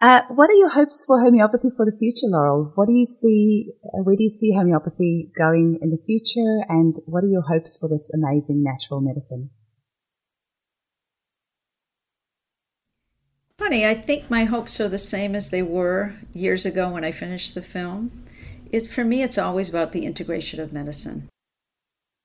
Uh, 0.00 0.22
what 0.30 0.48
are 0.48 0.54
your 0.54 0.70
hopes 0.70 1.04
for 1.04 1.20
homeopathy 1.20 1.68
for 1.76 1.84
the 1.84 1.96
future, 1.96 2.26
Laurel? 2.26 2.72
What 2.74 2.88
do 2.88 2.94
you 2.94 3.04
see? 3.04 3.72
Uh, 3.84 4.02
where 4.02 4.16
do 4.16 4.22
you 4.22 4.30
see 4.30 4.54
homeopathy 4.54 5.30
going 5.36 5.78
in 5.82 5.90
the 5.90 5.98
future? 6.06 6.64
And 6.68 6.94
what 7.04 7.22
are 7.22 7.28
your 7.28 7.42
hopes 7.42 7.76
for 7.78 7.88
this 7.88 8.10
amazing 8.14 8.64
natural 8.64 9.02
medicine? 9.02 9.50
Funny, 13.58 13.86
I 13.86 13.92
think 13.92 14.30
my 14.30 14.44
hopes 14.44 14.80
are 14.80 14.88
the 14.88 14.96
same 14.96 15.34
as 15.34 15.50
they 15.50 15.62
were 15.62 16.14
years 16.32 16.64
ago 16.64 16.88
when 16.88 17.04
I 17.04 17.12
finished 17.12 17.54
the 17.54 17.60
film. 17.60 18.10
It, 18.72 18.86
for 18.86 19.04
me, 19.04 19.22
it's 19.22 19.36
always 19.36 19.68
about 19.68 19.92
the 19.92 20.06
integration 20.06 20.60
of 20.60 20.72
medicine. 20.72 21.28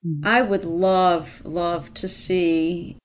Mm-hmm. 0.06 0.28
I 0.28 0.42
would 0.42 0.66
love, 0.66 1.42
love 1.46 1.94
to 1.96 2.08
see, 2.08 2.98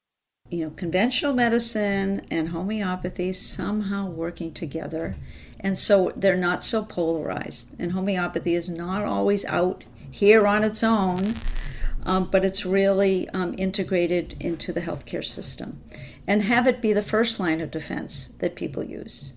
you 0.50 0.64
know, 0.64 0.70
conventional 0.70 1.32
medicine 1.32 2.26
and 2.30 2.50
homeopathy 2.50 3.32
somehow 3.32 4.08
working 4.08 4.52
together. 4.52 5.16
And 5.60 5.78
so 5.78 6.12
they're 6.16 6.36
not 6.36 6.62
so 6.62 6.84
polarized. 6.84 7.70
And 7.78 7.92
homeopathy 7.92 8.54
is 8.54 8.68
not 8.68 9.04
always 9.04 9.44
out 9.46 9.84
here 10.10 10.46
on 10.46 10.64
its 10.64 10.82
own. 10.82 11.34
um, 12.04 12.28
but 12.30 12.44
it's 12.44 12.64
really 12.64 13.28
um, 13.30 13.54
integrated 13.58 14.36
into 14.40 14.72
the 14.72 14.80
healthcare 14.80 15.24
system. 15.24 15.80
And 16.26 16.42
have 16.42 16.66
it 16.66 16.80
be 16.80 16.92
the 16.92 17.02
first 17.02 17.40
line 17.40 17.60
of 17.60 17.70
defense 17.70 18.28
that 18.38 18.54
people 18.54 18.84
use. 18.84 19.34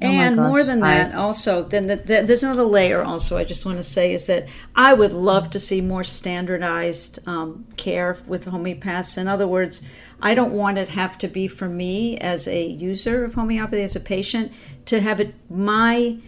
Oh 0.00 0.06
and 0.06 0.36
more 0.36 0.64
than 0.64 0.80
that, 0.80 1.14
I... 1.14 1.18
also, 1.18 1.62
then 1.62 1.86
the, 1.86 1.96
the, 1.96 2.22
there's 2.22 2.42
another 2.42 2.64
layer. 2.64 3.02
Also, 3.02 3.36
I 3.36 3.44
just 3.44 3.64
want 3.64 3.76
to 3.76 3.82
say 3.82 4.12
is 4.12 4.26
that 4.26 4.48
I 4.74 4.94
would 4.94 5.12
love 5.12 5.50
to 5.50 5.60
see 5.60 5.80
more 5.80 6.02
standardized 6.02 7.20
um, 7.26 7.66
care 7.76 8.18
with 8.26 8.46
homeopaths. 8.46 9.16
In 9.16 9.28
other 9.28 9.46
words, 9.46 9.82
I 10.20 10.34
don't 10.34 10.52
want 10.52 10.78
it 10.78 10.88
have 10.90 11.18
to 11.18 11.28
be 11.28 11.46
for 11.46 11.68
me 11.68 12.16
as 12.18 12.48
a 12.48 12.66
user 12.66 13.24
of 13.24 13.34
homeopathy, 13.34 13.82
as 13.82 13.94
a 13.94 14.00
patient, 14.00 14.52
to 14.86 15.00
have 15.00 15.20
it 15.20 15.34
my 15.48 16.18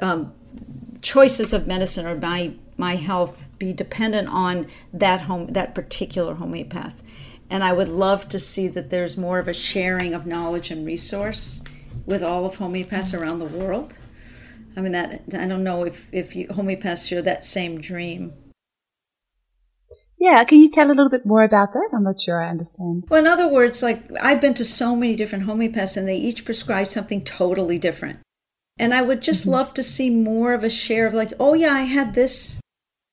um, 0.00 0.32
choices 1.00 1.52
of 1.52 1.66
medicine 1.66 2.06
or 2.06 2.16
my 2.16 2.54
my 2.76 2.96
health 2.96 3.46
be 3.58 3.72
dependent 3.72 4.28
on 4.28 4.66
that 4.92 5.22
home 5.22 5.48
that 5.52 5.74
particular 5.74 6.34
homeopath. 6.34 7.00
And 7.50 7.62
I 7.62 7.72
would 7.72 7.88
love 7.88 8.28
to 8.30 8.38
see 8.38 8.68
that 8.68 8.90
there's 8.90 9.16
more 9.16 9.38
of 9.38 9.48
a 9.48 9.52
sharing 9.52 10.14
of 10.14 10.26
knowledge 10.26 10.70
and 10.70 10.86
resource 10.86 11.62
with 12.06 12.22
all 12.22 12.44
of 12.44 12.56
homeopaths 12.56 13.18
around 13.18 13.38
the 13.38 13.44
world. 13.44 13.98
I 14.76 14.80
mean 14.80 14.92
that 14.92 15.22
I 15.34 15.46
don't 15.46 15.64
know 15.64 15.84
if 15.84 16.08
if 16.12 16.34
you, 16.34 16.48
homeopaths 16.48 17.08
share 17.08 17.22
that 17.22 17.44
same 17.44 17.80
dream. 17.80 18.32
Yeah, 20.18 20.42
can 20.44 20.58
you 20.58 20.70
tell 20.70 20.88
a 20.88 20.94
little 20.94 21.10
bit 21.10 21.26
more 21.26 21.42
about 21.42 21.72
that? 21.74 21.90
I'm 21.92 22.04
not 22.04 22.20
sure 22.20 22.42
I 22.42 22.48
understand. 22.48 23.04
Well, 23.08 23.20
in 23.20 23.26
other 23.26 23.48
words, 23.48 23.82
like 23.82 24.04
I've 24.20 24.40
been 24.40 24.54
to 24.54 24.64
so 24.64 24.96
many 24.96 25.16
different 25.16 25.44
homeopaths 25.44 25.96
and 25.96 26.08
they 26.08 26.16
each 26.16 26.44
prescribe 26.44 26.90
something 26.90 27.22
totally 27.24 27.78
different. 27.78 28.20
And 28.78 28.94
I 28.94 29.02
would 29.02 29.22
just 29.22 29.42
mm-hmm. 29.42 29.50
love 29.50 29.74
to 29.74 29.82
see 29.82 30.10
more 30.10 30.54
of 30.54 30.64
a 30.64 30.70
share 30.70 31.06
of 31.06 31.14
like, 31.14 31.32
oh 31.38 31.54
yeah, 31.54 31.72
I 31.72 31.82
had 31.82 32.14
this 32.14 32.60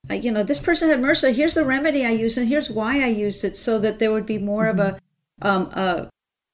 I, 0.10 0.16
you 0.16 0.32
know, 0.32 0.44
this 0.44 0.60
person 0.60 0.90
had 0.90 1.00
MRSA. 1.00 1.34
Here's 1.34 1.54
the 1.54 1.66
remedy 1.66 2.06
I 2.06 2.10
used, 2.12 2.38
and 2.38 2.48
here's 2.48 2.70
why 2.70 3.04
I 3.04 3.08
used 3.08 3.44
it, 3.46 3.56
so 3.56 3.78
that 3.80 4.00
there 4.00 4.12
would 4.12 4.26
be 4.26 4.38
more 4.38 4.66
mm-hmm. 4.66 4.80
of 4.80 5.00
a, 5.42 5.48
um, 5.48 5.62
a 5.74 6.10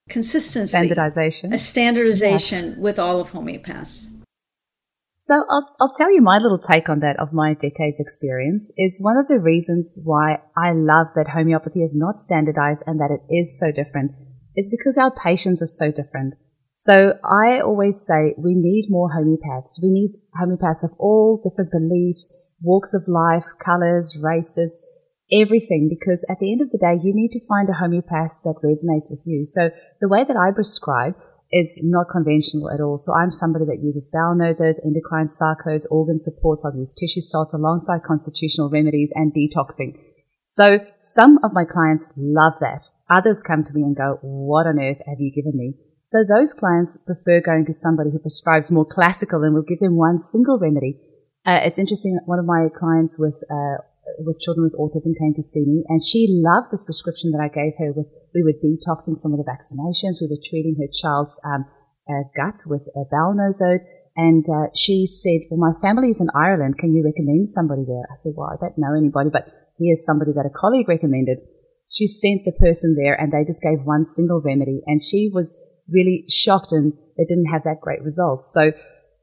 consistency, 0.09 0.69
standardization, 0.69 1.53
a 1.53 1.57
standardization 1.57 2.71
yeah. 2.71 2.79
with 2.79 2.99
all 2.99 3.19
of 3.19 3.31
homeopaths. 3.31 4.09
So 5.19 5.43
I'll, 5.49 5.75
I'll 5.81 5.91
tell 5.91 6.13
you 6.13 6.21
my 6.21 6.37
little 6.37 6.59
take 6.59 6.87
on 6.87 6.99
that 7.01 7.19
of 7.19 7.33
my 7.33 7.53
decades 7.53 7.99
experience 7.99 8.71
is 8.77 9.01
one 9.01 9.17
of 9.17 9.27
the 9.27 9.39
reasons 9.39 9.99
why 10.05 10.39
I 10.55 10.71
love 10.71 11.07
that 11.15 11.29
homeopathy 11.33 11.81
is 11.81 11.95
not 11.97 12.15
standardized 12.15 12.83
and 12.87 12.99
that 13.01 13.11
it 13.11 13.33
is 13.33 13.59
so 13.59 13.71
different 13.71 14.11
is 14.55 14.69
because 14.69 14.97
our 14.97 15.11
patients 15.11 15.61
are 15.61 15.67
so 15.67 15.91
different. 15.91 16.35
So 16.75 17.15
I 17.25 17.59
always 17.59 17.99
say 17.99 18.35
we 18.37 18.53
need 18.55 18.87
more 18.89 19.09
homeopaths. 19.09 19.81
We 19.81 19.89
need 19.89 20.11
homeopaths 20.39 20.83
of 20.83 20.91
all 20.99 21.41
different 21.43 21.71
beliefs, 21.71 22.55
walks 22.61 22.93
of 22.93 23.01
life, 23.07 23.45
colors, 23.65 24.17
races, 24.23 24.83
everything, 25.31 25.89
because 25.89 26.25
at 26.29 26.39
the 26.39 26.51
end 26.51 26.61
of 26.61 26.71
the 26.71 26.77
day, 26.77 26.99
you 27.01 27.13
need 27.13 27.31
to 27.31 27.47
find 27.47 27.69
a 27.69 27.73
homeopath 27.73 28.35
that 28.43 28.61
resonates 28.63 29.09
with 29.09 29.23
you. 29.25 29.45
So 29.45 29.71
the 29.99 30.07
way 30.07 30.23
that 30.23 30.37
I 30.37 30.51
prescribe 30.51 31.15
is 31.51 31.79
not 31.81 32.07
conventional 32.11 32.69
at 32.69 32.81
all. 32.81 32.97
So 32.97 33.13
I'm 33.13 33.31
somebody 33.31 33.65
that 33.65 33.79
uses 33.81 34.09
bowel 34.11 34.35
nosodes, 34.35 34.83
endocrine 34.83 35.27
sarcodes, 35.27 35.85
organ 35.89 36.19
supports. 36.19 36.65
I'll 36.65 36.75
use 36.75 36.93
tissue 36.93 37.21
salts 37.21 37.53
alongside 37.53 38.03
constitutional 38.03 38.69
remedies 38.69 39.13
and 39.15 39.33
detoxing. 39.33 39.97
So 40.47 40.79
some 41.01 41.39
of 41.43 41.53
my 41.53 41.65
clients 41.65 42.07
love 42.15 42.53
that. 42.59 42.89
Others 43.09 43.43
come 43.43 43.63
to 43.63 43.73
me 43.73 43.83
and 43.83 43.95
go, 43.95 44.19
what 44.21 44.67
on 44.67 44.79
earth 44.79 44.99
have 45.05 45.19
you 45.19 45.31
given 45.31 45.57
me? 45.57 45.75
So 46.03 46.23
those 46.23 46.53
clients 46.53 46.97
prefer 47.05 47.41
going 47.41 47.65
to 47.65 47.73
somebody 47.73 48.11
who 48.11 48.19
prescribes 48.19 48.71
more 48.71 48.85
classical 48.85 49.43
and 49.43 49.53
will 49.53 49.61
give 49.61 49.79
them 49.79 49.97
one 49.97 50.19
single 50.19 50.57
remedy. 50.57 50.99
Uh, 51.45 51.59
it's 51.63 51.77
interesting. 51.77 52.19
One 52.25 52.39
of 52.39 52.45
my 52.45 52.67
clients 52.73 53.19
with 53.19 53.43
uh, 53.51 53.83
with 54.19 54.39
children 54.39 54.63
with 54.63 54.79
autism 54.79 55.17
came 55.17 55.33
to 55.35 55.41
see 55.41 55.65
me, 55.65 55.83
and 55.87 56.03
she 56.03 56.27
loved 56.29 56.71
this 56.71 56.83
prescription 56.83 57.31
that 57.31 57.43
I 57.43 57.49
gave 57.49 57.73
her. 57.79 57.91
With 57.93 58.07
we 58.33 58.43
were 58.43 58.55
detoxing 58.55 59.15
some 59.15 59.33
of 59.33 59.39
the 59.39 59.47
vaccinations, 59.47 60.21
we 60.21 60.27
were 60.27 60.41
treating 60.41 60.75
her 60.79 60.89
child's 60.91 61.39
um, 61.45 61.65
uh, 62.09 62.23
gut 62.35 62.59
with 62.65 62.87
a 62.95 63.03
bowel 63.11 63.35
nosode, 63.35 63.83
and 64.15 64.45
uh, 64.49 64.67
she 64.75 65.05
said, 65.05 65.47
"Well, 65.49 65.59
my 65.59 65.77
family 65.79 66.09
is 66.09 66.21
in 66.21 66.29
Ireland. 66.33 66.77
Can 66.77 66.93
you 66.93 67.03
recommend 67.03 67.49
somebody 67.49 67.85
there?" 67.85 68.07
I 68.09 68.15
said, 68.15 68.33
"Well, 68.35 68.49
I 68.49 68.57
don't 68.59 68.77
know 68.77 68.95
anybody, 68.95 69.29
but 69.29 69.47
here's 69.79 70.05
somebody 70.05 70.31
that 70.33 70.45
a 70.45 70.53
colleague 70.53 70.89
recommended." 70.89 71.39
She 71.89 72.07
sent 72.07 72.43
the 72.43 72.51
person 72.51 72.95
there, 72.99 73.15
and 73.15 73.31
they 73.31 73.45
just 73.45 73.61
gave 73.61 73.85
one 73.85 74.03
single 74.03 74.41
remedy, 74.41 74.81
and 74.87 75.01
she 75.01 75.31
was 75.33 75.55
really 75.87 76.25
shocked, 76.27 76.71
and 76.71 76.93
they 77.17 77.23
didn't 77.23 77.51
have 77.51 77.63
that 77.63 77.81
great 77.81 78.03
results. 78.03 78.51
So 78.51 78.73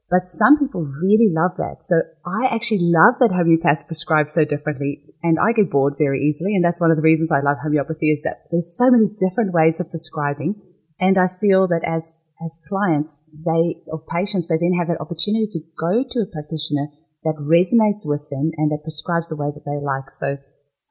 but 0.09 0.27
some 0.27 0.57
people 0.57 0.85
really 0.85 1.33
love 1.33 1.57
that. 1.57 1.77
So 1.81 2.01
I 2.25 2.53
actually 2.53 2.81
love 2.81 3.15
that 3.19 3.33
homeopaths 3.33 3.87
prescribe 3.87 4.29
so 4.29 4.45
differently 4.45 5.01
and 5.23 5.37
I 5.39 5.51
get 5.51 5.71
bored 5.71 5.95
very 5.97 6.21
easily. 6.21 6.55
And 6.55 6.63
that's 6.63 6.79
one 6.79 6.91
of 6.91 6.97
the 6.97 7.03
reasons 7.03 7.31
I 7.31 7.41
love 7.41 7.57
homeopathy 7.63 8.11
is 8.11 8.21
that 8.21 8.45
there's 8.51 8.77
so 8.77 8.91
many 8.91 9.09
different 9.17 9.53
ways 9.53 9.79
of 9.79 9.89
prescribing. 9.89 10.61
And 10.99 11.17
I 11.17 11.27
feel 11.41 11.67
that 11.67 11.81
as, 11.83 12.13
as 12.43 12.55
clients, 12.67 13.25
they, 13.33 13.81
or 13.87 14.03
patients, 14.05 14.47
they 14.47 14.57
then 14.61 14.77
have 14.77 14.87
that 14.89 15.01
opportunity 15.01 15.47
to 15.51 15.59
go 15.73 16.05
to 16.05 16.19
a 16.21 16.31
practitioner 16.31 16.93
that 17.23 17.41
resonates 17.41 18.05
with 18.05 18.29
them 18.29 18.51
and 18.57 18.69
that 18.69 18.83
prescribes 18.83 19.29
the 19.29 19.35
way 19.35 19.49
that 19.49 19.65
they 19.65 19.81
like. 19.81 20.11
So 20.11 20.37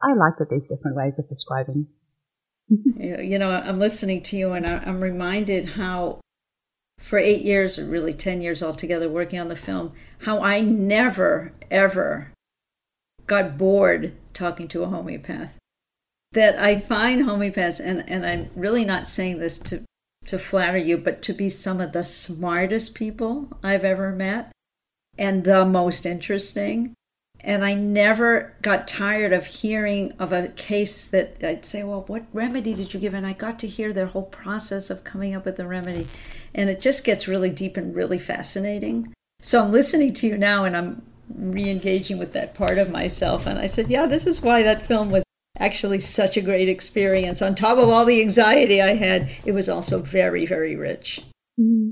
I 0.03 0.15
like 0.15 0.39
that 0.39 0.51
there's 0.51 0.67
different 0.67 0.97
ways 0.97 1.21
of 1.21 1.29
prescribing. 1.29 1.87
you 2.69 3.39
know, 3.39 3.51
I'm 3.51 3.79
listening 3.79 4.23
to 4.23 4.37
you 4.37 4.53
and 4.53 4.67
I'm 4.67 5.01
reminded 5.01 5.71
how 5.71 6.21
for 7.05 7.19
eight 7.19 7.43
years, 7.43 7.79
or 7.79 7.85
really 7.85 8.15
10 8.15 8.41
years 8.41 8.63
altogether, 8.63 9.11
working 9.11 9.39
on 9.39 9.49
the 9.49 9.55
film, 9.55 9.93
how 10.21 10.41
I 10.41 10.63
never, 10.63 11.53
ever 11.71 12.33
got 13.27 13.59
bored 13.59 14.15
talking 14.33 14.69
to 14.69 14.83
a 14.83 14.87
homeopath. 14.87 15.53
That 16.33 16.59
I 16.59 16.81
find 16.81 17.27
homeopaths, 17.27 17.79
and, 17.79 18.09
and 18.09 18.25
I'm 18.25 18.49
really 18.57 18.87
not 18.87 19.07
saying 19.07 19.39
this 19.39 19.59
to, 19.59 19.83
to 20.25 20.39
flatter 20.39 20.79
you, 20.79 20.97
but 20.97 21.21
to 21.23 21.35
be 21.35 21.51
some 21.51 21.79
of 21.79 21.93
the 21.93 22.05
smartest 22.05 22.95
people 22.95 23.49
I've 23.63 23.85
ever 23.85 24.11
met 24.11 24.51
and 25.19 25.45
the 25.45 25.67
most 25.67 26.07
interesting. 26.07 26.95
And 27.45 27.63
I 27.63 27.75
never 27.75 28.57
got 28.63 28.89
tired 28.89 29.35
of 29.35 29.45
hearing 29.45 30.13
of 30.19 30.33
a 30.33 30.49
case 30.49 31.07
that 31.09 31.37
I'd 31.43 31.67
say, 31.67 31.85
Well, 31.85 32.05
what 32.07 32.25
remedy 32.33 32.73
did 32.73 32.95
you 32.95 33.01
give? 33.01 33.13
And 33.13 33.27
I 33.27 33.35
got 33.35 33.59
to 33.59 33.69
hear 33.69 33.93
their 33.93 34.07
whole 34.07 34.23
process 34.23 34.89
of 34.89 35.05
coming 35.05 35.35
up 35.35 35.45
with 35.45 35.57
the 35.57 35.67
remedy. 35.67 36.07
And 36.55 36.71
it 36.71 36.81
just 36.81 37.05
gets 37.05 37.29
really 37.29 37.51
deep 37.51 37.77
and 37.77 37.95
really 37.95 38.19
fascinating. 38.19 39.13
So 39.43 39.63
I'm 39.63 39.73
listening 39.73 40.15
to 40.15 40.27
you 40.27 40.39
now 40.39 40.65
and 40.65 40.75
I'm 40.75 41.03
re 41.29 41.69
engaging 41.69 42.19
with 42.19 42.33
that 42.33 42.55
part 42.55 42.79
of 42.79 42.91
myself. 42.91 43.47
And 43.47 43.59
I 43.59 43.67
said, 43.67 43.91
Yeah, 43.91 44.07
this 44.07 44.27
is 44.27 44.41
why 44.41 44.63
that 44.63 44.87
film 44.87 45.11
was 45.11 45.23
actually 45.59 46.01
such 46.01 46.39
a 46.39 46.43
great 46.43 46.71
experience. 46.71 47.43
On 47.43 47.55
top 47.55 47.77
of 47.77 47.91
all 47.91 48.07
the 48.07 48.23
anxiety 48.23 48.81
I 48.81 48.95
had, 48.95 49.31
it 49.45 49.53
was 49.53 49.69
also 49.69 50.01
very, 50.01 50.47
very 50.47 50.77
rich. 50.77 51.21
Mm-hmm. 51.61 51.91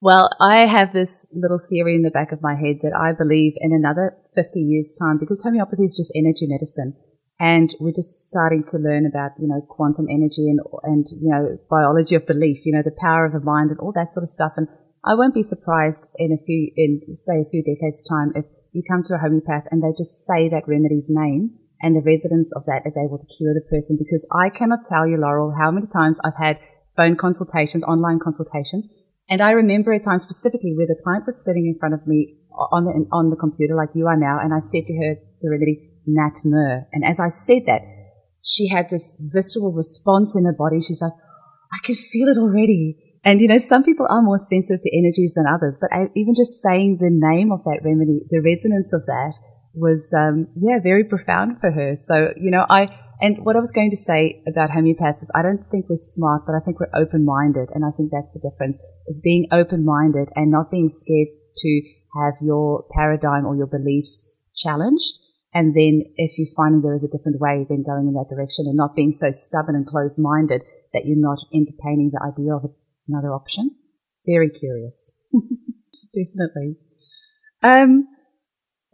Well, 0.00 0.28
I 0.40 0.66
have 0.66 0.92
this 0.92 1.26
little 1.32 1.58
theory 1.58 1.94
in 1.94 2.02
the 2.02 2.10
back 2.10 2.32
of 2.32 2.42
my 2.42 2.54
head 2.54 2.80
that 2.82 2.92
I 2.94 3.12
believe 3.12 3.54
in 3.56 3.72
another 3.72 4.16
50 4.36 4.60
years' 4.60 4.94
time, 4.94 5.18
because 5.18 5.42
homeopathy 5.42 5.84
is 5.84 5.96
just 5.96 6.12
energy 6.14 6.46
medicine. 6.46 6.94
And 7.40 7.74
we're 7.80 7.96
just 7.96 8.22
starting 8.22 8.64
to 8.68 8.78
learn 8.78 9.04
about, 9.04 9.32
you 9.40 9.48
know, 9.48 9.60
quantum 9.68 10.06
energy 10.08 10.48
and, 10.48 10.60
and, 10.84 11.06
you 11.20 11.28
know, 11.28 11.58
biology 11.68 12.14
of 12.14 12.26
belief, 12.26 12.64
you 12.64 12.72
know, 12.72 12.84
the 12.84 12.96
power 13.00 13.26
of 13.26 13.32
the 13.32 13.40
mind 13.40 13.70
and 13.70 13.80
all 13.80 13.92
that 13.92 14.10
sort 14.10 14.22
of 14.22 14.28
stuff. 14.28 14.52
And 14.56 14.68
I 15.04 15.14
won't 15.14 15.34
be 15.34 15.42
surprised 15.42 16.08
in 16.16 16.32
a 16.32 16.40
few, 16.40 16.70
in 16.76 17.02
say 17.12 17.40
a 17.40 17.50
few 17.50 17.62
decades 17.62 18.04
time 18.04 18.32
if 18.34 18.46
you 18.72 18.82
come 18.88 19.02
to 19.04 19.14
a 19.14 19.18
homeopath 19.18 19.64
and 19.70 19.82
they 19.82 19.92
just 19.96 20.24
say 20.24 20.48
that 20.48 20.68
remedy's 20.68 21.08
name 21.10 21.56
and 21.80 21.94
the 21.94 22.04
resonance 22.04 22.52
of 22.56 22.64
that 22.64 22.82
is 22.84 22.96
able 22.96 23.18
to 23.18 23.26
cure 23.26 23.52
the 23.52 23.64
person 23.68 23.96
because 23.98 24.26
I 24.32 24.48
cannot 24.48 24.80
tell 24.88 25.06
you, 25.06 25.16
Laurel, 25.16 25.54
how 25.58 25.70
many 25.70 25.86
times 25.86 26.20
I've 26.24 26.40
had 26.40 26.58
phone 26.96 27.16
consultations, 27.16 27.84
online 27.84 28.18
consultations 28.18 28.88
and 29.28 29.42
I 29.42 29.50
remember 29.52 29.92
a 29.92 30.00
time 30.00 30.18
specifically 30.18 30.74
where 30.76 30.86
the 30.86 31.00
client 31.02 31.24
was 31.26 31.44
sitting 31.44 31.66
in 31.66 31.78
front 31.78 31.94
of 31.94 32.06
me 32.06 32.36
on 32.72 32.84
the, 32.84 33.06
on 33.12 33.30
the 33.30 33.36
computer 33.36 33.74
like 33.74 33.90
you 33.94 34.06
are 34.06 34.16
now. 34.16 34.38
And 34.40 34.54
I 34.54 34.60
said 34.60 34.86
to 34.86 34.94
her 34.94 35.16
the 35.42 35.50
remedy, 35.50 35.90
Nat 36.06 36.40
Mur. 36.44 36.86
And 36.92 37.04
as 37.04 37.18
I 37.18 37.28
said 37.28 37.66
that, 37.66 37.82
she 38.44 38.68
had 38.68 38.88
this 38.88 39.20
visceral 39.34 39.72
response 39.72 40.36
in 40.36 40.44
her 40.44 40.54
body. 40.56 40.80
She's 40.80 41.02
like, 41.02 41.12
I 41.72 41.84
can 41.84 41.96
feel 41.96 42.28
it 42.28 42.38
already. 42.38 42.96
And 43.24 43.40
you 43.40 43.48
know, 43.48 43.58
some 43.58 43.82
people 43.82 44.06
are 44.08 44.22
more 44.22 44.38
sensitive 44.38 44.80
to 44.82 44.96
energies 44.96 45.34
than 45.34 45.46
others, 45.46 45.78
but 45.80 45.92
I, 45.92 46.06
even 46.14 46.34
just 46.36 46.62
saying 46.62 46.98
the 47.00 47.10
name 47.10 47.50
of 47.50 47.64
that 47.64 47.80
remedy, 47.82 48.22
the 48.30 48.40
resonance 48.40 48.92
of 48.92 49.04
that 49.06 49.34
was, 49.74 50.14
um, 50.16 50.46
yeah, 50.54 50.78
very 50.80 51.02
profound 51.02 51.60
for 51.60 51.72
her. 51.72 51.96
So, 51.96 52.32
you 52.40 52.52
know, 52.52 52.64
I, 52.70 52.88
and 53.20 53.44
what 53.44 53.56
I 53.56 53.60
was 53.60 53.72
going 53.72 53.90
to 53.90 53.96
say 53.96 54.42
about 54.46 54.70
homeopaths 54.70 55.22
is 55.22 55.30
I 55.34 55.42
don't 55.42 55.64
think 55.70 55.88
we're 55.88 55.96
smart, 55.96 56.42
but 56.46 56.54
I 56.54 56.60
think 56.60 56.80
we're 56.80 56.94
open-minded. 56.94 57.70
And 57.74 57.84
I 57.84 57.90
think 57.96 58.10
that's 58.12 58.32
the 58.32 58.40
difference 58.40 58.78
is 59.06 59.20
being 59.22 59.46
open-minded 59.50 60.28
and 60.36 60.50
not 60.50 60.70
being 60.70 60.88
scared 60.88 61.28
to 61.58 61.82
have 62.20 62.34
your 62.42 62.84
paradigm 62.92 63.46
or 63.46 63.56
your 63.56 63.66
beliefs 63.66 64.22
challenged. 64.54 65.18
And 65.54 65.74
then 65.74 66.02
if 66.16 66.36
you're 66.36 66.52
finding 66.54 66.82
there 66.82 66.94
is 66.94 67.04
a 67.04 67.08
different 67.08 67.40
way, 67.40 67.64
then 67.68 67.82
going 67.82 68.08
in 68.08 68.14
that 68.14 68.28
direction 68.28 68.66
and 68.66 68.76
not 68.76 68.94
being 68.94 69.12
so 69.12 69.30
stubborn 69.30 69.76
and 69.76 69.86
closed-minded 69.86 70.62
that 70.92 71.06
you're 71.06 71.16
not 71.16 71.38
entertaining 71.54 72.10
the 72.12 72.20
idea 72.20 72.54
of 72.54 72.70
another 73.08 73.32
option. 73.32 73.70
Very 74.26 74.50
curious. 74.50 75.10
Definitely. 76.14 76.76
Um, 77.62 78.08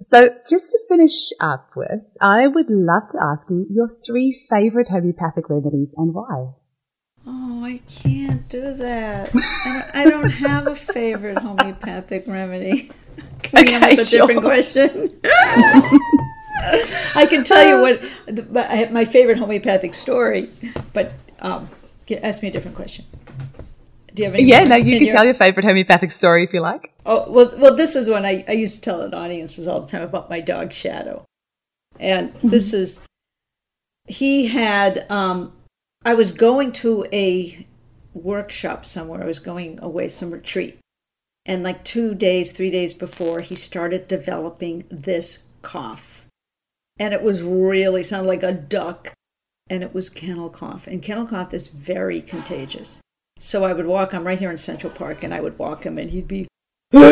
So, 0.03 0.31
just 0.49 0.71
to 0.71 0.79
finish 0.89 1.31
up 1.41 1.71
with, 1.77 2.03
I 2.21 2.49
would 2.49 2.69
love 2.69 3.09
to 3.11 3.19
ask 3.23 3.51
you 3.51 3.67
your 3.71 3.89
three 3.89 4.45
favorite 4.51 4.89
homeopathic 4.89 5.49
remedies 5.49 5.95
and 5.97 6.13
why. 6.13 6.55
Oh, 7.25 7.65
I 7.65 7.81
can't 7.89 8.49
do 8.49 8.75
that. 8.75 9.31
I, 9.95 10.05
don't, 10.09 10.31
have 10.31 10.67
a 10.67 10.75
favorite 10.75 11.39
homeopathic 11.39 12.25
remedy. 12.27 12.91
Can 13.43 13.65
okay, 13.65 13.77
we 13.79 13.81
have 13.81 13.99
a 13.99 14.05
sure. 14.05 14.27
different 14.27 14.43
question? 14.43 15.21
I 17.15 17.27
can 17.29 17.45
tell 17.45 17.65
you 17.65 17.81
what 17.81 18.93
my 18.93 19.05
favorite 19.05 19.37
homeopathic 19.39 19.95
story, 19.95 20.49
but 20.93 21.13
um, 21.41 21.69
ask 22.23 22.43
me 22.43 22.49
a 22.49 22.53
different 22.53 22.77
question. 22.77 23.05
Do 24.15 24.23
you 24.23 24.29
have 24.29 24.35
any? 24.35 24.45
Yeah, 24.45 24.65
no, 24.65 24.77
you 24.77 24.99
can 24.99 25.07
your... 25.07 25.15
tell 25.15 25.25
your 25.25 25.35
favorite 25.35 25.65
homeopathic 25.65 26.13
story 26.13 26.45
if 26.45 26.53
you 26.53 26.61
like. 26.61 26.93
Oh 27.07 27.31
well, 27.31 27.53
well, 27.57 27.75
this 27.75 27.97
is 27.97 28.09
one 28.09 28.25
I, 28.25 28.45
I 28.47 28.53
used 28.53 28.77
to 28.77 28.81
tell 28.91 29.03
at 29.03 29.15
audiences 29.15 29.67
all 29.67 29.81
the 29.81 29.87
time 29.87 30.03
about 30.03 30.29
my 30.29 30.41
dog 30.41 30.73
Shadow, 30.73 31.25
and 31.99 32.35
mm-hmm. 32.35 32.49
this 32.49 32.73
is 32.73 33.01
he 34.07 34.49
had. 34.49 35.11
Um, 35.11 35.53
I 36.05 36.15
was 36.15 36.33
going 36.33 36.73
to 36.73 37.07
a 37.13 37.67
workshop 38.13 38.85
somewhere. 38.85 39.23
I 39.23 39.27
was 39.27 39.39
going 39.39 39.79
away 39.81 40.09
some 40.09 40.31
retreat, 40.31 40.79
and 41.47 41.63
like 41.63 41.85
two 41.85 42.15
days, 42.15 42.53
three 42.53 42.71
days 42.71 42.93
before, 42.93 43.41
he 43.41 43.55
started 43.55 44.09
developing 44.09 44.85
this 44.91 45.45
cough, 45.63 46.27
and 46.99 47.15
it 47.15 47.23
was 47.23 47.43
really 47.43 48.03
sounded 48.03 48.29
like 48.29 48.43
a 48.43 48.53
duck, 48.53 49.15
and 49.71 49.83
it 49.83 49.95
was 49.95 50.11
kennel 50.11 50.51
cough, 50.51 50.87
and 50.87 51.03
kennel 51.03 51.27
cough 51.27 51.55
is 51.55 51.69
very 51.69 52.21
contagious. 52.21 53.01
So 53.43 53.65
I 53.65 53.73
would 53.73 53.87
walk. 53.87 54.15
I'm 54.15 54.25
right 54.25 54.39
here 54.39 54.53
in 54.53 54.57
Central 54.57 54.93
Park, 54.93 55.25
and 55.25 55.35
I 55.35 55.41
would 55.41 55.59
walk 55.59 55.85
him, 55.85 55.99
and 55.99 56.11
he'd 56.11 56.29
be. 56.29 56.47
tell 56.93 57.03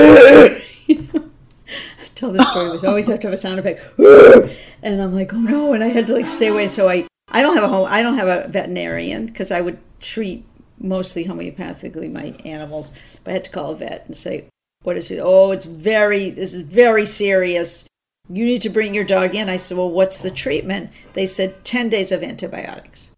this 2.30 2.48
story. 2.50 2.68
It 2.68 2.72
was 2.72 2.84
always 2.84 3.08
have 3.08 3.18
to 3.20 3.26
have 3.26 3.34
a 3.34 3.36
sound 3.36 3.58
effect, 3.58 3.98
and 4.80 5.02
I'm 5.02 5.12
like, 5.12 5.34
oh 5.34 5.40
no, 5.40 5.72
and 5.72 5.82
I 5.82 5.88
had 5.88 6.06
to 6.06 6.14
like 6.14 6.28
stay 6.28 6.46
away. 6.46 6.68
So 6.68 6.88
I, 6.88 7.08
I 7.28 7.42
don't 7.42 7.56
have 7.56 7.64
a 7.64 7.68
home. 7.68 7.88
I 7.90 8.00
don't 8.00 8.16
have 8.16 8.28
a 8.28 8.46
veterinarian 8.46 9.26
because 9.26 9.50
I 9.50 9.60
would 9.60 9.80
treat 10.00 10.46
mostly 10.78 11.24
homeopathically 11.24 12.12
my 12.12 12.36
animals. 12.48 12.92
But 13.24 13.32
I 13.32 13.34
had 13.34 13.44
to 13.44 13.50
call 13.50 13.72
a 13.72 13.76
vet 13.76 14.06
and 14.06 14.14
say, 14.14 14.46
what 14.84 14.96
is 14.96 15.10
it? 15.10 15.18
Oh, 15.20 15.50
it's 15.50 15.64
very. 15.64 16.30
This 16.30 16.54
is 16.54 16.60
very 16.60 17.06
serious. 17.06 17.86
You 18.28 18.44
need 18.44 18.62
to 18.62 18.70
bring 18.70 18.94
your 18.94 19.02
dog 19.02 19.34
in. 19.34 19.48
I 19.48 19.56
said, 19.56 19.76
well, 19.76 19.90
what's 19.90 20.22
the 20.22 20.30
treatment? 20.30 20.92
They 21.14 21.26
said 21.26 21.64
ten 21.64 21.88
days 21.88 22.12
of 22.12 22.22
antibiotics. 22.22 23.10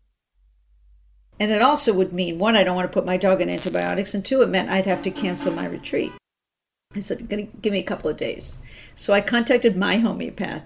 And 1.42 1.50
it 1.50 1.60
also 1.60 1.92
would 1.94 2.12
mean 2.12 2.38
one, 2.38 2.54
I 2.54 2.62
don't 2.62 2.76
want 2.76 2.88
to 2.88 2.94
put 2.94 3.04
my 3.04 3.16
dog 3.16 3.42
on 3.42 3.48
antibiotics, 3.48 4.14
and 4.14 4.24
two, 4.24 4.42
it 4.42 4.48
meant 4.48 4.70
I'd 4.70 4.86
have 4.86 5.02
to 5.02 5.10
cancel 5.10 5.52
my 5.52 5.66
retreat. 5.66 6.12
I 6.94 7.00
said, 7.00 7.28
give 7.28 7.72
me 7.72 7.80
a 7.80 7.82
couple 7.82 8.08
of 8.08 8.16
days. 8.16 8.58
So 8.94 9.12
I 9.12 9.22
contacted 9.22 9.76
my 9.76 9.96
homeopath 9.96 10.62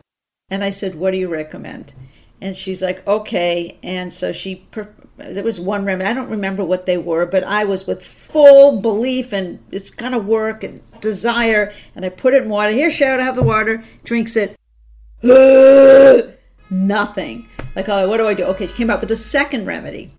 and 0.51 0.62
I 0.62 0.68
said, 0.68 0.95
What 0.95 1.12
do 1.12 1.16
you 1.16 1.29
recommend? 1.29 1.95
And 2.43 2.55
she's 2.55 2.83
like, 2.83 3.09
Okay. 3.09 3.79
And 3.83 4.12
so 4.12 4.35
she, 4.35 4.68
there 5.16 5.43
was 5.43 5.59
one 5.59 5.87
remedy. 5.87 6.11
I 6.11 6.12
don't 6.12 6.29
remember 6.29 6.62
what 6.62 6.85
they 6.85 6.99
were, 6.99 7.24
but 7.24 7.43
I 7.45 7.64
was 7.64 7.87
with 7.87 8.05
full 8.05 8.79
belief 8.79 9.33
and 9.33 9.61
it's 9.70 9.91
going 9.91 10.12
to 10.12 10.18
work 10.18 10.62
and 10.62 10.83
desire. 11.01 11.72
And 11.95 12.05
I 12.05 12.11
put 12.11 12.35
it 12.35 12.43
in 12.43 12.51
water. 12.51 12.72
Here, 12.72 12.91
Shadow, 12.91 13.22
have 13.22 13.37
the 13.37 13.43
water. 13.43 13.83
Drinks 14.05 14.37
it. 14.37 14.57
Nothing. 16.70 17.49
Like, 17.74 17.89
oh, 17.89 18.07
what 18.11 18.18
do 18.18 18.29
I 18.29 18.35
do? 18.35 18.45
Okay, 18.45 18.66
she 18.66 18.74
came 18.74 18.91
up 18.91 19.01
with 19.01 19.11
a 19.11 19.16
second 19.16 19.64
remedy 19.64 20.12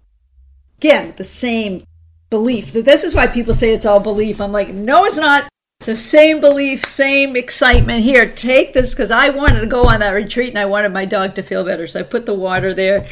again, 0.77 1.13
the 1.17 1.23
same 1.23 1.81
belief. 2.29 2.73
that 2.73 2.85
This 2.85 3.03
is 3.03 3.15
why 3.15 3.27
people 3.27 3.53
say 3.53 3.73
it's 3.73 3.85
all 3.85 3.99
belief. 3.99 4.41
I'm 4.41 4.51
like, 4.51 4.69
no, 4.69 5.05
it's 5.05 5.17
not. 5.17 5.47
It's 5.79 5.87
the 5.87 5.95
same 5.95 6.39
belief, 6.39 6.83
same 6.83 7.35
excitement. 7.35 8.03
Here, 8.03 8.31
take 8.31 8.73
this 8.73 8.91
because 8.91 9.11
I 9.11 9.29
wanted 9.29 9.61
to 9.61 9.67
go 9.67 9.87
on 9.87 9.99
that 9.99 10.09
retreat 10.11 10.49
and 10.49 10.59
I 10.59 10.65
wanted 10.65 10.91
my 10.91 11.05
dog 11.05 11.35
to 11.35 11.43
feel 11.43 11.63
better. 11.63 11.85
So 11.87 11.99
I 11.99 12.03
put 12.03 12.25
the 12.25 12.33
water 12.33 12.73
there. 12.73 13.07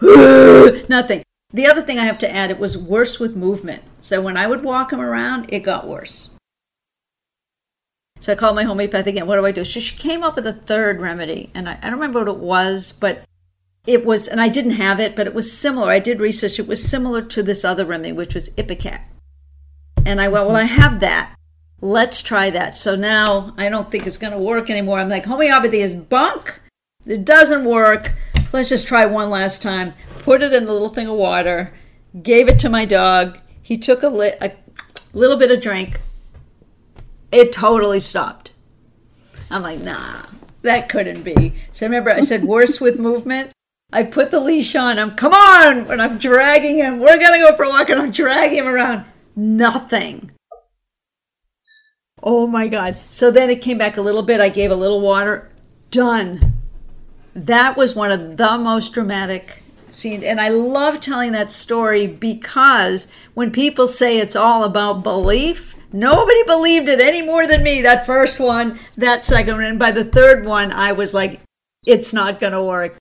Nothing. 0.88 1.22
The 1.52 1.66
other 1.66 1.82
thing 1.82 1.98
I 1.98 2.06
have 2.06 2.18
to 2.20 2.34
add, 2.34 2.50
it 2.50 2.58
was 2.58 2.76
worse 2.76 3.20
with 3.20 3.36
movement. 3.36 3.82
So 4.00 4.20
when 4.20 4.36
I 4.36 4.46
would 4.46 4.64
walk 4.64 4.92
him 4.92 5.00
around, 5.00 5.46
it 5.52 5.60
got 5.60 5.86
worse. 5.86 6.30
So 8.18 8.32
I 8.32 8.36
called 8.36 8.56
my 8.56 8.64
homeopath 8.64 9.06
again. 9.06 9.26
What 9.26 9.36
do 9.36 9.46
I 9.46 9.52
do? 9.52 9.64
So 9.64 9.80
she 9.80 9.96
came 9.96 10.22
up 10.22 10.36
with 10.36 10.46
a 10.46 10.52
third 10.52 11.00
remedy, 11.00 11.50
and 11.54 11.68
I, 11.68 11.78
I 11.82 11.90
don't 11.90 11.94
remember 11.94 12.20
what 12.20 12.28
it 12.28 12.38
was, 12.38 12.92
but 12.92 13.24
it 13.86 14.04
was, 14.04 14.28
and 14.28 14.40
I 14.40 14.48
didn't 14.48 14.72
have 14.72 15.00
it, 15.00 15.16
but 15.16 15.26
it 15.26 15.34
was 15.34 15.56
similar. 15.56 15.90
I 15.90 15.98
did 15.98 16.20
research. 16.20 16.58
It 16.58 16.68
was 16.68 16.82
similar 16.82 17.22
to 17.22 17.42
this 17.42 17.64
other 17.64 17.84
remedy, 17.84 18.12
which 18.12 18.34
was 18.34 18.50
Ipecac. 18.50 19.00
And 20.06 20.20
I 20.20 20.28
went, 20.28 20.46
well, 20.46 20.56
I 20.56 20.64
have 20.64 21.00
that. 21.00 21.34
Let's 21.80 22.22
try 22.22 22.50
that. 22.50 22.74
So 22.74 22.94
now 22.94 23.54
I 23.56 23.68
don't 23.68 23.90
think 23.90 24.06
it's 24.06 24.18
going 24.18 24.32
to 24.32 24.38
work 24.38 24.70
anymore. 24.70 25.00
I'm 25.00 25.08
like, 25.08 25.26
homeopathy 25.26 25.80
is 25.80 25.96
bunk. 25.96 26.60
It 27.06 27.24
doesn't 27.24 27.64
work. 27.64 28.14
Let's 28.52 28.68
just 28.68 28.86
try 28.86 29.04
one 29.04 29.30
last 29.30 29.62
time. 29.62 29.94
Put 30.20 30.42
it 30.42 30.52
in 30.52 30.66
the 30.66 30.72
little 30.72 30.88
thing 30.88 31.08
of 31.08 31.16
water. 31.16 31.74
Gave 32.22 32.48
it 32.48 32.60
to 32.60 32.68
my 32.68 32.84
dog. 32.84 33.38
He 33.60 33.76
took 33.76 34.04
a, 34.04 34.08
li- 34.08 34.34
a 34.40 34.52
little 35.12 35.36
bit 35.36 35.50
of 35.50 35.60
drink. 35.60 36.00
It 37.32 37.52
totally 37.52 37.98
stopped. 37.98 38.52
I'm 39.50 39.62
like, 39.62 39.80
nah, 39.80 40.26
that 40.62 40.88
couldn't 40.88 41.22
be. 41.22 41.54
So 41.72 41.86
remember, 41.86 42.10
I 42.10 42.20
said 42.20 42.44
worse 42.44 42.80
with 42.80 43.00
movement. 43.00 43.50
I 43.92 44.04
put 44.04 44.30
the 44.30 44.40
leash 44.40 44.74
on. 44.74 44.98
I'm 44.98 45.12
come 45.12 45.34
on, 45.34 45.90
and 45.90 46.00
I'm 46.00 46.16
dragging 46.16 46.78
him. 46.78 46.98
We're 46.98 47.18
gonna 47.18 47.38
go 47.38 47.54
for 47.54 47.64
a 47.64 47.68
walk, 47.68 47.90
and 47.90 48.00
I'm 48.00 48.10
dragging 48.10 48.58
him 48.58 48.66
around. 48.66 49.04
Nothing. 49.36 50.30
Oh 52.22 52.46
my 52.46 52.68
god! 52.68 52.96
So 53.10 53.30
then 53.30 53.50
it 53.50 53.60
came 53.60 53.78
back 53.78 53.96
a 53.96 54.02
little 54.02 54.22
bit. 54.22 54.40
I 54.40 54.48
gave 54.48 54.70
a 54.70 54.76
little 54.76 55.00
water. 55.00 55.50
Done. 55.90 56.40
That 57.34 57.76
was 57.76 57.94
one 57.94 58.10
of 58.10 58.38
the 58.38 58.58
most 58.58 58.92
dramatic 58.92 59.62
scenes, 59.90 60.24
and 60.24 60.40
I 60.40 60.48
love 60.48 61.00
telling 61.00 61.32
that 61.32 61.50
story 61.50 62.06
because 62.06 63.08
when 63.34 63.50
people 63.50 63.86
say 63.86 64.18
it's 64.18 64.36
all 64.36 64.64
about 64.64 65.02
belief, 65.02 65.74
nobody 65.92 66.42
believed 66.44 66.88
it 66.88 67.00
any 67.00 67.20
more 67.20 67.46
than 67.46 67.62
me. 67.62 67.82
That 67.82 68.06
first 68.06 68.40
one, 68.40 68.78
that 68.96 69.24
second 69.24 69.56
one, 69.56 69.64
and 69.64 69.78
by 69.78 69.90
the 69.90 70.04
third 70.04 70.46
one, 70.46 70.72
I 70.72 70.92
was 70.92 71.12
like, 71.12 71.40
"It's 71.86 72.14
not 72.14 72.40
going 72.40 72.54
to 72.54 72.62
work." 72.62 72.96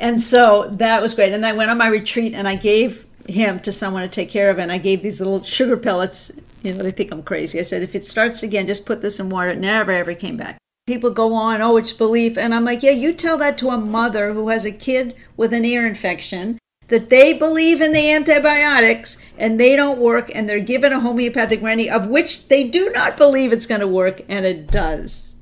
And 0.00 0.20
so 0.20 0.68
that 0.72 1.02
was 1.02 1.14
great. 1.14 1.32
And 1.32 1.44
I 1.46 1.52
went 1.52 1.70
on 1.70 1.78
my 1.78 1.86
retreat 1.86 2.34
and 2.34 2.48
I 2.48 2.56
gave 2.56 3.06
him 3.28 3.60
to 3.60 3.72
someone 3.72 4.02
to 4.02 4.08
take 4.08 4.30
care 4.30 4.50
of. 4.50 4.58
And 4.58 4.70
I 4.72 4.78
gave 4.78 5.02
these 5.02 5.20
little 5.20 5.42
sugar 5.42 5.76
pellets. 5.76 6.30
You 6.62 6.74
know, 6.74 6.82
they 6.82 6.90
think 6.90 7.12
I'm 7.12 7.22
crazy. 7.22 7.58
I 7.58 7.62
said, 7.62 7.82
if 7.82 7.94
it 7.94 8.04
starts 8.04 8.42
again, 8.42 8.66
just 8.66 8.86
put 8.86 9.02
this 9.02 9.20
in 9.20 9.30
water. 9.30 9.50
It 9.50 9.58
never, 9.58 9.92
ever 9.92 10.14
came 10.14 10.36
back. 10.36 10.58
People 10.86 11.10
go 11.10 11.32
on, 11.32 11.62
oh, 11.62 11.78
it's 11.78 11.94
belief. 11.94 12.36
And 12.36 12.54
I'm 12.54 12.64
like, 12.64 12.82
yeah, 12.82 12.90
you 12.90 13.14
tell 13.14 13.38
that 13.38 13.56
to 13.58 13.70
a 13.70 13.78
mother 13.78 14.34
who 14.34 14.48
has 14.50 14.66
a 14.66 14.72
kid 14.72 15.14
with 15.36 15.52
an 15.52 15.64
ear 15.64 15.86
infection 15.86 16.58
that 16.88 17.08
they 17.08 17.32
believe 17.32 17.80
in 17.80 17.92
the 17.92 18.10
antibiotics 18.10 19.16
and 19.38 19.58
they 19.58 19.74
don't 19.76 19.98
work 19.98 20.30
and 20.34 20.48
they're 20.48 20.60
given 20.60 20.92
a 20.92 21.00
homeopathic 21.00 21.62
remedy 21.62 21.88
of 21.88 22.08
which 22.08 22.48
they 22.48 22.64
do 22.64 22.90
not 22.90 23.16
believe 23.16 23.52
it's 23.52 23.66
going 23.66 23.80
to 23.80 23.88
work 23.88 24.22
and 24.28 24.44
it 24.44 24.70
does 24.70 25.33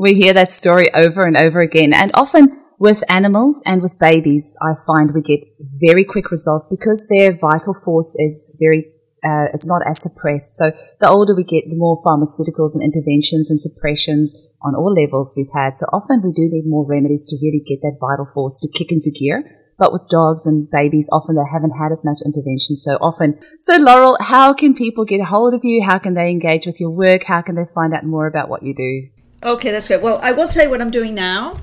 we 0.00 0.14
hear 0.14 0.32
that 0.32 0.50
story 0.50 0.88
over 0.94 1.26
and 1.26 1.36
over 1.36 1.60
again. 1.60 1.92
And 1.92 2.10
often 2.14 2.64
with 2.78 3.04
animals 3.10 3.62
and 3.66 3.82
with 3.82 3.98
babies, 3.98 4.56
I 4.62 4.72
find 4.86 5.12
we 5.12 5.20
get 5.20 5.40
very 5.60 6.04
quick 6.04 6.30
results 6.30 6.66
because 6.66 7.06
their 7.08 7.36
vital 7.36 7.74
force 7.84 8.16
is 8.18 8.56
very 8.58 8.86
uh, 9.22 9.52
it's 9.52 9.68
not 9.68 9.82
as 9.86 10.00
suppressed. 10.00 10.56
So 10.56 10.72
the 10.98 11.10
older 11.10 11.36
we 11.36 11.44
get, 11.44 11.68
the 11.68 11.76
more 11.76 12.00
pharmaceuticals 12.00 12.72
and 12.72 12.82
interventions 12.82 13.50
and 13.50 13.60
suppressions 13.60 14.34
on 14.62 14.74
all 14.74 14.94
levels 14.94 15.34
we've 15.36 15.52
had. 15.52 15.76
So 15.76 15.84
often 15.92 16.22
we 16.24 16.32
do 16.32 16.48
need 16.48 16.64
more 16.64 16.86
remedies 16.86 17.26
to 17.26 17.36
really 17.36 17.60
get 17.60 17.82
that 17.82 17.98
vital 18.00 18.24
force 18.32 18.58
to 18.60 18.68
kick 18.72 18.90
into 18.90 19.10
gear. 19.10 19.44
But 19.76 19.92
with 19.92 20.08
dogs 20.08 20.46
and 20.46 20.70
babies, 20.70 21.10
often 21.12 21.36
they 21.36 21.44
haven't 21.52 21.76
had 21.76 21.92
as 21.92 22.02
much 22.02 22.24
intervention. 22.24 22.76
So 22.76 22.96
often. 23.02 23.38
So 23.58 23.76
Laurel, 23.76 24.16
how 24.18 24.54
can 24.54 24.72
people 24.72 25.04
get 25.04 25.20
a 25.20 25.26
hold 25.26 25.52
of 25.52 25.60
you? 25.62 25.84
How 25.86 25.98
can 25.98 26.14
they 26.14 26.30
engage 26.30 26.64
with 26.64 26.80
your 26.80 26.90
work? 26.90 27.24
How 27.24 27.42
can 27.42 27.56
they 27.56 27.68
find 27.74 27.92
out 27.92 28.04
more 28.04 28.26
about 28.26 28.48
what 28.48 28.62
you 28.62 28.74
do? 28.74 29.19
Okay, 29.42 29.70
that's 29.70 29.88
great. 29.88 30.02
Well, 30.02 30.18
I 30.22 30.32
will 30.32 30.48
tell 30.48 30.64
you 30.64 30.70
what 30.70 30.82
I'm 30.82 30.90
doing 30.90 31.14
now. 31.14 31.56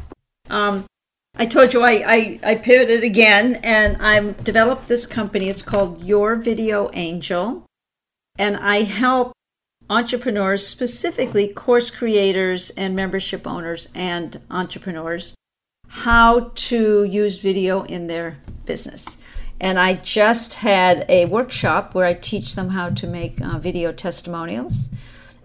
Um, 0.49 0.85
I 1.35 1.45
told 1.45 1.73
you 1.73 1.83
I, 1.83 2.03
I, 2.07 2.39
I 2.43 2.55
pivoted 2.55 3.03
again 3.03 3.59
and 3.63 3.97
I've 3.97 4.43
developed 4.43 4.87
this 4.87 5.05
company. 5.05 5.47
It's 5.47 5.61
called 5.61 6.03
Your 6.03 6.35
Video 6.35 6.89
Angel. 6.93 7.65
And 8.39 8.57
I 8.57 8.81
help 8.81 9.33
entrepreneurs, 9.91 10.65
specifically 10.65 11.47
course 11.47 11.91
creators 11.91 12.71
and 12.71 12.95
membership 12.95 13.45
owners 13.45 13.89
and 13.93 14.41
entrepreneurs, 14.49 15.35
how 15.87 16.51
to 16.55 17.03
use 17.03 17.37
video 17.37 17.83
in 17.83 18.07
their 18.07 18.39
business. 18.65 19.17
And 19.59 19.79
I 19.79 19.93
just 19.93 20.55
had 20.55 21.05
a 21.07 21.25
workshop 21.25 21.93
where 21.93 22.05
I 22.05 22.13
teach 22.13 22.55
them 22.55 22.69
how 22.69 22.89
to 22.89 23.07
make 23.07 23.39
uh, 23.39 23.57
video 23.59 23.91
testimonials, 23.91 24.89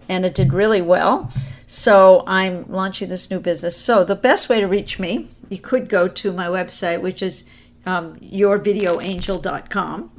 and 0.09 0.25
it 0.25 0.35
did 0.35 0.53
really 0.53 0.81
well. 0.81 1.31
So 1.67 2.23
I'm 2.27 2.65
launching 2.67 3.09
this 3.09 3.29
new 3.31 3.39
business. 3.39 3.77
So 3.77 4.03
the 4.03 4.15
best 4.15 4.49
way 4.49 4.59
to 4.59 4.67
reach 4.67 4.99
me, 4.99 5.27
you 5.49 5.57
could 5.57 5.89
go 5.89 6.07
to 6.07 6.33
my 6.33 6.47
website, 6.47 7.01
which 7.01 7.21
is 7.21 7.45
um, 7.85 8.15
yourvideoangel.com, 8.17 10.11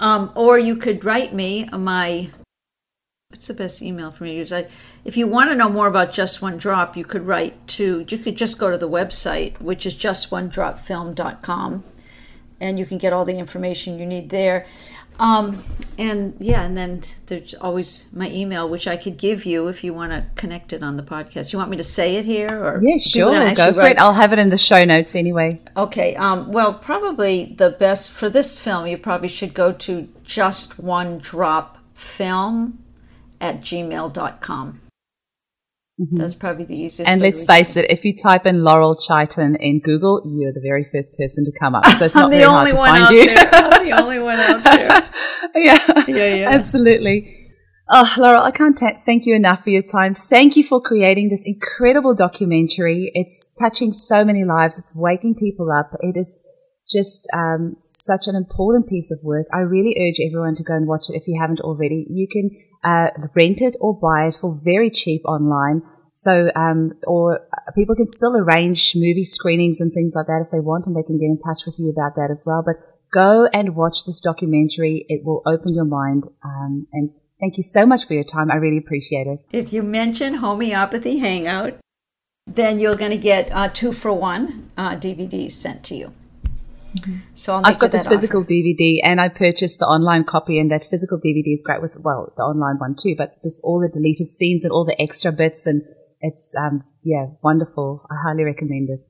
um, 0.00 0.32
or 0.34 0.58
you 0.58 0.76
could 0.76 1.04
write 1.04 1.34
me. 1.34 1.68
My 1.72 2.30
what's 3.32 3.46
the 3.48 3.54
best 3.54 3.80
email 3.80 4.10
for 4.10 4.24
me 4.24 4.32
to 4.32 4.36
use? 4.36 4.52
I, 4.52 4.66
if 5.06 5.16
you 5.16 5.26
want 5.26 5.50
to 5.50 5.56
know 5.56 5.70
more 5.70 5.86
about 5.86 6.12
Just 6.12 6.42
One 6.42 6.58
Drop, 6.58 6.98
you 6.98 7.04
could 7.04 7.26
write 7.26 7.66
to, 7.68 8.04
you 8.06 8.18
could 8.18 8.36
just 8.36 8.58
go 8.58 8.70
to 8.70 8.76
the 8.76 8.88
website, 8.88 9.58
which 9.58 9.86
is 9.86 9.94
justonedropfilm.com, 9.94 11.84
and 12.60 12.78
you 12.78 12.84
can 12.84 12.98
get 12.98 13.14
all 13.14 13.24
the 13.24 13.38
information 13.38 13.98
you 13.98 14.04
need 14.04 14.28
there. 14.28 14.66
Um, 15.18 15.62
and 15.98 16.34
yeah, 16.38 16.62
and 16.62 16.76
then 16.76 17.02
there's 17.26 17.54
always 17.54 18.06
my 18.12 18.30
email, 18.30 18.68
which 18.68 18.86
I 18.88 18.96
could 18.96 19.18
give 19.18 19.44
you 19.44 19.68
if 19.68 19.84
you 19.84 19.94
want 19.94 20.12
to 20.12 20.26
connect 20.34 20.72
it 20.72 20.82
on 20.82 20.96
the 20.96 21.02
podcast. 21.02 21.52
You 21.52 21.58
want 21.58 21.70
me 21.70 21.76
to 21.76 21.84
say 21.84 22.16
it 22.16 22.24
here, 22.24 22.48
or 22.48 22.80
yeah, 22.82 22.96
sure, 22.98 23.54
go 23.54 23.72
for 23.72 23.80
write? 23.80 23.92
it. 23.92 23.98
I'll 24.00 24.14
have 24.14 24.32
it 24.32 24.38
in 24.38 24.48
the 24.50 24.58
show 24.58 24.84
notes 24.84 25.14
anyway. 25.14 25.60
Okay. 25.76 26.16
Um, 26.16 26.50
well, 26.50 26.74
probably 26.74 27.54
the 27.56 27.70
best 27.70 28.10
for 28.10 28.28
this 28.28 28.58
film, 28.58 28.86
you 28.86 28.98
probably 28.98 29.28
should 29.28 29.54
go 29.54 29.72
to 29.72 30.08
just 30.24 30.78
one 30.78 31.18
drop 31.18 31.78
film 31.94 32.82
at 33.40 33.60
gmail.com. 33.60 34.80
Mm-hmm. 36.00 36.16
That's 36.16 36.34
probably 36.34 36.64
the 36.64 36.76
easiest. 36.76 37.08
And 37.08 37.20
let's 37.20 37.44
face 37.44 37.76
it, 37.76 37.90
if 37.90 38.04
you 38.04 38.16
type 38.16 38.46
in 38.46 38.64
Laurel 38.64 38.96
Chiten 38.96 39.56
in 39.60 39.80
Google, 39.80 40.22
you're 40.24 40.52
the 40.52 40.60
very 40.60 40.86
first 40.92 41.16
person 41.18 41.44
to 41.44 41.52
come 41.58 41.74
up. 41.74 41.84
So 41.92 42.06
it's 42.06 42.14
not 42.14 42.30
very 42.30 42.44
hard 42.44 42.70
to 42.70 42.76
find 42.76 43.14
you. 43.14 43.34
I'm 43.36 43.84
the 43.84 43.92
only 43.92 44.18
one 44.18 44.38
out 44.40 44.64
there. 44.64 45.10
yeah, 45.54 46.04
yeah, 46.08 46.34
yeah, 46.34 46.50
absolutely. 46.50 47.38
Oh, 47.90 48.10
Laurel, 48.16 48.42
I 48.42 48.52
can't 48.52 48.76
t- 48.76 48.98
thank 49.04 49.26
you 49.26 49.34
enough 49.34 49.64
for 49.64 49.70
your 49.70 49.82
time. 49.82 50.14
Thank 50.14 50.56
you 50.56 50.64
for 50.64 50.80
creating 50.80 51.28
this 51.28 51.42
incredible 51.44 52.14
documentary. 52.14 53.10
It's 53.14 53.52
touching 53.60 53.92
so 53.92 54.24
many 54.24 54.44
lives. 54.44 54.78
It's 54.78 54.94
waking 54.94 55.34
people 55.34 55.70
up. 55.70 55.90
It 56.00 56.16
is 56.16 56.42
just 56.90 57.28
um, 57.34 57.76
such 57.78 58.28
an 58.28 58.34
important 58.34 58.88
piece 58.88 59.10
of 59.10 59.18
work. 59.22 59.46
I 59.52 59.58
really 59.58 59.94
urge 60.00 60.24
everyone 60.26 60.54
to 60.56 60.62
go 60.62 60.74
and 60.74 60.86
watch 60.86 61.10
it 61.10 61.16
if 61.16 61.24
you 61.26 61.38
haven't 61.40 61.60
already. 61.60 62.06
You 62.08 62.26
can 62.30 62.50
uh, 62.84 63.08
rent 63.34 63.60
it 63.60 63.76
or 63.80 63.98
buy 63.98 64.28
it 64.28 64.36
for 64.40 64.58
very 64.62 64.90
cheap 64.90 65.22
online. 65.24 65.82
So, 66.10 66.50
um, 66.54 66.92
or 67.06 67.40
people 67.74 67.94
can 67.94 68.06
still 68.06 68.36
arrange 68.36 68.94
movie 68.94 69.24
screenings 69.24 69.80
and 69.80 69.92
things 69.92 70.14
like 70.14 70.26
that 70.26 70.44
if 70.44 70.50
they 70.50 70.60
want, 70.60 70.86
and 70.86 70.94
they 70.94 71.02
can 71.02 71.18
get 71.18 71.26
in 71.26 71.38
touch 71.38 71.64
with 71.64 71.78
you 71.78 71.88
about 71.88 72.16
that 72.16 72.28
as 72.30 72.44
well. 72.46 72.62
But 72.64 72.76
go 73.12 73.48
and 73.52 73.74
watch 73.74 74.04
this 74.04 74.20
documentary. 74.20 75.06
It 75.08 75.24
will 75.24 75.42
open 75.46 75.74
your 75.74 75.86
mind. 75.86 76.24
Um, 76.44 76.86
and 76.92 77.10
thank 77.40 77.56
you 77.56 77.62
so 77.62 77.86
much 77.86 78.06
for 78.06 78.12
your 78.12 78.24
time. 78.24 78.50
I 78.50 78.56
really 78.56 78.78
appreciate 78.78 79.26
it. 79.26 79.44
If 79.52 79.72
you 79.72 79.82
mention 79.82 80.34
Homeopathy 80.34 81.18
Hangout, 81.18 81.78
then 82.46 82.78
you're 82.78 82.96
going 82.96 83.10
to 83.10 83.16
get 83.16 83.50
uh, 83.52 83.68
two 83.68 83.92
for 83.92 84.12
one 84.12 84.70
uh, 84.76 84.96
DVDs 84.96 85.52
sent 85.52 85.82
to 85.84 85.94
you. 85.94 86.12
Mm-hmm. 86.96 87.18
So 87.34 87.60
I've 87.64 87.78
got 87.78 87.92
the 87.92 88.04
physical 88.04 88.42
offer. 88.42 88.52
DVD 88.52 88.98
and 89.02 89.20
I 89.20 89.28
purchased 89.28 89.78
the 89.78 89.86
online 89.86 90.24
copy 90.24 90.58
and 90.58 90.70
that 90.70 90.88
physical 90.90 91.18
DVD 91.18 91.54
is 91.54 91.62
great 91.62 91.80
with, 91.80 91.96
well, 91.98 92.32
the 92.36 92.42
online 92.42 92.76
one 92.76 92.94
too, 92.94 93.14
but 93.16 93.42
just 93.42 93.62
all 93.64 93.80
the 93.80 93.88
deleted 93.88 94.26
scenes 94.26 94.64
and 94.64 94.72
all 94.72 94.84
the 94.84 95.00
extra 95.00 95.32
bits 95.32 95.66
and 95.66 95.82
it's, 96.20 96.54
um, 96.56 96.82
yeah, 97.02 97.26
wonderful. 97.42 98.06
I 98.10 98.14
highly 98.22 98.44
recommend 98.44 98.90
it. 98.90 99.00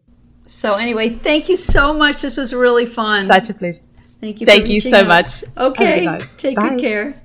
So 0.46 0.74
anyway, 0.74 1.10
thank 1.10 1.48
you 1.48 1.56
so 1.56 1.92
much. 1.92 2.22
This 2.22 2.36
was 2.36 2.54
really 2.54 2.86
fun. 2.86 3.26
Such 3.26 3.50
a 3.50 3.54
pleasure. 3.54 3.82
Thank 4.20 4.40
you. 4.40 4.46
Thank 4.46 4.68
you 4.68 4.80
so 4.80 5.04
much. 5.04 5.42
Okay. 5.56 6.18
Take 6.36 6.56
Bye. 6.56 6.68
good 6.70 6.80
care. 6.80 7.21